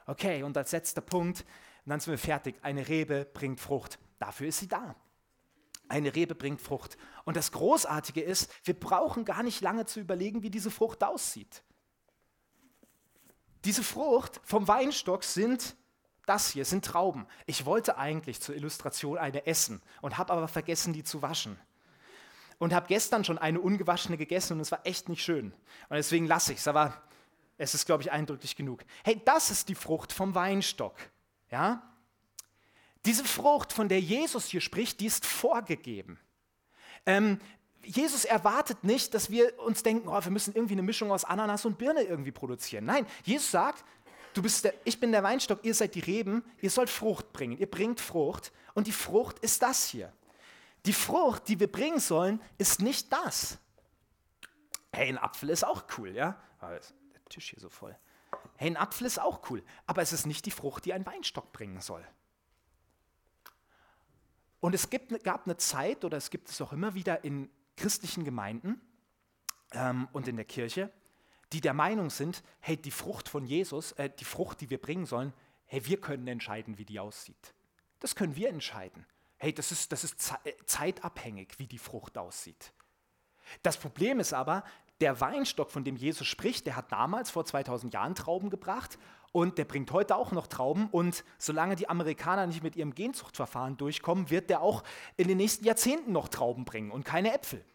Okay, 0.06 0.44
und 0.44 0.56
als 0.56 0.72
letzter 0.74 1.02
Punkt, 1.02 1.44
dann 1.88 2.00
sind 2.00 2.12
wir 2.12 2.20
fertig. 2.20 2.56
Eine 2.62 2.88
Rebe 2.88 3.26
bringt 3.26 3.60
Frucht. 3.60 3.98
Dafür 4.20 4.48
ist 4.48 4.60
sie 4.60 4.68
da. 4.68 4.96
Eine 5.88 6.16
Rebe 6.16 6.36
bringt 6.36 6.62
Frucht. 6.62 6.98
Und 7.26 7.38
das 7.38 7.52
Großartige 7.52 8.22
ist, 8.22 8.52
wir 8.64 8.74
brauchen 8.74 9.26
gar 9.26 9.44
nicht 9.44 9.62
lange 9.62 9.86
zu 9.86 10.00
überlegen, 10.00 10.44
wie 10.44 10.50
diese 10.50 10.72
Frucht 10.72 11.04
aussieht. 11.04 11.64
Diese 13.66 13.84
Frucht 13.84 14.40
vom 14.44 14.68
Weinstock 14.68 15.24
sind 15.24 15.76
das 16.26 16.50
hier, 16.50 16.66
sind 16.66 16.86
Trauben. 16.86 17.28
Ich 17.46 17.66
wollte 17.66 17.98
eigentlich 17.98 18.42
zur 18.42 18.56
Illustration 18.56 19.18
eine 19.18 19.46
essen 19.46 19.82
und 20.02 20.18
habe 20.18 20.34
aber 20.34 20.48
vergessen, 20.48 20.94
die 20.94 21.04
zu 21.04 21.22
waschen. 21.22 21.60
Und 22.58 22.74
habe 22.74 22.88
gestern 22.88 23.26
schon 23.26 23.38
eine 23.38 23.60
ungewaschene 23.60 24.18
gegessen 24.18 24.54
und 24.54 24.60
es 24.62 24.72
war 24.72 24.86
echt 24.86 25.10
nicht 25.10 25.24
schön. 25.24 25.52
Und 25.90 25.96
deswegen 25.96 26.26
lasse 26.26 26.54
ich 26.54 26.60
es, 26.60 26.68
aber 26.68 27.02
es 27.58 27.74
ist, 27.74 27.86
glaube 27.86 28.02
ich, 28.02 28.12
eindrücklich 28.12 28.56
genug. 28.56 28.84
Hey, 29.04 29.22
das 29.26 29.52
ist 29.52 29.70
die 29.70 29.76
Frucht 29.76 30.14
vom 30.14 30.36
Weinstock. 30.36 30.96
Ja? 31.52 31.95
Diese 33.06 33.24
Frucht, 33.24 33.72
von 33.72 33.88
der 33.88 34.00
Jesus 34.00 34.48
hier 34.48 34.62
spricht, 34.62 35.00
die 35.00 35.06
ist 35.06 35.26
vorgegeben. 35.26 36.20
Ähm, 37.06 37.40
Jesus 37.84 38.26
erwartet 38.26 38.84
nicht, 38.84 39.14
dass 39.14 39.30
wir 39.30 39.60
uns 39.60 39.84
denken, 39.84 40.08
oh, 40.08 40.24
wir 40.24 40.32
müssen 40.32 40.56
irgendwie 40.56 40.74
eine 40.74 40.82
Mischung 40.82 41.12
aus 41.12 41.24
Ananas 41.24 41.66
und 41.66 41.78
Birne 41.78 42.02
irgendwie 42.02 42.32
produzieren. 42.32 42.86
Nein, 42.86 43.06
Jesus 43.24 43.52
sagt, 43.52 43.86
du 44.34 44.42
bist 44.42 44.66
der, 44.66 44.74
ich 44.86 45.00
bin 45.00 45.12
der 45.12 45.22
Weinstock, 45.22 45.64
ihr 45.64 45.76
seid 45.76 45.94
die 45.94 46.00
Reben, 46.00 46.44
ihr 46.62 46.72
sollt 46.72 46.90
Frucht 46.90 47.32
bringen. 47.32 47.58
Ihr 47.58 47.70
bringt 47.70 48.00
Frucht 48.00 48.52
und 48.74 48.88
die 48.88 48.92
Frucht 48.92 49.38
ist 49.40 49.62
das 49.62 49.88
hier. 49.88 50.12
Die 50.86 50.94
Frucht, 50.94 51.48
die 51.48 51.60
wir 51.60 51.72
bringen 51.72 52.00
sollen, 52.00 52.42
ist 52.58 52.82
nicht 52.82 53.12
das. 53.12 53.60
Hey, 54.92 55.10
ein 55.10 55.18
Apfel 55.18 55.50
ist 55.50 55.66
auch 55.66 55.84
cool, 55.98 56.16
ja? 56.16 56.40
Ah, 56.60 56.70
der 56.70 57.26
Tisch 57.30 57.52
hier 57.52 57.60
so 57.60 57.70
voll. 57.70 57.96
hey, 58.56 58.70
ein 58.70 58.78
Apfel 58.78 59.06
ist 59.06 59.20
auch 59.20 59.50
cool, 59.50 59.64
aber 59.86 60.02
es 60.02 60.12
ist 60.12 60.26
nicht 60.26 60.46
die 60.46 60.52
Frucht, 60.52 60.86
die 60.86 60.94
ein 60.94 61.06
Weinstock 61.06 61.52
bringen 61.52 61.82
soll. 61.82 62.06
Und 64.66 64.74
es 64.74 64.90
gibt, 64.90 65.24
gab 65.24 65.46
eine 65.46 65.58
Zeit, 65.58 66.04
oder 66.04 66.18
es 66.18 66.32
gibt 66.32 66.50
es 66.50 66.60
auch 66.60 66.74
immer 66.74 66.96
wieder 66.96 67.24
in 67.24 67.52
christlichen 67.78 68.24
Gemeinden 68.24 68.82
ähm, 69.74 70.08
und 70.12 70.28
in 70.28 70.38
der 70.38 70.46
Kirche, 70.46 70.92
die 71.54 71.62
der 71.62 71.76
Meinung 71.76 72.10
sind, 72.10 72.42
hey, 72.62 72.76
die 72.76 72.90
Frucht 72.90 73.30
von 73.30 73.46
Jesus, 73.46 73.92
äh, 73.92 74.10
die 74.10 74.26
Frucht, 74.26 74.62
die 74.62 74.72
wir 74.72 74.82
bringen 74.82 75.06
sollen, 75.06 75.34
hey, 75.66 75.86
wir 75.86 76.02
können 76.02 76.28
entscheiden, 76.28 76.80
wie 76.80 76.86
die 76.86 77.00
aussieht. 77.00 77.54
Das 78.00 78.16
können 78.16 78.36
wir 78.36 78.50
entscheiden. 78.50 79.06
Hey, 79.38 79.54
das 79.54 79.72
ist, 79.72 79.92
das 79.92 80.04
ist 80.04 80.32
äh, 80.46 80.54
zeitabhängig, 80.66 81.60
wie 81.60 81.68
die 81.68 81.78
Frucht 81.78 82.18
aussieht. 82.18 82.74
Das 83.62 83.78
Problem 83.78 84.20
ist 84.20 84.34
aber, 84.34 84.64
der 85.00 85.22
Weinstock, 85.22 85.70
von 85.70 85.84
dem 85.84 85.96
Jesus 85.96 86.26
spricht, 86.26 86.66
der 86.66 86.76
hat 86.76 86.92
damals 86.92 87.30
vor 87.30 87.46
2000 87.46 87.94
Jahren 87.94 88.16
Trauben 88.16 88.50
gebracht 88.50 88.98
und 89.36 89.58
der 89.58 89.66
bringt 89.66 89.92
heute 89.92 90.16
auch 90.16 90.32
noch 90.32 90.48
Trauben. 90.48 90.88
Und 90.88 91.26
solange 91.38 91.76
die 91.76 91.90
Amerikaner 91.90 92.48
nicht 92.48 92.64
mit 92.64 92.78
ihrem 92.78 92.96
Genzuchtverfahren 92.96 93.76
durchkommen, 93.76 94.30
wird 94.30 94.50
der 94.50 94.62
auch 94.62 94.82
in 95.18 95.28
den 95.28 95.36
nächsten 95.36 95.66
Jahrzehnten 95.66 96.14
noch 96.14 96.30
Trauben 96.30 96.64
bringen 96.64 96.90
und 96.90 97.04
keine 97.04 97.34
Äpfel. 97.34 97.66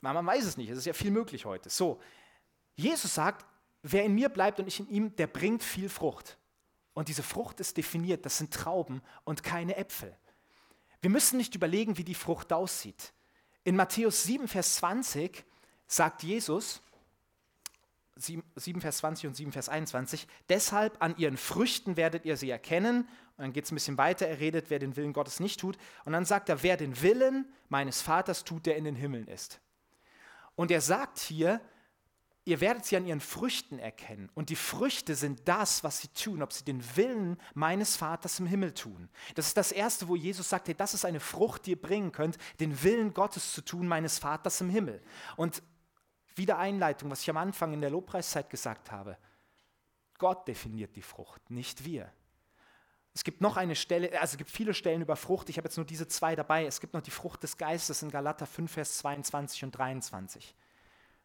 Man 0.00 0.24
weiß 0.24 0.44
es 0.44 0.56
nicht, 0.56 0.70
es 0.70 0.78
ist 0.78 0.84
ja 0.84 0.92
viel 0.92 1.10
möglich 1.10 1.46
heute. 1.46 1.68
So, 1.68 1.98
Jesus 2.76 3.12
sagt, 3.12 3.44
wer 3.82 4.04
in 4.04 4.14
mir 4.14 4.28
bleibt 4.28 4.60
und 4.60 4.68
ich 4.68 4.78
in 4.78 4.88
ihm, 4.88 5.16
der 5.16 5.26
bringt 5.26 5.64
viel 5.64 5.88
Frucht. 5.88 6.38
Und 6.94 7.08
diese 7.08 7.24
Frucht 7.24 7.58
ist 7.58 7.76
definiert, 7.76 8.24
das 8.24 8.38
sind 8.38 8.54
Trauben 8.54 9.02
und 9.24 9.42
keine 9.42 9.74
Äpfel. 9.76 10.16
Wir 11.00 11.10
müssen 11.10 11.38
nicht 11.38 11.56
überlegen, 11.56 11.98
wie 11.98 12.04
die 12.04 12.14
Frucht 12.14 12.52
aussieht. 12.52 13.12
In 13.64 13.74
Matthäus 13.74 14.22
7, 14.22 14.46
Vers 14.46 14.76
20 14.76 15.44
sagt 15.88 16.22
Jesus, 16.22 16.82
7, 18.20 18.42
7, 18.56 18.80
Vers 18.80 18.98
20 18.98 19.26
und 19.28 19.34
7, 19.34 19.52
Vers 19.52 19.68
21, 19.68 20.26
deshalb 20.48 21.02
an 21.02 21.16
ihren 21.16 21.36
Früchten 21.36 21.96
werdet 21.96 22.24
ihr 22.24 22.36
sie 22.36 22.50
erkennen. 22.50 23.08
Und 23.36 23.44
dann 23.44 23.52
geht 23.52 23.64
es 23.64 23.72
ein 23.72 23.76
bisschen 23.76 23.98
weiter, 23.98 24.26
er 24.26 24.40
redet, 24.40 24.66
wer 24.68 24.78
den 24.78 24.96
Willen 24.96 25.12
Gottes 25.12 25.40
nicht 25.40 25.60
tut. 25.60 25.78
Und 26.04 26.12
dann 26.12 26.24
sagt 26.24 26.48
er, 26.48 26.62
wer 26.62 26.76
den 26.76 27.00
Willen 27.02 27.46
meines 27.68 28.02
Vaters 28.02 28.44
tut, 28.44 28.66
der 28.66 28.76
in 28.76 28.84
den 28.84 28.96
Himmeln 28.96 29.26
ist. 29.26 29.60
Und 30.56 30.70
er 30.70 30.80
sagt 30.80 31.18
hier, 31.18 31.60
ihr 32.44 32.60
werdet 32.60 32.84
sie 32.84 32.96
an 32.96 33.06
ihren 33.06 33.20
Früchten 33.20 33.78
erkennen. 33.78 34.28
Und 34.34 34.50
die 34.50 34.56
Früchte 34.56 35.14
sind 35.14 35.42
das, 35.46 35.84
was 35.84 36.00
sie 36.00 36.08
tun, 36.08 36.42
ob 36.42 36.52
sie 36.52 36.64
den 36.64 36.82
Willen 36.96 37.38
meines 37.54 37.96
Vaters 37.96 38.40
im 38.40 38.46
Himmel 38.46 38.74
tun. 38.74 39.08
Das 39.34 39.46
ist 39.46 39.56
das 39.56 39.72
Erste, 39.72 40.08
wo 40.08 40.16
Jesus 40.16 40.48
sagt, 40.48 40.68
hey, 40.68 40.74
das 40.74 40.92
ist 40.94 41.04
eine 41.04 41.20
Frucht, 41.20 41.66
die 41.66 41.70
ihr 41.70 41.80
bringen 41.80 42.12
könnt, 42.12 42.38
den 42.58 42.82
Willen 42.82 43.14
Gottes 43.14 43.52
zu 43.52 43.62
tun, 43.62 43.86
meines 43.86 44.18
Vaters 44.18 44.60
im 44.60 44.68
Himmel. 44.68 45.02
Und 45.36 45.62
wieder 46.40 46.58
Einleitung, 46.58 47.10
was 47.10 47.20
ich 47.20 47.30
am 47.30 47.36
Anfang 47.36 47.72
in 47.74 47.82
der 47.82 47.90
Lobpreiszeit 47.90 48.48
gesagt 48.48 48.90
habe. 48.90 49.18
Gott 50.18 50.48
definiert 50.48 50.96
die 50.96 51.02
Frucht, 51.02 51.50
nicht 51.50 51.84
wir. 51.84 52.10
Es 53.12 53.24
gibt 53.24 53.40
noch 53.40 53.56
eine 53.56 53.76
Stelle, 53.76 54.18
also 54.20 54.32
es 54.32 54.38
gibt 54.38 54.50
viele 54.50 54.72
Stellen 54.72 55.02
über 55.02 55.16
Frucht, 55.16 55.50
ich 55.50 55.58
habe 55.58 55.66
jetzt 55.66 55.76
nur 55.76 55.84
diese 55.84 56.08
zwei 56.08 56.34
dabei. 56.34 56.64
Es 56.64 56.80
gibt 56.80 56.94
noch 56.94 57.02
die 57.02 57.10
Frucht 57.10 57.42
des 57.42 57.58
Geistes 57.58 58.02
in 58.02 58.10
Galater 58.10 58.46
5, 58.46 58.72
Vers 58.72 58.98
22 58.98 59.64
und 59.64 59.72
23. 59.72 60.54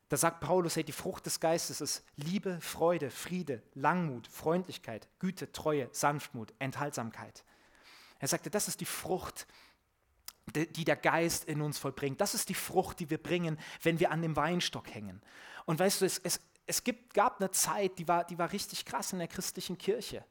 Da 0.09 0.17
sagt 0.17 0.41
Paulus, 0.41 0.75
hey, 0.75 0.83
die 0.83 0.91
Frucht 0.91 1.25
des 1.25 1.39
Geistes 1.39 1.81
ist 1.81 2.03
Liebe, 2.15 2.59
Freude, 2.59 3.09
Friede, 3.09 3.63
Langmut, 3.73 4.27
Freundlichkeit, 4.27 5.07
Güte, 5.19 5.51
Treue, 5.51 5.89
Sanftmut, 5.93 6.53
Enthaltsamkeit. 6.59 7.43
Er 8.19 8.27
sagte, 8.27 8.49
das 8.49 8.67
ist 8.67 8.81
die 8.81 8.85
Frucht 8.85 9.47
die 10.53 10.85
der 10.85 10.95
Geist 10.95 11.45
in 11.45 11.61
uns 11.61 11.77
vollbringt. 11.77 12.21
Das 12.21 12.35
ist 12.35 12.49
die 12.49 12.53
Frucht, 12.53 12.99
die 12.99 13.09
wir 13.09 13.17
bringen, 13.17 13.57
wenn 13.81 13.99
wir 13.99 14.11
an 14.11 14.21
dem 14.21 14.35
Weinstock 14.35 14.93
hängen. 14.93 15.21
Und 15.65 15.79
weißt 15.79 16.01
du, 16.01 16.05
es, 16.05 16.19
es, 16.19 16.39
es 16.67 16.83
gibt, 16.83 17.13
gab 17.13 17.39
eine 17.39 17.51
Zeit, 17.51 17.97
die 17.97 18.07
war, 18.07 18.23
die 18.23 18.37
war 18.37 18.51
richtig 18.51 18.85
krass 18.85 19.11
in 19.11 19.19
der 19.19 19.27
christlichen 19.27 19.77
Kirche. 19.77 20.23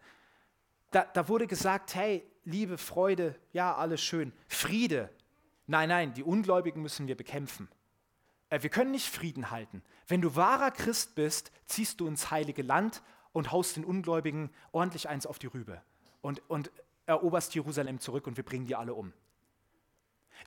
Da, 0.91 1.05
da 1.05 1.29
wurde 1.29 1.47
gesagt, 1.47 1.95
hey, 1.95 2.25
Liebe, 2.45 2.79
Freude, 2.79 3.35
ja, 3.53 3.75
alles 3.75 4.03
schön. 4.03 4.33
Friede. 4.49 5.11
Nein, 5.67 5.89
nein, 5.89 6.15
die 6.15 6.23
Ungläubigen 6.23 6.83
müssen 6.83 7.09
wir 7.09 7.17
bekämpfen. 7.17 7.69
Äh, 8.51 8.63
wir 8.63 8.71
können 8.71 8.91
nicht 8.91 9.09
Frieden 9.09 9.51
halten. 9.51 9.83
Wenn 10.07 10.21
du 10.21 10.37
wahrer 10.37 10.71
Christ 10.71 11.15
bist, 11.15 11.51
ziehst 11.65 12.01
du 12.01 12.07
ins 12.07 12.31
heilige 12.31 12.63
Land 12.63 13.03
und 13.33 13.51
haust 13.51 13.77
den 13.77 13.85
Ungläubigen 13.85 14.51
ordentlich 14.73 15.09
eins 15.09 15.27
auf 15.27 15.39
die 15.39 15.47
Rübe 15.47 15.83
und, 16.21 16.43
und 16.49 16.71
eroberst 17.07 17.55
Jerusalem 17.55 17.99
zurück 17.99 18.27
und 18.27 18.37
wir 18.37 18.45
bringen 18.45 18.67
die 18.67 18.77
alle 18.77 18.95
um. 18.95 19.13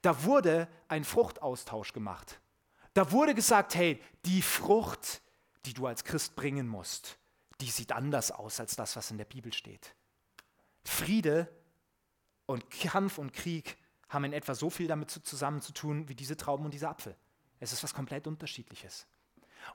Da 0.02 0.24
wurde 0.24 0.68
ein 0.88 1.04
Fruchtaustausch 1.04 1.94
gemacht. 1.94 2.40
Da 2.94 3.12
wurde 3.12 3.36
gesagt, 3.36 3.76
hey, 3.76 4.02
die 4.26 4.42
Frucht, 4.42 5.22
die 5.66 5.74
du 5.74 5.86
als 5.86 6.04
Christ 6.04 6.36
bringen 6.36 6.68
musst, 6.68 7.18
die 7.62 7.70
sieht 7.70 7.92
anders 7.92 8.32
aus 8.32 8.60
als 8.60 8.76
das, 8.76 8.96
was 8.96 9.12
in 9.12 9.18
der 9.18 9.26
Bibel 9.26 9.54
steht. 9.54 9.96
Friede 10.84 11.48
und 12.46 12.70
Kampf 12.70 13.18
und 13.18 13.34
Krieg 13.34 13.78
haben 14.10 14.24
in 14.24 14.34
etwa 14.34 14.56
so 14.56 14.70
viel 14.70 14.88
damit 14.88 15.12
zusammen 15.12 15.62
zu 15.62 15.74
tun 15.74 16.08
wie 16.08 16.16
diese 16.16 16.38
Trauben 16.38 16.66
und 16.66 16.74
dieser 16.74 16.90
Apfel. 16.90 17.16
Es 17.60 17.74
ist 17.74 17.84
was 17.84 17.94
komplett 17.94 18.28
unterschiedliches. 18.28 19.06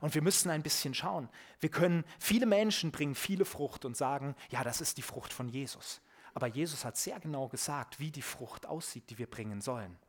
Und 0.01 0.15
wir 0.15 0.21
müssen 0.21 0.49
ein 0.49 0.63
bisschen 0.63 0.93
schauen. 0.93 1.29
Wir 1.59 1.69
können, 1.69 2.03
viele 2.19 2.45
Menschen 2.45 2.91
bringen 2.91 3.15
viele 3.15 3.45
Frucht 3.45 3.85
und 3.85 3.95
sagen, 3.95 4.35
ja, 4.49 4.63
das 4.63 4.81
ist 4.81 4.97
die 4.97 5.01
Frucht 5.01 5.31
von 5.31 5.49
Jesus. 5.49 6.01
Aber 6.33 6.47
Jesus 6.47 6.83
hat 6.83 6.97
sehr 6.97 7.19
genau 7.19 7.47
gesagt, 7.47 7.99
wie 7.99 8.11
die 8.11 8.23
Frucht 8.23 8.65
aussieht, 8.65 9.09
die 9.09 9.17
wir 9.19 9.29
bringen 9.29 9.61
sollen. 9.61 9.99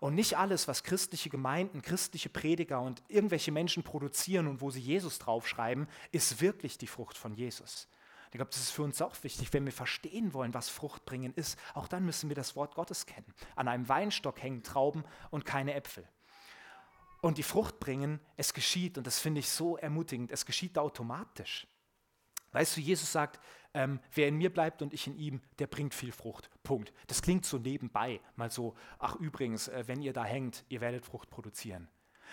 Und 0.00 0.14
nicht 0.14 0.36
alles, 0.36 0.68
was 0.68 0.82
christliche 0.82 1.30
Gemeinden, 1.30 1.82
christliche 1.82 2.28
Prediger 2.28 2.80
und 2.80 3.02
irgendwelche 3.08 3.52
Menschen 3.52 3.82
produzieren 3.82 4.48
und 4.48 4.60
wo 4.60 4.70
sie 4.70 4.80
Jesus 4.80 5.18
draufschreiben, 5.18 5.88
ist 6.12 6.40
wirklich 6.40 6.78
die 6.78 6.86
Frucht 6.86 7.16
von 7.16 7.34
Jesus. 7.34 7.88
Ich 8.34 8.36
glaube, 8.36 8.50
das 8.50 8.60
ist 8.60 8.72
für 8.72 8.82
uns 8.82 9.00
auch 9.00 9.14
wichtig, 9.22 9.52
wenn 9.52 9.64
wir 9.64 9.72
verstehen 9.72 10.34
wollen, 10.34 10.54
was 10.54 10.68
Frucht 10.68 11.04
bringen 11.04 11.32
ist. 11.34 11.56
Auch 11.72 11.86
dann 11.86 12.04
müssen 12.04 12.28
wir 12.28 12.34
das 12.34 12.56
Wort 12.56 12.74
Gottes 12.74 13.06
kennen. 13.06 13.32
An 13.54 13.68
einem 13.68 13.88
Weinstock 13.88 14.42
hängen 14.42 14.64
Trauben 14.64 15.04
und 15.30 15.44
keine 15.44 15.74
Äpfel. 15.74 16.04
Und 17.20 17.38
die 17.38 17.44
Frucht 17.44 17.78
bringen, 17.78 18.18
es 18.36 18.52
geschieht, 18.52 18.98
und 18.98 19.06
das 19.06 19.20
finde 19.20 19.38
ich 19.38 19.48
so 19.48 19.76
ermutigend, 19.76 20.32
es 20.32 20.44
geschieht 20.44 20.76
automatisch. 20.78 21.68
Weißt 22.50 22.76
du, 22.76 22.80
Jesus 22.80 23.10
sagt, 23.10 23.40
ähm, 23.74 24.00
wer 24.12 24.28
in 24.28 24.36
mir 24.36 24.52
bleibt 24.52 24.82
und 24.82 24.94
ich 24.94 25.06
in 25.06 25.16
ihm, 25.16 25.42
der 25.58 25.66
bringt 25.66 25.94
viel 25.94 26.12
Frucht. 26.12 26.48
Punkt. 26.62 26.92
Das 27.08 27.20
klingt 27.20 27.44
so 27.44 27.58
nebenbei, 27.58 28.20
mal 28.36 28.50
so, 28.50 28.74
ach 28.98 29.16
übrigens, 29.16 29.68
äh, 29.68 29.84
wenn 29.86 30.00
ihr 30.00 30.12
da 30.12 30.24
hängt, 30.24 30.64
ihr 30.68 30.80
werdet 30.80 31.04
Frucht 31.04 31.28
produzieren. 31.28 31.88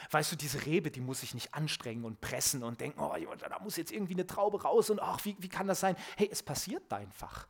Weißt 0.09 0.31
du, 0.31 0.35
diese 0.35 0.65
Rebe, 0.65 0.89
die 0.89 1.01
muss 1.01 1.19
sich 1.19 1.33
nicht 1.33 1.53
anstrengen 1.53 2.05
und 2.05 2.21
pressen 2.21 2.63
und 2.63 2.79
denken, 2.79 2.99
oh, 2.99 3.13
da 3.37 3.59
muss 3.59 3.75
jetzt 3.75 3.91
irgendwie 3.91 4.13
eine 4.13 4.25
Traube 4.25 4.61
raus 4.61 4.89
und 4.89 5.01
ach, 5.01 5.23
wie, 5.25 5.35
wie 5.39 5.49
kann 5.49 5.67
das 5.67 5.79
sein? 5.79 5.95
Hey, 6.17 6.29
es 6.31 6.41
passiert 6.41 6.91
einfach. 6.91 7.47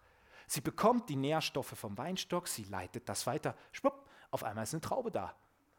Sie 0.48 0.62
bekommt 0.62 1.08
die 1.08 1.16
Nährstoffe 1.16 1.74
vom 1.78 1.98
Weinstock, 1.98 2.48
sie 2.48 2.64
leitet 2.64 3.08
das 3.08 3.26
weiter, 3.26 3.56
schwupp, 3.72 4.06
auf 4.32 4.44
einmal 4.44 4.64
ist 4.64 4.74
eine 4.74 4.82
Traube 4.82 5.12
da. 5.12 5.34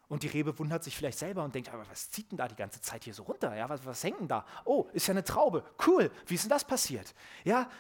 Und 0.09 0.23
die 0.23 0.29
Rebe 0.29 0.59
wundert 0.59 0.85
sich 0.85 0.97
vielleicht 0.97 1.19
selber 1.19 1.43
und 1.43 1.55
denkt, 1.55 1.73
aber 1.73 1.89
was 1.89 2.11
zieht 2.11 2.31
denn 2.31 2.37
da 2.37 2.47
die 2.47 2.57
ganze 2.57 2.83
Zeit 2.83 3.05
hier 3.05 3.15
so 3.15 3.23
runter? 3.23 3.57
Ja, 3.57 3.69
was, 3.69 3.85
was 3.87 4.05
hängt 4.05 4.21
denn 4.21 4.29
da? 4.29 4.45
Oh, 4.65 4.87
ist 4.93 5.07
ja 5.07 5.13
eine 5.13 5.25
Traube. 5.25 5.65
Cool, 5.87 6.11
wie 6.27 6.35
ist 6.35 6.45
denn 6.45 6.51
das 6.51 6.65
passiert? 6.67 7.15
Ja, 7.45 7.71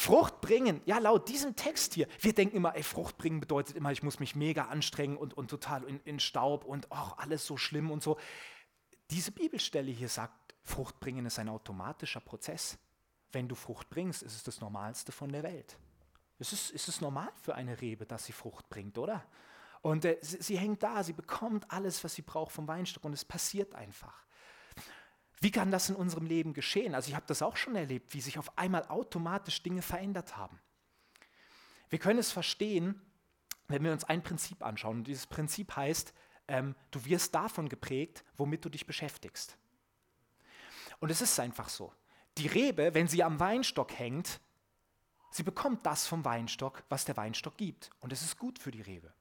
Frucht 0.00 0.40
bringen, 0.40 0.80
ja, 0.86 0.96
laut 0.96 1.28
diesem 1.28 1.56
Text 1.56 1.92
hier, 1.92 2.08
wir 2.20 2.34
denken 2.34 2.56
immer, 2.56 2.74
ey, 2.74 2.82
Frucht 2.82 3.18
bringen 3.18 3.38
bedeutet 3.38 3.76
immer, 3.76 3.92
ich 3.92 4.02
muss 4.02 4.18
mich 4.18 4.34
mega 4.34 4.64
anstrengen 4.64 5.18
und, 5.18 5.34
und 5.34 5.48
total 5.48 5.84
in, 5.84 6.00
in 6.04 6.18
Staub 6.18 6.64
und 6.64 6.86
oh, 6.88 7.12
alles 7.18 7.44
so 7.44 7.58
schlimm 7.58 7.90
und 7.90 8.02
so. 8.02 8.18
Diese 9.10 9.30
Bibelstelle 9.30 9.90
hier 9.90 10.08
sagt, 10.08 10.54
Frucht 10.62 11.00
bringen 11.00 11.26
ist 11.26 11.38
ein 11.38 11.50
automatischer 11.50 12.20
Prozess. 12.20 12.78
Wenn 13.30 13.46
du 13.46 13.54
Frucht 13.54 13.90
bringst, 13.90 14.22
ist 14.22 14.34
es 14.34 14.42
das 14.42 14.62
Normalste 14.62 15.12
von 15.12 15.30
der 15.30 15.42
Welt. 15.42 15.76
Es 16.38 16.54
ist, 16.54 16.70
ist 16.70 16.88
es 16.88 17.02
normal 17.02 17.28
für 17.42 17.54
eine 17.54 17.78
Rebe, 17.82 18.06
dass 18.06 18.24
sie 18.24 18.32
Frucht 18.32 18.70
bringt, 18.70 18.96
oder? 18.96 19.22
Und 19.82 20.06
äh, 20.06 20.16
sie, 20.22 20.40
sie 20.40 20.58
hängt 20.58 20.82
da, 20.82 21.04
sie 21.04 21.12
bekommt 21.12 21.70
alles, 21.70 22.02
was 22.02 22.14
sie 22.14 22.22
braucht 22.22 22.52
vom 22.52 22.66
Weinstock 22.66 23.04
und 23.04 23.12
es 23.12 23.26
passiert 23.26 23.74
einfach. 23.74 24.24
Wie 25.40 25.50
kann 25.50 25.70
das 25.70 25.88
in 25.88 25.96
unserem 25.96 26.26
Leben 26.26 26.52
geschehen? 26.52 26.94
Also 26.94 27.08
ich 27.08 27.14
habe 27.14 27.26
das 27.26 27.40
auch 27.40 27.56
schon 27.56 27.74
erlebt, 27.74 28.12
wie 28.12 28.20
sich 28.20 28.38
auf 28.38 28.56
einmal 28.58 28.86
automatisch 28.88 29.62
Dinge 29.62 29.80
verändert 29.80 30.36
haben. 30.36 30.60
Wir 31.88 31.98
können 31.98 32.18
es 32.18 32.30
verstehen, 32.30 33.00
wenn 33.68 33.82
wir 33.82 33.92
uns 33.92 34.04
ein 34.04 34.22
Prinzip 34.22 34.62
anschauen. 34.62 34.98
Und 34.98 35.04
dieses 35.04 35.26
Prinzip 35.26 35.74
heißt, 35.74 36.12
ähm, 36.48 36.74
du 36.90 37.04
wirst 37.06 37.34
davon 37.34 37.68
geprägt, 37.68 38.22
womit 38.36 38.64
du 38.64 38.68
dich 38.68 38.86
beschäftigst. 38.86 39.56
Und 40.98 41.10
es 41.10 41.22
ist 41.22 41.40
einfach 41.40 41.70
so. 41.70 41.92
Die 42.36 42.46
Rebe, 42.46 42.94
wenn 42.94 43.08
sie 43.08 43.24
am 43.24 43.40
Weinstock 43.40 43.98
hängt, 43.98 44.40
sie 45.30 45.42
bekommt 45.42 45.86
das 45.86 46.06
vom 46.06 46.24
Weinstock, 46.24 46.84
was 46.90 47.06
der 47.06 47.16
Weinstock 47.16 47.56
gibt. 47.56 47.90
Und 48.00 48.12
es 48.12 48.22
ist 48.22 48.38
gut 48.38 48.58
für 48.58 48.70
die 48.70 48.82
Rebe. 48.82 49.12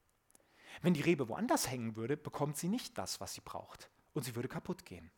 Wenn 0.81 0.93
die 0.93 1.01
Rebe 1.01 1.29
woanders 1.29 1.69
hängen 1.69 1.95
würde, 1.95 2.17
bekommt 2.17 2.57
sie 2.57 2.67
nicht 2.67 2.97
das, 2.97 3.21
was 3.21 3.33
sie 3.33 3.41
braucht. 3.41 3.89
Und 4.13 4.23
sie 4.23 4.35
würde 4.35 4.49
kaputt 4.49 4.85
gehen. 4.85 5.11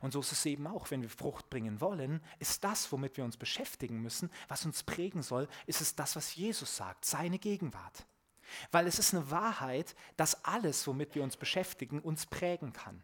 Und 0.00 0.12
so 0.12 0.20
ist 0.20 0.32
es 0.32 0.46
eben 0.46 0.66
auch, 0.66 0.90
wenn 0.90 1.02
wir 1.02 1.10
Frucht 1.10 1.50
bringen 1.50 1.80
wollen, 1.80 2.20
ist 2.38 2.64
das, 2.64 2.90
womit 2.92 3.16
wir 3.16 3.24
uns 3.24 3.36
beschäftigen 3.36 4.00
müssen, 4.00 4.30
was 4.48 4.64
uns 4.64 4.82
prägen 4.82 5.22
soll, 5.22 5.48
ist 5.66 5.80
es 5.80 5.94
das, 5.94 6.16
was 6.16 6.34
Jesus 6.34 6.76
sagt, 6.76 7.04
seine 7.04 7.38
Gegenwart. 7.38 8.06
Weil 8.70 8.86
es 8.86 8.98
ist 8.98 9.14
eine 9.14 9.30
Wahrheit, 9.30 9.94
dass 10.16 10.44
alles, 10.44 10.86
womit 10.86 11.14
wir 11.14 11.22
uns 11.22 11.36
beschäftigen, 11.36 12.00
uns 12.00 12.26
prägen 12.26 12.72
kann. 12.72 13.02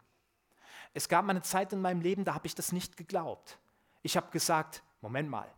Es 0.94 1.08
gab 1.08 1.24
mal 1.24 1.30
eine 1.30 1.42
Zeit 1.42 1.72
in 1.72 1.80
meinem 1.80 2.00
Leben, 2.00 2.24
da 2.24 2.34
habe 2.34 2.46
ich 2.46 2.54
das 2.54 2.72
nicht 2.72 2.96
geglaubt. 2.96 3.58
Ich 4.02 4.16
habe 4.16 4.30
gesagt, 4.30 4.82
Moment 5.00 5.30
mal, 5.30 5.52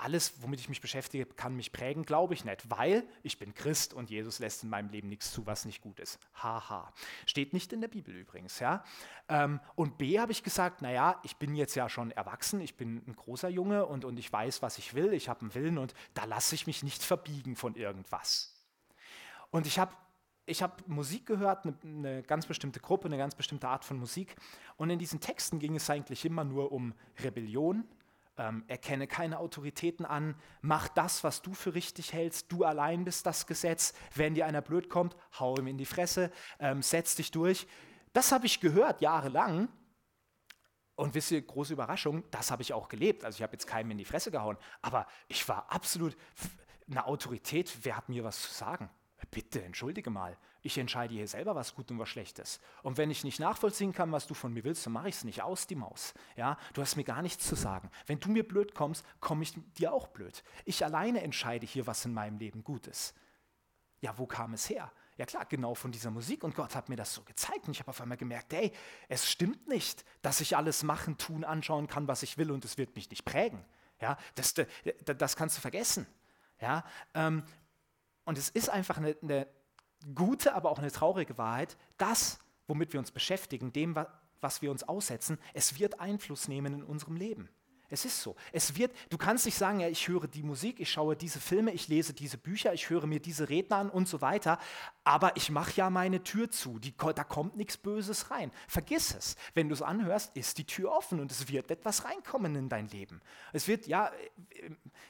alles, 0.00 0.42
womit 0.42 0.60
ich 0.60 0.68
mich 0.68 0.80
beschäftige, 0.80 1.26
kann 1.26 1.56
mich 1.56 1.72
prägen, 1.72 2.04
glaube 2.04 2.34
ich 2.34 2.44
nicht, 2.44 2.70
weil 2.70 3.04
ich 3.22 3.38
bin 3.38 3.54
Christ 3.54 3.94
und 3.94 4.10
Jesus 4.10 4.38
lässt 4.38 4.62
in 4.62 4.70
meinem 4.70 4.88
Leben 4.88 5.08
nichts 5.08 5.32
zu, 5.32 5.46
was 5.46 5.64
nicht 5.64 5.80
gut 5.82 6.00
ist. 6.00 6.18
Haha. 6.34 6.92
Steht 7.26 7.52
nicht 7.52 7.72
in 7.72 7.80
der 7.80 7.88
Bibel 7.88 8.14
übrigens. 8.14 8.58
Ja? 8.58 8.84
Ähm, 9.28 9.60
und 9.74 9.98
B 9.98 10.18
habe 10.18 10.32
ich 10.32 10.42
gesagt, 10.42 10.82
naja, 10.82 11.20
ich 11.22 11.36
bin 11.36 11.54
jetzt 11.54 11.74
ja 11.74 11.88
schon 11.88 12.10
erwachsen, 12.10 12.60
ich 12.60 12.76
bin 12.76 13.02
ein 13.06 13.14
großer 13.14 13.48
Junge 13.48 13.86
und, 13.86 14.04
und 14.04 14.18
ich 14.18 14.32
weiß, 14.32 14.62
was 14.62 14.78
ich 14.78 14.94
will, 14.94 15.12
ich 15.12 15.28
habe 15.28 15.42
einen 15.42 15.54
Willen 15.54 15.78
und 15.78 15.94
da 16.14 16.24
lasse 16.24 16.54
ich 16.54 16.66
mich 16.66 16.82
nicht 16.82 17.02
verbiegen 17.02 17.56
von 17.56 17.74
irgendwas. 17.74 18.54
Und 19.50 19.66
ich 19.66 19.78
habe 19.78 19.92
ich 20.46 20.62
habe 20.62 20.74
Musik 20.86 21.26
gehört, 21.26 21.64
eine, 21.64 21.76
eine, 21.84 22.22
ganz 22.22 22.44
bestimmte 22.44 22.80
Gruppe, 22.80 23.06
eine 23.06 23.16
ganz 23.16 23.36
bestimmte 23.36 23.68
Art 23.68 23.84
von 23.84 23.98
Musik. 23.98 24.34
Und 24.76 24.90
in 24.90 24.98
diesen 24.98 25.20
Texten 25.20 25.60
ging 25.60 25.76
es 25.76 25.88
eigentlich 25.88 26.24
immer 26.24 26.42
nur 26.42 26.72
um 26.72 26.92
Rebellion, 27.22 27.84
ähm, 28.40 28.64
erkenne 28.68 29.06
keine 29.06 29.38
Autoritäten 29.38 30.06
an, 30.06 30.34
mach 30.62 30.88
das, 30.88 31.22
was 31.22 31.42
du 31.42 31.52
für 31.52 31.74
richtig 31.74 32.14
hältst, 32.14 32.50
du 32.50 32.64
allein 32.64 33.04
bist 33.04 33.26
das 33.26 33.46
Gesetz, 33.46 33.92
wenn 34.14 34.34
dir 34.34 34.46
einer 34.46 34.62
blöd 34.62 34.88
kommt, 34.88 35.14
hau 35.38 35.56
ihm 35.58 35.66
in 35.66 35.76
die 35.76 35.84
Fresse, 35.84 36.32
ähm, 36.58 36.80
setz 36.80 37.14
dich 37.14 37.30
durch. 37.30 37.66
Das 38.14 38.32
habe 38.32 38.46
ich 38.46 38.60
gehört 38.60 39.02
jahrelang. 39.02 39.68
Und 40.94 41.14
wisst 41.14 41.30
ihr, 41.30 41.40
große 41.40 41.72
Überraschung, 41.72 42.24
das 42.30 42.50
habe 42.50 42.62
ich 42.62 42.72
auch 42.72 42.88
gelebt. 42.88 43.24
Also 43.24 43.36
ich 43.36 43.42
habe 43.42 43.52
jetzt 43.52 43.66
keinem 43.66 43.90
in 43.92 43.98
die 43.98 44.04
Fresse 44.04 44.30
gehauen, 44.30 44.58
aber 44.82 45.06
ich 45.28 45.46
war 45.48 45.70
absolut 45.70 46.16
eine 46.90 47.06
Autorität, 47.06 47.70
wer 47.82 47.96
hat 47.96 48.08
mir 48.08 48.24
was 48.24 48.42
zu 48.42 48.52
sagen? 48.52 48.90
Bitte, 49.30 49.62
entschuldige 49.62 50.10
mal. 50.10 50.36
Ich 50.62 50.76
entscheide 50.76 51.14
hier 51.14 51.28
selber, 51.28 51.54
was 51.54 51.74
gut 51.74 51.90
und 51.90 51.98
was 51.98 52.08
schlecht 52.08 52.38
ist. 52.38 52.60
Und 52.82 52.98
wenn 52.98 53.10
ich 53.10 53.22
nicht 53.22 53.38
nachvollziehen 53.38 53.92
kann, 53.92 54.10
was 54.10 54.26
du 54.26 54.34
von 54.34 54.52
mir 54.52 54.64
willst, 54.64 54.84
dann 54.84 54.92
mache 54.92 55.08
ich 55.08 55.14
es 55.14 55.24
nicht 55.24 55.42
aus, 55.42 55.66
die 55.66 55.76
Maus. 55.76 56.14
Ja, 56.36 56.58
du 56.74 56.82
hast 56.82 56.96
mir 56.96 57.04
gar 57.04 57.22
nichts 57.22 57.46
zu 57.46 57.54
sagen. 57.54 57.90
Wenn 58.06 58.18
du 58.18 58.30
mir 58.30 58.46
blöd 58.46 58.74
kommst, 58.74 59.04
komme 59.20 59.44
ich 59.44 59.54
dir 59.78 59.92
auch 59.92 60.08
blöd. 60.08 60.42
Ich 60.64 60.84
alleine 60.84 61.22
entscheide 61.22 61.64
hier, 61.64 61.86
was 61.86 62.04
in 62.04 62.12
meinem 62.12 62.38
Leben 62.38 62.64
gut 62.64 62.88
ist. 62.88 63.14
Ja, 64.00 64.18
wo 64.18 64.26
kam 64.26 64.52
es 64.54 64.68
her? 64.68 64.90
Ja 65.16 65.26
klar, 65.26 65.44
genau 65.44 65.74
von 65.74 65.92
dieser 65.92 66.10
Musik. 66.10 66.42
Und 66.42 66.56
Gott 66.56 66.74
hat 66.74 66.88
mir 66.88 66.96
das 66.96 67.14
so 67.14 67.22
gezeigt. 67.22 67.66
Und 67.66 67.72
ich 67.72 67.80
habe 67.80 67.90
auf 67.90 68.00
einmal 68.00 68.16
gemerkt, 68.16 68.52
hey, 68.52 68.72
es 69.08 69.30
stimmt 69.30 69.68
nicht, 69.68 70.04
dass 70.22 70.40
ich 70.40 70.56
alles 70.56 70.82
machen, 70.82 71.18
tun, 71.18 71.44
anschauen 71.44 71.86
kann, 71.86 72.08
was 72.08 72.22
ich 72.22 72.36
will 72.36 72.50
und 72.50 72.64
es 72.64 72.78
wird 72.78 72.96
mich 72.96 73.08
nicht 73.10 73.24
prägen. 73.24 73.64
Ja, 74.00 74.16
das, 74.34 74.54
das, 74.54 74.66
das 75.04 75.36
kannst 75.36 75.56
du 75.56 75.60
vergessen. 75.60 76.06
Ja, 76.60 76.84
ähm, 77.14 77.42
und 78.30 78.38
es 78.38 78.48
ist 78.48 78.70
einfach 78.70 78.96
eine, 78.96 79.16
eine 79.22 79.48
gute, 80.14 80.54
aber 80.54 80.70
auch 80.70 80.78
eine 80.78 80.92
traurige 80.92 81.36
Wahrheit, 81.36 81.76
das, 81.98 82.38
womit 82.68 82.92
wir 82.92 83.00
uns 83.00 83.10
beschäftigen, 83.10 83.72
dem, 83.72 83.96
was 84.40 84.62
wir 84.62 84.70
uns 84.70 84.84
aussetzen, 84.84 85.36
es 85.52 85.80
wird 85.80 85.98
Einfluss 85.98 86.46
nehmen 86.46 86.74
in 86.74 86.84
unserem 86.84 87.16
Leben. 87.16 87.48
Es 87.90 88.04
ist 88.04 88.22
so. 88.22 88.36
Es 88.52 88.76
wird, 88.76 88.92
du 89.10 89.18
kannst 89.18 89.44
nicht 89.46 89.58
sagen, 89.58 89.80
ja, 89.80 89.88
ich 89.88 90.06
höre 90.06 90.28
die 90.28 90.44
Musik, 90.44 90.78
ich 90.78 90.90
schaue 90.90 91.16
diese 91.16 91.40
Filme, 91.40 91.72
ich 91.72 91.88
lese 91.88 92.14
diese 92.14 92.38
Bücher, 92.38 92.72
ich 92.72 92.88
höre 92.88 93.06
mir 93.06 93.20
diese 93.20 93.48
Redner 93.48 93.76
an 93.76 93.90
und 93.90 94.08
so 94.08 94.20
weiter, 94.20 94.58
aber 95.02 95.36
ich 95.36 95.50
mache 95.50 95.72
ja 95.74 95.90
meine 95.90 96.22
Tür 96.22 96.50
zu, 96.50 96.78
die, 96.78 96.94
da 96.96 97.24
kommt 97.24 97.56
nichts 97.56 97.76
Böses 97.76 98.30
rein. 98.30 98.52
Vergiss 98.68 99.14
es. 99.14 99.36
Wenn 99.54 99.68
du 99.68 99.74
es 99.74 99.82
anhörst, 99.82 100.36
ist 100.36 100.58
die 100.58 100.64
Tür 100.64 100.92
offen 100.92 101.18
und 101.18 101.32
es 101.32 101.48
wird 101.48 101.70
etwas 101.70 102.04
reinkommen 102.04 102.54
in 102.54 102.68
dein 102.68 102.88
Leben. 102.88 103.20
Es 103.52 103.66
wird, 103.66 103.88
ja, 103.88 104.12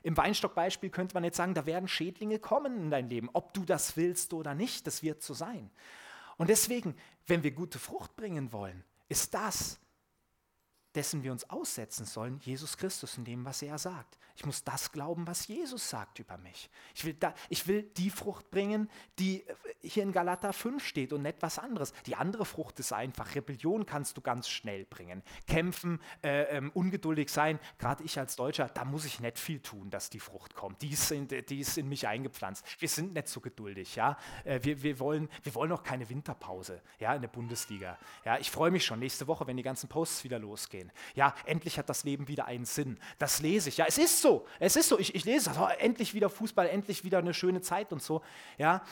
im 0.02 0.16
Weinstockbeispiel 0.16 0.90
könnte 0.90 1.14
man 1.14 1.24
jetzt 1.24 1.36
sagen, 1.36 1.52
da 1.52 1.66
werden 1.66 1.88
Schädlinge 1.88 2.38
kommen 2.38 2.80
in 2.80 2.90
dein 2.90 3.10
Leben, 3.10 3.28
ob 3.34 3.52
du 3.52 3.64
das 3.64 3.96
willst 3.96 4.32
oder 4.32 4.54
nicht, 4.54 4.86
das 4.86 5.02
wird 5.02 5.22
so 5.22 5.34
sein. 5.34 5.70
Und 6.38 6.48
deswegen, 6.48 6.96
wenn 7.26 7.42
wir 7.42 7.50
gute 7.50 7.78
Frucht 7.78 8.16
bringen 8.16 8.52
wollen, 8.52 8.82
ist 9.10 9.34
das 9.34 9.78
dessen 10.94 11.22
wir 11.22 11.32
uns 11.32 11.48
aussetzen 11.48 12.04
sollen, 12.04 12.38
Jesus 12.40 12.76
Christus 12.76 13.16
in 13.16 13.24
dem, 13.24 13.44
was 13.44 13.62
er 13.62 13.78
sagt. 13.78 14.18
Ich 14.40 14.46
muss 14.46 14.64
das 14.64 14.90
glauben, 14.90 15.26
was 15.26 15.48
Jesus 15.48 15.90
sagt 15.90 16.18
über 16.18 16.38
mich. 16.38 16.70
Ich 16.94 17.04
will, 17.04 17.12
da, 17.12 17.34
ich 17.50 17.66
will 17.66 17.82
die 17.82 18.08
Frucht 18.08 18.50
bringen, 18.50 18.88
die 19.18 19.44
hier 19.82 20.02
in 20.02 20.12
Galater 20.12 20.54
5 20.54 20.82
steht 20.82 21.12
und 21.12 21.20
nicht 21.20 21.36
was 21.40 21.58
anderes. 21.58 21.92
Die 22.06 22.16
andere 22.16 22.46
Frucht 22.46 22.80
ist 22.80 22.92
einfach, 22.94 23.34
Rebellion 23.34 23.84
kannst 23.84 24.16
du 24.16 24.22
ganz 24.22 24.48
schnell 24.48 24.86
bringen. 24.86 25.22
Kämpfen, 25.46 26.00
äh, 26.22 26.56
ähm, 26.56 26.70
ungeduldig 26.72 27.28
sein, 27.28 27.58
gerade 27.78 28.02
ich 28.02 28.18
als 28.18 28.34
Deutscher, 28.36 28.68
da 28.68 28.86
muss 28.86 29.04
ich 29.04 29.20
nicht 29.20 29.38
viel 29.38 29.60
tun, 29.60 29.90
dass 29.90 30.08
die 30.08 30.20
Frucht 30.20 30.54
kommt. 30.54 30.80
Die 30.80 30.88
ist 30.88 31.10
in, 31.10 31.28
die 31.28 31.60
ist 31.60 31.76
in 31.76 31.86
mich 31.88 32.08
eingepflanzt. 32.08 32.64
Wir 32.78 32.88
sind 32.88 33.12
nicht 33.12 33.28
so 33.28 33.40
geduldig. 33.40 33.94
Ja? 33.96 34.16
Äh, 34.44 34.60
wir, 34.62 34.82
wir, 34.82 34.98
wollen, 35.00 35.28
wir 35.42 35.54
wollen 35.54 35.72
auch 35.72 35.82
keine 35.82 36.08
Winterpause 36.08 36.80
ja, 36.98 37.14
in 37.14 37.20
der 37.20 37.28
Bundesliga. 37.28 37.98
Ja? 38.24 38.38
Ich 38.38 38.50
freue 38.50 38.70
mich 38.70 38.86
schon 38.86 39.00
nächste 39.00 39.26
Woche, 39.26 39.46
wenn 39.46 39.58
die 39.58 39.62
ganzen 39.62 39.90
Posts 39.90 40.24
wieder 40.24 40.38
losgehen. 40.38 40.79
Ja, 41.14 41.34
endlich 41.46 41.78
hat 41.78 41.88
das 41.88 42.04
Leben 42.04 42.28
wieder 42.28 42.46
einen 42.46 42.64
Sinn. 42.64 42.98
Das 43.18 43.40
lese 43.40 43.68
ich. 43.68 43.76
Ja, 43.78 43.86
es 43.86 43.98
ist 43.98 44.22
so. 44.22 44.46
Es 44.58 44.76
ist 44.76 44.88
so. 44.88 44.98
Ich, 44.98 45.14
ich 45.14 45.24
lese 45.24 45.50
das. 45.50 45.58
Oh, 45.58 45.68
endlich 45.78 46.14
wieder 46.14 46.30
Fußball, 46.30 46.68
endlich 46.68 47.04
wieder 47.04 47.18
eine 47.18 47.34
schöne 47.34 47.60
Zeit 47.60 47.92
und 47.92 48.02
so. 48.02 48.22
Ja. 48.58 48.82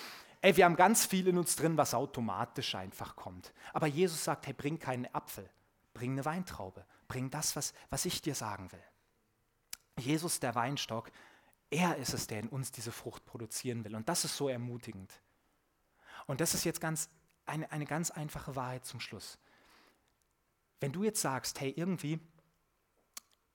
Ey, 0.41 0.57
wir 0.57 0.65
haben 0.65 0.77
ganz 0.77 1.05
viel 1.05 1.27
in 1.27 1.37
uns 1.39 1.57
drin, 1.57 1.77
was 1.77 1.95
automatisch 1.95 2.75
einfach 2.75 3.17
kommt. 3.17 3.53
Aber 3.73 3.87
Jesus 3.87 4.23
sagt, 4.23 4.47
hey, 4.47 4.53
bring 4.53 4.79
keinen 4.79 5.13
Apfel, 5.13 5.49
bring 5.95 6.13
eine 6.13 6.25
Weintraube, 6.25 6.85
bring 7.09 7.29
das, 7.31 7.57
was, 7.57 7.75
was 7.91 8.05
ich 8.05 8.23
dir 8.23 8.35
sagen 8.35 8.71
will. 8.71 8.83
Jesus, 9.99 10.39
der 10.39 10.55
Weinstock, 10.55 11.11
er 11.71 11.97
ist 11.97 12.15
es, 12.15 12.27
der 12.29 12.41
in 12.41 12.49
uns 12.49 12.71
diese 12.71 12.93
Frucht 12.93 13.25
produzieren 13.25 13.85
will. 13.85 13.97
Und 13.97 14.09
das 14.09 14.25
ist 14.25 14.37
so 14.37 14.49
ermutigend. 14.49 15.13
Und 16.27 16.41
das 16.41 16.55
ist 16.55 16.65
jetzt 16.65 16.81
ganz, 16.81 17.11
eine, 17.47 17.71
eine 17.73 17.85
ganz 17.85 18.11
einfache 18.11 18.55
Wahrheit 18.55 18.85
zum 18.85 19.01
Schluss. 19.01 19.39
Wenn 20.81 20.93
du 20.93 21.03
jetzt 21.05 21.21
sagst, 21.21 21.61
hey, 21.61 21.71
irgendwie, 21.71 22.21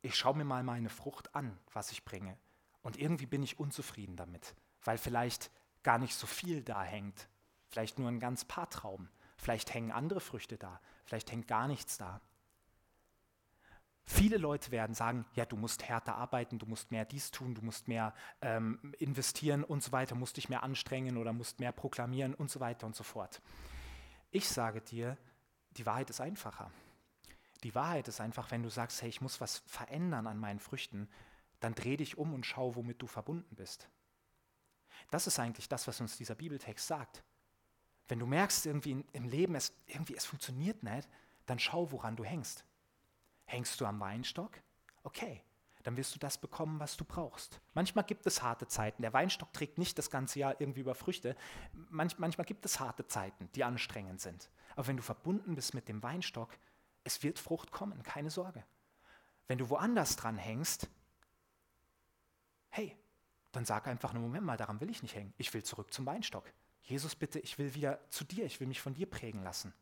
ich 0.01 0.15
schaue 0.15 0.35
mir 0.35 0.43
mal 0.43 0.63
meine 0.63 0.89
Frucht 0.89 1.33
an, 1.35 1.57
was 1.71 1.91
ich 1.91 2.03
bringe, 2.03 2.37
und 2.81 2.97
irgendwie 2.97 3.25
bin 3.25 3.43
ich 3.43 3.59
unzufrieden 3.59 4.17
damit, 4.17 4.55
weil 4.83 4.97
vielleicht 4.97 5.49
gar 5.83 5.97
nicht 5.97 6.15
so 6.15 6.27
viel 6.27 6.61
da 6.61 6.83
hängt, 6.83 7.29
vielleicht 7.69 7.97
nur 7.97 8.09
ein 8.09 8.19
ganz 8.19 8.45
paar 8.45 8.69
Trauben, 8.69 9.09
vielleicht 9.37 9.73
hängen 9.73 9.91
andere 9.91 10.19
Früchte 10.19 10.57
da, 10.57 10.79
vielleicht 11.05 11.31
hängt 11.31 11.47
gar 11.47 11.67
nichts 11.67 11.97
da. 11.97 12.21
Viele 14.05 14.37
Leute 14.37 14.71
werden 14.71 14.93
sagen, 14.95 15.25
ja, 15.33 15.45
du 15.45 15.55
musst 15.55 15.83
härter 15.83 16.15
arbeiten, 16.15 16.59
du 16.59 16.65
musst 16.65 16.91
mehr 16.91 17.05
dies 17.05 17.31
tun, 17.31 17.55
du 17.55 17.61
musst 17.61 17.87
mehr 17.87 18.13
ähm, 18.41 18.93
investieren 18.99 19.63
und 19.63 19.81
so 19.81 19.93
weiter, 19.93 20.15
musst 20.15 20.35
dich 20.35 20.49
mehr 20.49 20.61
anstrengen 20.61 21.15
oder 21.15 21.31
musst 21.31 21.61
mehr 21.61 21.71
proklamieren 21.71 22.33
und 22.33 22.51
so 22.51 22.59
weiter 22.59 22.85
und 22.85 22.97
so 22.97 23.03
fort. 23.05 23.41
Ich 24.29 24.49
sage 24.49 24.81
dir, 24.81 25.17
die 25.71 25.85
Wahrheit 25.85 26.09
ist 26.09 26.19
einfacher. 26.19 26.69
Die 27.63 27.75
Wahrheit 27.75 28.07
ist 28.07 28.21
einfach, 28.21 28.51
wenn 28.51 28.63
du 28.63 28.69
sagst, 28.69 29.01
hey, 29.01 29.09
ich 29.09 29.21
muss 29.21 29.41
was 29.41 29.63
verändern 29.65 30.27
an 30.27 30.37
meinen 30.37 30.59
Früchten, 30.59 31.09
dann 31.59 31.75
dreh 31.75 31.97
dich 31.97 32.17
um 32.17 32.33
und 32.33 32.45
schau, 32.45 32.75
womit 32.75 33.01
du 33.01 33.07
verbunden 33.07 33.55
bist. 33.55 33.89
Das 35.11 35.27
ist 35.27 35.39
eigentlich 35.39 35.69
das, 35.69 35.87
was 35.87 36.01
uns 36.01 36.17
dieser 36.17 36.35
Bibeltext 36.35 36.87
sagt. 36.87 37.23
Wenn 38.07 38.19
du 38.19 38.25
merkst, 38.25 38.65
irgendwie 38.65 39.05
im 39.13 39.25
Leben, 39.25 39.55
es, 39.55 39.73
irgendwie, 39.85 40.15
es 40.15 40.25
funktioniert 40.25 40.83
nicht, 40.83 41.07
dann 41.45 41.59
schau, 41.59 41.91
woran 41.91 42.15
du 42.15 42.25
hängst. 42.25 42.65
Hängst 43.45 43.79
du 43.79 43.85
am 43.85 43.99
Weinstock? 43.99 44.61
Okay, 45.03 45.41
dann 45.83 45.97
wirst 45.97 46.15
du 46.15 46.19
das 46.19 46.37
bekommen, 46.37 46.79
was 46.79 46.97
du 46.97 47.05
brauchst. 47.05 47.61
Manchmal 47.73 48.05
gibt 48.05 48.25
es 48.25 48.41
harte 48.41 48.67
Zeiten. 48.67 49.01
Der 49.01 49.13
Weinstock 49.13 49.51
trägt 49.53 49.77
nicht 49.77 49.97
das 49.97 50.09
ganze 50.09 50.39
Jahr 50.39 50.59
irgendwie 50.59 50.79
über 50.79 50.95
Früchte. 50.95 51.35
Manch, 51.73 52.17
manchmal 52.19 52.45
gibt 52.45 52.65
es 52.65 52.79
harte 52.79 53.05
Zeiten, 53.07 53.49
die 53.55 53.63
anstrengend 53.63 54.21
sind. 54.21 54.49
Aber 54.75 54.87
wenn 54.87 54.97
du 54.97 55.03
verbunden 55.03 55.55
bist 55.55 55.73
mit 55.73 55.87
dem 55.87 56.01
Weinstock, 56.01 56.57
es 57.03 57.23
wird 57.23 57.39
Frucht 57.39 57.71
kommen, 57.71 58.01
keine 58.03 58.29
Sorge. 58.29 58.63
Wenn 59.47 59.57
du 59.57 59.69
woanders 59.69 60.15
dran 60.15 60.37
hängst, 60.37 60.89
hey, 62.69 62.97
dann 63.51 63.65
sag 63.65 63.87
einfach, 63.87 64.13
Moment 64.13 64.45
mal, 64.45 64.57
daran 64.57 64.81
will 64.81 64.89
ich 64.89 65.03
nicht 65.03 65.15
hängen. 65.15 65.33
Ich 65.37 65.53
will 65.53 65.63
zurück 65.63 65.93
zum 65.93 66.05
Weinstock. 66.05 66.51
Jesus, 66.81 67.15
bitte, 67.15 67.39
ich 67.39 67.57
will 67.57 67.73
wieder 67.75 67.99
zu 68.09 68.23
dir, 68.23 68.45
ich 68.45 68.59
will 68.59 68.67
mich 68.67 68.81
von 68.81 68.93
dir 68.93 69.09
prägen 69.09 69.43
lassen. 69.43 69.73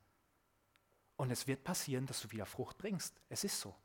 Und 1.16 1.32
es 1.32 1.48
wird 1.48 1.64
passieren, 1.64 2.06
dass 2.06 2.22
du 2.22 2.32
wieder 2.32 2.46
Frucht 2.46 2.78
bringst. 2.78 3.20
Es 3.30 3.44
ist 3.44 3.60
so. 3.60 3.76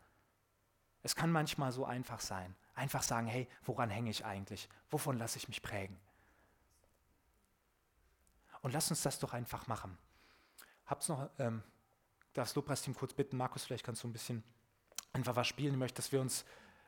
Es 1.03 1.14
kann 1.14 1.30
manchmal 1.30 1.70
so 1.70 1.84
einfach 1.84 2.20
sein. 2.20 2.57
Einfach 2.74 3.03
sagen, 3.03 3.26
hey, 3.26 3.49
woran 3.62 3.91
hänge 3.91 4.11
ich 4.11 4.24
eigentlich? 4.24 4.68
Wovon 4.91 5.18
lasse 5.18 5.39
ich 5.39 5.49
mich 5.49 5.62
prägen? 5.62 5.99
Und 8.62 8.72
lass 8.72 8.91
uns 8.91 9.03
das 9.03 9.18
doch 9.18 9.32
einfach 9.32 9.66
machen. 9.66 9.97
Hab's 10.87 11.09
noch 11.09 11.30
ähm, 11.39 11.62
das 12.43 12.55
Lobpreisteam 12.55 12.95
kurz 12.95 13.14
bitten, 13.14 13.37
Markus, 13.37 13.64
vielleicht 13.64 13.84
kannst 13.84 14.03
du 14.03 14.09
ein 14.09 14.12
bisschen 14.12 14.43
einfach 15.12 15.37
was 15.37 15.47
spielen. 15.47 15.72
Ich 15.72 15.78
möchte, 15.78 15.97
dass 15.97 16.12
wir 16.12 16.20
uns 16.20 16.45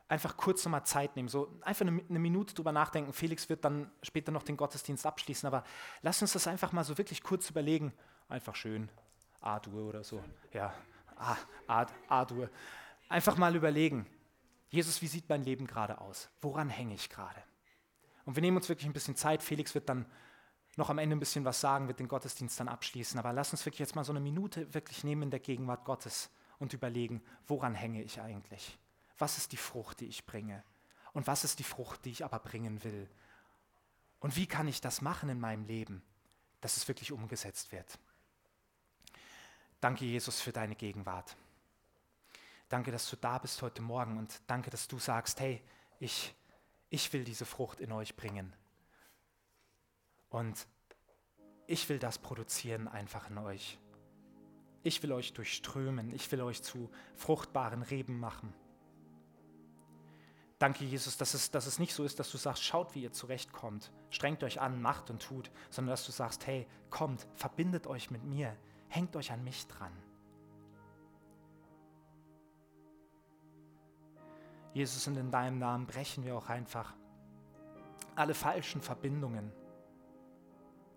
einfach 0.08 0.36
kurz 0.36 0.64
nochmal 0.64 0.84
Zeit 0.84 1.16
nehmen, 1.16 1.28
so 1.28 1.58
einfach 1.62 1.86
eine, 1.86 2.02
eine, 2.08 2.18
Minute 2.18 2.54
drüber 2.54 2.72
nachdenken. 2.72 3.12
Felix 3.12 3.48
wird 3.48 3.64
dann 3.64 3.90
später 4.02 4.32
noch 4.32 4.42
den 4.42 4.56
Gottesdienst 4.56 5.04
abschließen, 5.04 5.46
aber 5.46 5.64
lass 6.02 6.22
uns 6.22 6.32
das 6.32 6.46
einfach 6.46 6.72
mal 6.72 6.84
so 6.84 6.96
wirklich 6.96 7.22
kurz 7.22 7.50
überlegen. 7.50 7.92
Einfach 8.28 8.54
schön, 8.54 8.88
A-Dur 9.40 9.88
oder 9.88 10.04
so. 10.04 10.22
Ja, 10.52 10.74
A-Dur. 12.08 12.50
Einfach 13.08 13.36
mal 13.36 13.54
überlegen. 13.54 14.06
Jesus, 14.70 15.00
wie 15.00 15.06
sieht 15.06 15.28
mein 15.28 15.44
Leben 15.44 15.66
gerade 15.66 16.00
aus? 16.00 16.28
Woran 16.40 16.68
hänge 16.68 16.94
ich 16.94 17.08
gerade? 17.08 17.42
Und 18.24 18.34
wir 18.36 18.42
nehmen 18.42 18.58
uns 18.58 18.68
wirklich 18.68 18.86
ein 18.86 18.92
bisschen 18.92 19.16
Zeit. 19.16 19.42
Felix 19.42 19.74
wird 19.74 19.88
dann 19.88 20.04
noch 20.78 20.90
am 20.90 20.98
Ende 20.98 21.16
ein 21.16 21.20
bisschen 21.20 21.44
was 21.44 21.60
sagen, 21.60 21.88
wird 21.88 21.98
den 21.98 22.06
Gottesdienst 22.06 22.58
dann 22.60 22.68
abschließen. 22.68 23.18
Aber 23.18 23.32
lass 23.32 23.50
uns 23.50 23.66
wirklich 23.66 23.80
jetzt 23.80 23.96
mal 23.96 24.04
so 24.04 24.12
eine 24.12 24.20
Minute 24.20 24.72
wirklich 24.72 25.02
nehmen 25.02 25.22
in 25.22 25.30
der 25.30 25.40
Gegenwart 25.40 25.84
Gottes 25.84 26.30
und 26.60 26.72
überlegen, 26.72 27.20
woran 27.48 27.74
hänge 27.74 28.02
ich 28.02 28.20
eigentlich? 28.20 28.78
Was 29.18 29.38
ist 29.38 29.50
die 29.50 29.56
Frucht, 29.56 30.00
die 30.00 30.06
ich 30.06 30.24
bringe? 30.24 30.62
Und 31.12 31.26
was 31.26 31.42
ist 31.42 31.58
die 31.58 31.64
Frucht, 31.64 32.04
die 32.04 32.12
ich 32.12 32.24
aber 32.24 32.38
bringen 32.38 32.84
will? 32.84 33.10
Und 34.20 34.36
wie 34.36 34.46
kann 34.46 34.68
ich 34.68 34.80
das 34.80 35.02
machen 35.02 35.28
in 35.28 35.40
meinem 35.40 35.64
Leben, 35.64 36.00
dass 36.60 36.76
es 36.76 36.86
wirklich 36.86 37.10
umgesetzt 37.10 37.72
wird? 37.72 37.98
Danke, 39.80 40.04
Jesus, 40.04 40.40
für 40.40 40.52
deine 40.52 40.76
Gegenwart. 40.76 41.36
Danke, 42.68 42.92
dass 42.92 43.10
du 43.10 43.16
da 43.16 43.38
bist 43.38 43.62
heute 43.62 43.82
Morgen 43.82 44.16
und 44.16 44.40
danke, 44.46 44.70
dass 44.70 44.86
du 44.86 44.98
sagst, 44.98 45.40
hey, 45.40 45.60
ich, 45.98 46.34
ich 46.88 47.12
will 47.12 47.24
diese 47.24 47.46
Frucht 47.46 47.80
in 47.80 47.90
euch 47.90 48.14
bringen. 48.14 48.52
Und 50.30 50.66
ich 51.66 51.88
will 51.88 51.98
das 51.98 52.18
produzieren 52.18 52.88
einfach 52.88 53.30
in 53.30 53.38
euch. 53.38 53.78
Ich 54.82 55.02
will 55.02 55.12
euch 55.12 55.32
durchströmen, 55.32 56.14
ich 56.14 56.30
will 56.30 56.40
euch 56.40 56.62
zu 56.62 56.90
fruchtbaren 57.14 57.82
Reben 57.82 58.18
machen. 58.18 58.54
Danke, 60.58 60.84
Jesus, 60.84 61.16
dass 61.16 61.34
es, 61.34 61.50
dass 61.50 61.66
es 61.66 61.78
nicht 61.78 61.94
so 61.94 62.04
ist, 62.04 62.18
dass 62.18 62.32
du 62.32 62.36
sagst, 62.36 62.64
schaut, 62.64 62.94
wie 62.94 63.02
ihr 63.02 63.12
zurechtkommt, 63.12 63.92
strengt 64.10 64.42
euch 64.42 64.60
an, 64.60 64.82
macht 64.82 65.08
und 65.10 65.22
tut, 65.22 65.50
sondern 65.70 65.92
dass 65.92 66.04
du 66.04 66.10
sagst, 66.10 66.46
hey, 66.46 66.66
kommt, 66.90 67.28
verbindet 67.34 67.86
euch 67.86 68.10
mit 68.10 68.24
mir, 68.24 68.56
hängt 68.88 69.14
euch 69.14 69.30
an 69.30 69.44
mich 69.44 69.66
dran. 69.68 69.92
Jesus, 74.74 75.06
und 75.06 75.16
in 75.16 75.30
deinem 75.30 75.58
Namen 75.58 75.86
brechen 75.86 76.24
wir 76.24 76.36
auch 76.36 76.48
einfach 76.48 76.94
alle 78.16 78.34
falschen 78.34 78.80
Verbindungen. 78.80 79.52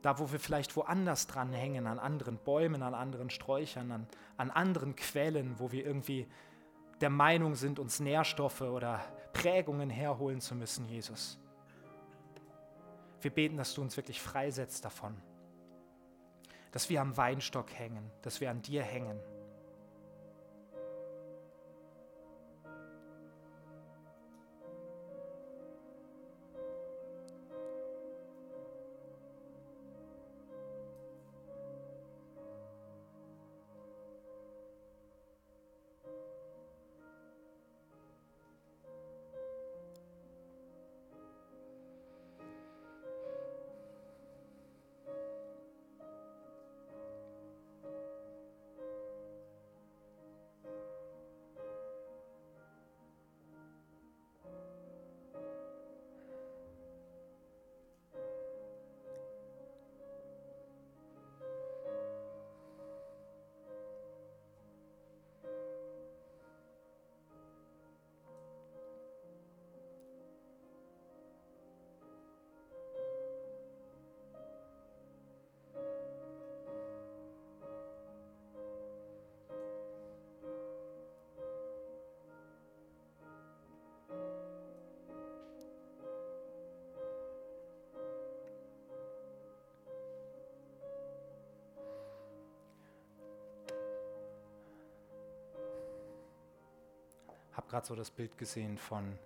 Da, 0.01 0.17
wo 0.17 0.31
wir 0.31 0.39
vielleicht 0.39 0.75
woanders 0.75 1.27
dran 1.27 1.53
hängen, 1.53 1.85
an 1.85 1.99
anderen 1.99 2.37
Bäumen, 2.37 2.81
an 2.81 2.95
anderen 2.95 3.29
Sträuchern, 3.29 3.91
an, 3.91 4.07
an 4.37 4.49
anderen 4.49 4.95
Quellen, 4.95 5.59
wo 5.59 5.71
wir 5.71 5.85
irgendwie 5.85 6.27
der 7.01 7.09
Meinung 7.09 7.55
sind, 7.55 7.79
uns 7.79 7.99
Nährstoffe 7.99 8.61
oder 8.61 9.01
Prägungen 9.33 9.89
herholen 9.89 10.41
zu 10.41 10.55
müssen, 10.55 10.87
Jesus. 10.87 11.39
Wir 13.21 13.31
beten, 13.31 13.57
dass 13.57 13.73
du 13.73 13.81
uns 13.81 13.97
wirklich 13.97 14.21
freisetzt 14.21 14.83
davon. 14.85 15.15
Dass 16.71 16.89
wir 16.89 17.01
am 17.01 17.17
Weinstock 17.17 17.71
hängen, 17.71 18.09
dass 18.21 18.41
wir 18.41 18.49
an 18.49 18.61
dir 18.61 18.81
hängen. 18.81 19.19
Habe 97.53 97.67
gerade 97.69 97.85
so 97.85 97.95
das 97.95 98.11
Bild 98.11 98.37
gesehen 98.37 98.77
von, 98.77 99.17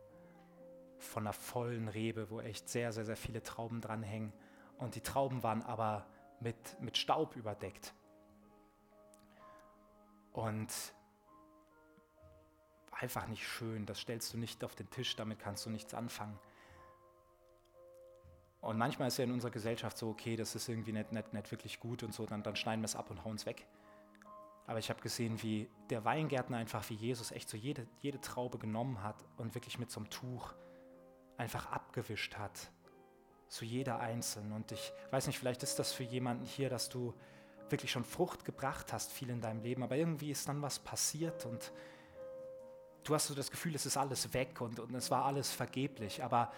von 0.97 1.23
einer 1.23 1.33
vollen 1.33 1.87
Rebe, 1.87 2.29
wo 2.29 2.41
echt 2.41 2.69
sehr, 2.69 2.91
sehr, 2.91 3.05
sehr 3.05 3.17
viele 3.17 3.43
Trauben 3.43 3.81
dranhängen. 3.81 4.33
Und 4.77 4.95
die 4.95 5.01
Trauben 5.01 5.43
waren 5.43 5.61
aber 5.61 6.05
mit, 6.39 6.81
mit 6.81 6.97
Staub 6.97 7.35
überdeckt. 7.35 7.93
Und 10.33 10.71
einfach 12.91 13.27
nicht 13.27 13.47
schön, 13.47 13.85
das 13.85 13.99
stellst 13.99 14.33
du 14.33 14.37
nicht 14.37 14.63
auf 14.63 14.75
den 14.75 14.89
Tisch, 14.89 15.15
damit 15.15 15.39
kannst 15.39 15.65
du 15.65 15.69
nichts 15.69 15.93
anfangen. 15.93 16.37
Und 18.61 18.77
manchmal 18.77 19.09
ist 19.09 19.17
ja 19.17 19.25
in 19.25 19.31
unserer 19.31 19.51
Gesellschaft 19.51 19.97
so, 19.97 20.09
okay, 20.09 20.35
das 20.35 20.55
ist 20.55 20.67
irgendwie 20.67 20.91
nicht, 20.91 21.11
nicht, 21.11 21.33
nicht 21.33 21.51
wirklich 21.51 21.79
gut 21.79 22.01
und 22.03 22.13
so, 22.13 22.25
dann, 22.25 22.41
dann 22.41 22.55
schneiden 22.55 22.81
wir 22.81 22.85
es 22.85 22.95
ab 22.95 23.11
und 23.11 23.23
hauen 23.23 23.35
es 23.35 23.45
weg. 23.45 23.67
Aber 24.67 24.79
ich 24.79 24.89
habe 24.89 25.01
gesehen, 25.01 25.41
wie 25.43 25.69
der 25.89 26.05
Weingärtner 26.05 26.57
einfach 26.57 26.89
wie 26.89 26.95
Jesus 26.95 27.31
echt 27.31 27.49
so 27.49 27.57
jede, 27.57 27.87
jede 28.01 28.19
Traube 28.19 28.57
genommen 28.57 29.03
hat 29.03 29.23
und 29.37 29.53
wirklich 29.53 29.77
mit 29.77 29.91
so 29.91 29.99
einem 29.99 30.09
Tuch 30.09 30.53
einfach 31.37 31.71
abgewischt 31.71 32.35
hat. 32.37 32.71
So 33.47 33.63
jeder 33.63 33.99
einzeln. 33.99 34.51
Und 34.51 34.71
ich 34.71 34.91
weiß 35.11 35.27
nicht, 35.27 35.37
vielleicht 35.37 35.61
ist 35.61 35.77
das 35.77 35.93
für 35.93 36.03
jemanden 36.03 36.45
hier, 36.45 36.69
dass 36.69 36.89
du 36.89 37.13
wirklich 37.69 37.91
schon 37.91 38.03
Frucht 38.03 38.45
gebracht 38.45 38.91
hast, 38.91 39.11
viel 39.11 39.29
in 39.29 39.41
deinem 39.41 39.61
Leben, 39.61 39.83
aber 39.83 39.95
irgendwie 39.95 40.31
ist 40.31 40.47
dann 40.47 40.61
was 40.61 40.79
passiert 40.79 41.45
und 41.45 41.71
du 43.03 43.13
hast 43.13 43.27
so 43.27 43.35
das 43.35 43.49
Gefühl, 43.51 43.75
es 43.75 43.85
ist 43.85 43.97
alles 43.97 44.33
weg 44.33 44.61
und, 44.61 44.79
und 44.79 44.93
es 44.93 45.09
war 45.11 45.25
alles 45.25 45.51
vergeblich. 45.51 46.23
Aber 46.23 46.51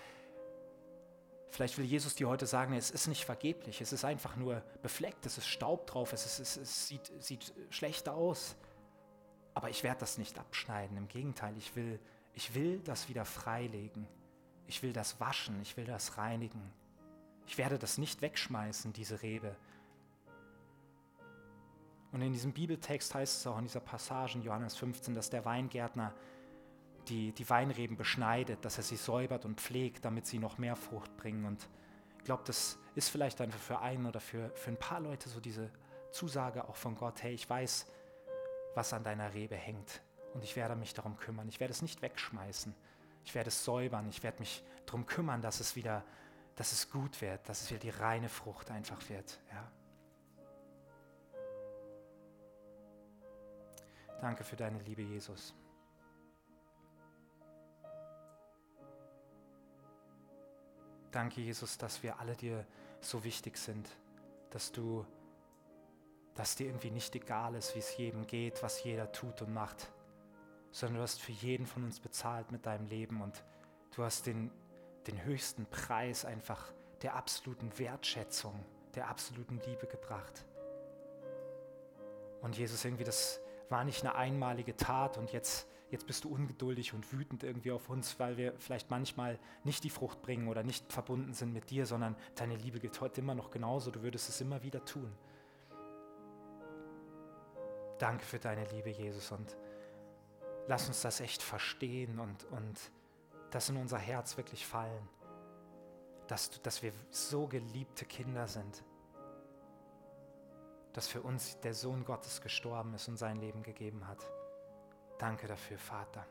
Vielleicht 1.50 1.78
will 1.78 1.86
Jesus 1.86 2.16
dir 2.16 2.28
heute 2.28 2.46
sagen, 2.46 2.74
es 2.74 2.92
ist 2.92 3.08
nicht 3.08 3.26
vergeblich, 3.26 3.82
es 3.82 3.94
ist 3.94 4.04
einfach 4.04 4.36
nur 4.36 4.62
befleckt, 4.82 5.26
es 5.26 5.38
ist 5.38 5.48
Staub 5.48 5.88
drauf, 5.88 6.14
es, 6.14 6.26
ist, 6.26 6.40
es, 6.40 6.58
es 6.58 6.88
sieht, 6.88 7.12
sieht 7.20 7.54
schlecht 7.70 8.10
aus. 8.10 8.56
Aber 9.54 9.70
ich 9.70 9.84
werde 9.84 10.02
das 10.02 10.18
nicht 10.18 10.38
abschneiden, 10.38 10.98
im 10.98 11.08
Gegenteil, 11.08 11.56
ich 11.58 11.76
will, 11.76 12.00
ich 12.34 12.54
will 12.54 12.80
das 12.80 13.10
wieder 13.10 13.26
freilegen. 13.26 14.08
Ich 14.68 14.84
will 14.84 14.92
das 14.92 15.20
waschen, 15.20 15.60
ich 15.62 15.78
will 15.78 15.86
das 15.86 16.18
reinigen. 16.18 16.62
Ich 17.48 17.58
werde 17.58 17.80
das 17.80 17.98
nicht 17.98 18.22
wegschmeißen, 18.22 18.92
diese 18.92 19.22
Rebe. 19.22 19.56
Und 22.12 22.22
in 22.22 22.34
diesem 22.34 22.52
Bibeltext 22.52 23.16
heißt 23.16 23.40
es 23.40 23.48
auch 23.48 23.58
in 23.58 23.64
dieser 23.64 23.80
Passage 23.80 24.38
in 24.38 24.44
Johannes 24.44 24.76
15, 24.76 25.16
dass 25.16 25.30
der 25.30 25.46
Weingärtner 25.46 26.14
die, 27.10 27.32
die 27.32 27.50
Weinreben 27.50 27.98
beschneidet, 27.98 28.64
dass 28.64 28.78
er 28.78 28.84
sie 28.84 28.98
säubert 28.98 29.46
und 29.46 29.60
pflegt, 29.60 30.06
damit 30.06 30.26
sie 30.26 30.40
noch 30.40 30.58
mehr 30.58 30.76
Frucht 30.76 31.16
bringen. 31.18 31.46
Und 31.46 31.68
ich 32.18 32.24
glaube, 32.24 32.44
das 32.46 32.78
ist 32.96 33.10
vielleicht 33.10 33.42
einfach 33.42 33.60
für 33.60 33.80
einen 33.80 34.06
oder 34.06 34.20
für, 34.20 34.50
für 34.56 34.72
ein 34.72 34.78
paar 34.78 35.00
Leute 35.00 35.30
so 35.30 35.40
diese 35.40 35.72
Zusage 36.12 36.68
auch 36.68 36.76
von 36.76 36.96
Gott, 36.96 37.24
hey, 37.24 37.34
ich 37.34 37.50
weiß, 37.50 37.88
was 38.76 38.94
an 38.94 39.04
deiner 39.04 39.34
Rebe 39.34 39.56
hängt 39.56 40.02
und 40.34 40.44
ich 40.44 40.56
werde 40.56 40.76
mich 40.76 40.94
darum 40.94 41.18
kümmern. 41.18 41.48
Ich 41.48 41.60
werde 41.60 41.72
es 41.72 41.82
nicht 41.82 42.02
wegschmeißen. 42.02 42.76
Ich 43.26 43.34
werde 43.36 43.50
es 43.50 43.64
säubern. 43.64 44.08
Ich 44.10 44.24
werde 44.24 44.40
mich 44.40 44.64
darum 44.86 45.06
kümmern, 45.06 45.42
dass 45.42 45.60
es 45.60 45.76
wieder, 45.76 46.04
dass 46.56 46.72
es 46.72 46.90
gut 46.90 47.22
wird, 47.22 47.48
dass 47.50 47.62
es 47.62 47.72
wieder 47.72 47.80
die 47.80 47.90
reine 47.90 48.30
Frucht 48.30 48.72
einfach 48.72 49.10
wird. 49.10 49.40
Ja. 49.52 49.72
Danke 54.22 54.44
für 54.44 54.56
deine 54.56 54.80
Liebe, 54.80 55.02
Jesus. 55.02 55.54
Danke, 61.18 61.42
Jesus, 61.42 61.80
dass 61.80 62.04
wir 62.04 62.20
alle 62.20 62.36
dir 62.36 62.64
so 63.02 63.24
wichtig 63.24 63.58
sind, 63.58 63.90
dass 64.52 64.72
du, 64.72 65.04
dass 66.36 66.56
dir 66.56 66.68
irgendwie 66.68 66.92
nicht 66.92 67.16
egal 67.16 67.56
ist, 67.56 67.74
wie 67.74 67.80
es 67.80 67.98
jedem 67.98 68.28
geht, 68.28 68.62
was 68.62 68.84
jeder 68.84 69.12
tut 69.12 69.42
und 69.42 69.52
macht, 69.52 69.92
sondern 70.70 70.98
du 70.98 71.02
hast 71.02 71.20
für 71.20 71.32
jeden 71.32 71.66
von 71.66 71.84
uns 71.84 72.00
bezahlt 72.00 72.52
mit 72.52 72.68
deinem 72.68 72.86
Leben 72.86 73.24
und 73.24 73.44
du 73.96 74.04
hast 74.04 74.28
den, 74.28 74.52
den 75.08 75.24
höchsten 75.24 75.66
Preis 75.66 76.24
einfach 76.24 76.72
der 77.02 77.16
absoluten 77.16 77.76
Wertschätzung, 77.80 78.54
der 78.94 79.08
absoluten 79.08 79.60
Liebe 79.66 79.88
gebracht. 79.88 80.46
Und 82.42 82.60
Jesus, 82.60 82.86
irgendwie, 82.86 83.06
das 83.06 83.40
war 83.70 83.84
nicht 83.84 84.04
eine 84.04 84.14
einmalige 84.14 84.78
Tat 84.78 85.18
und 85.18 85.32
jetzt 85.32 85.68
jetzt 85.90 86.06
bist 86.06 86.24
du 86.24 86.30
ungeduldig 86.30 86.94
und 86.94 87.12
wütend 87.14 87.44
irgendwie 87.44 87.72
auf 87.72 87.90
uns, 87.90 88.20
weil 88.20 88.38
wir 88.38 88.54
vielleicht 88.58 88.90
manchmal 88.90 89.40
nicht 89.64 89.84
die 89.84 89.90
Frucht 89.90 90.22
bringen 90.22 90.48
oder 90.48 90.64
nicht 90.64 90.92
verbunden 90.92 91.34
sind 91.34 91.54
mit 91.54 91.70
dir, 91.70 91.86
sondern 91.86 92.16
deine 92.36 92.56
Liebe 92.56 92.80
gilt 92.80 93.00
heute 93.00 93.22
immer 93.22 93.36
noch 93.36 93.52
genauso, 93.52 93.92
du 93.92 94.02
würdest 94.02 94.30
es 94.30 94.42
immer 94.42 94.64
wieder 94.64 94.84
tun. 94.84 95.12
Danke 98.00 98.26
für 98.26 98.40
deine 98.40 98.66
Liebe, 98.66 98.90
Jesus. 98.90 99.32
Und 99.32 99.58
lass 100.68 100.88
uns 100.88 101.02
das 101.02 101.20
echt 101.20 101.42
verstehen 101.42 102.20
und, 102.20 102.44
und 102.52 102.92
das 103.52 103.70
in 103.70 103.78
unser 103.78 103.98
Herz 103.98 104.38
wirklich 104.38 104.66
fallen, 104.66 105.08
dass, 106.28 106.62
dass 106.62 106.84
wir 106.84 106.92
so 107.10 107.48
geliebte 107.48 108.06
Kinder 108.06 108.48
sind, 108.48 108.84
dass 110.94 111.08
für 111.08 111.22
uns 111.22 111.60
der 111.62 111.74
Sohn 111.74 112.04
Gottes 112.04 112.42
gestorben 112.42 112.94
ist 112.94 113.08
und 113.08 113.18
sein 113.18 113.38
Leben 113.38 113.64
gegeben 113.64 114.08
hat. 114.08 114.20
Danke 115.18 115.48
dafür, 115.48 115.78
Vater. 115.78 116.26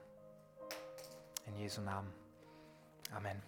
In 1.46 1.56
Jesu 1.56 1.80
Namen. 1.80 2.12
Amen. 3.12 3.42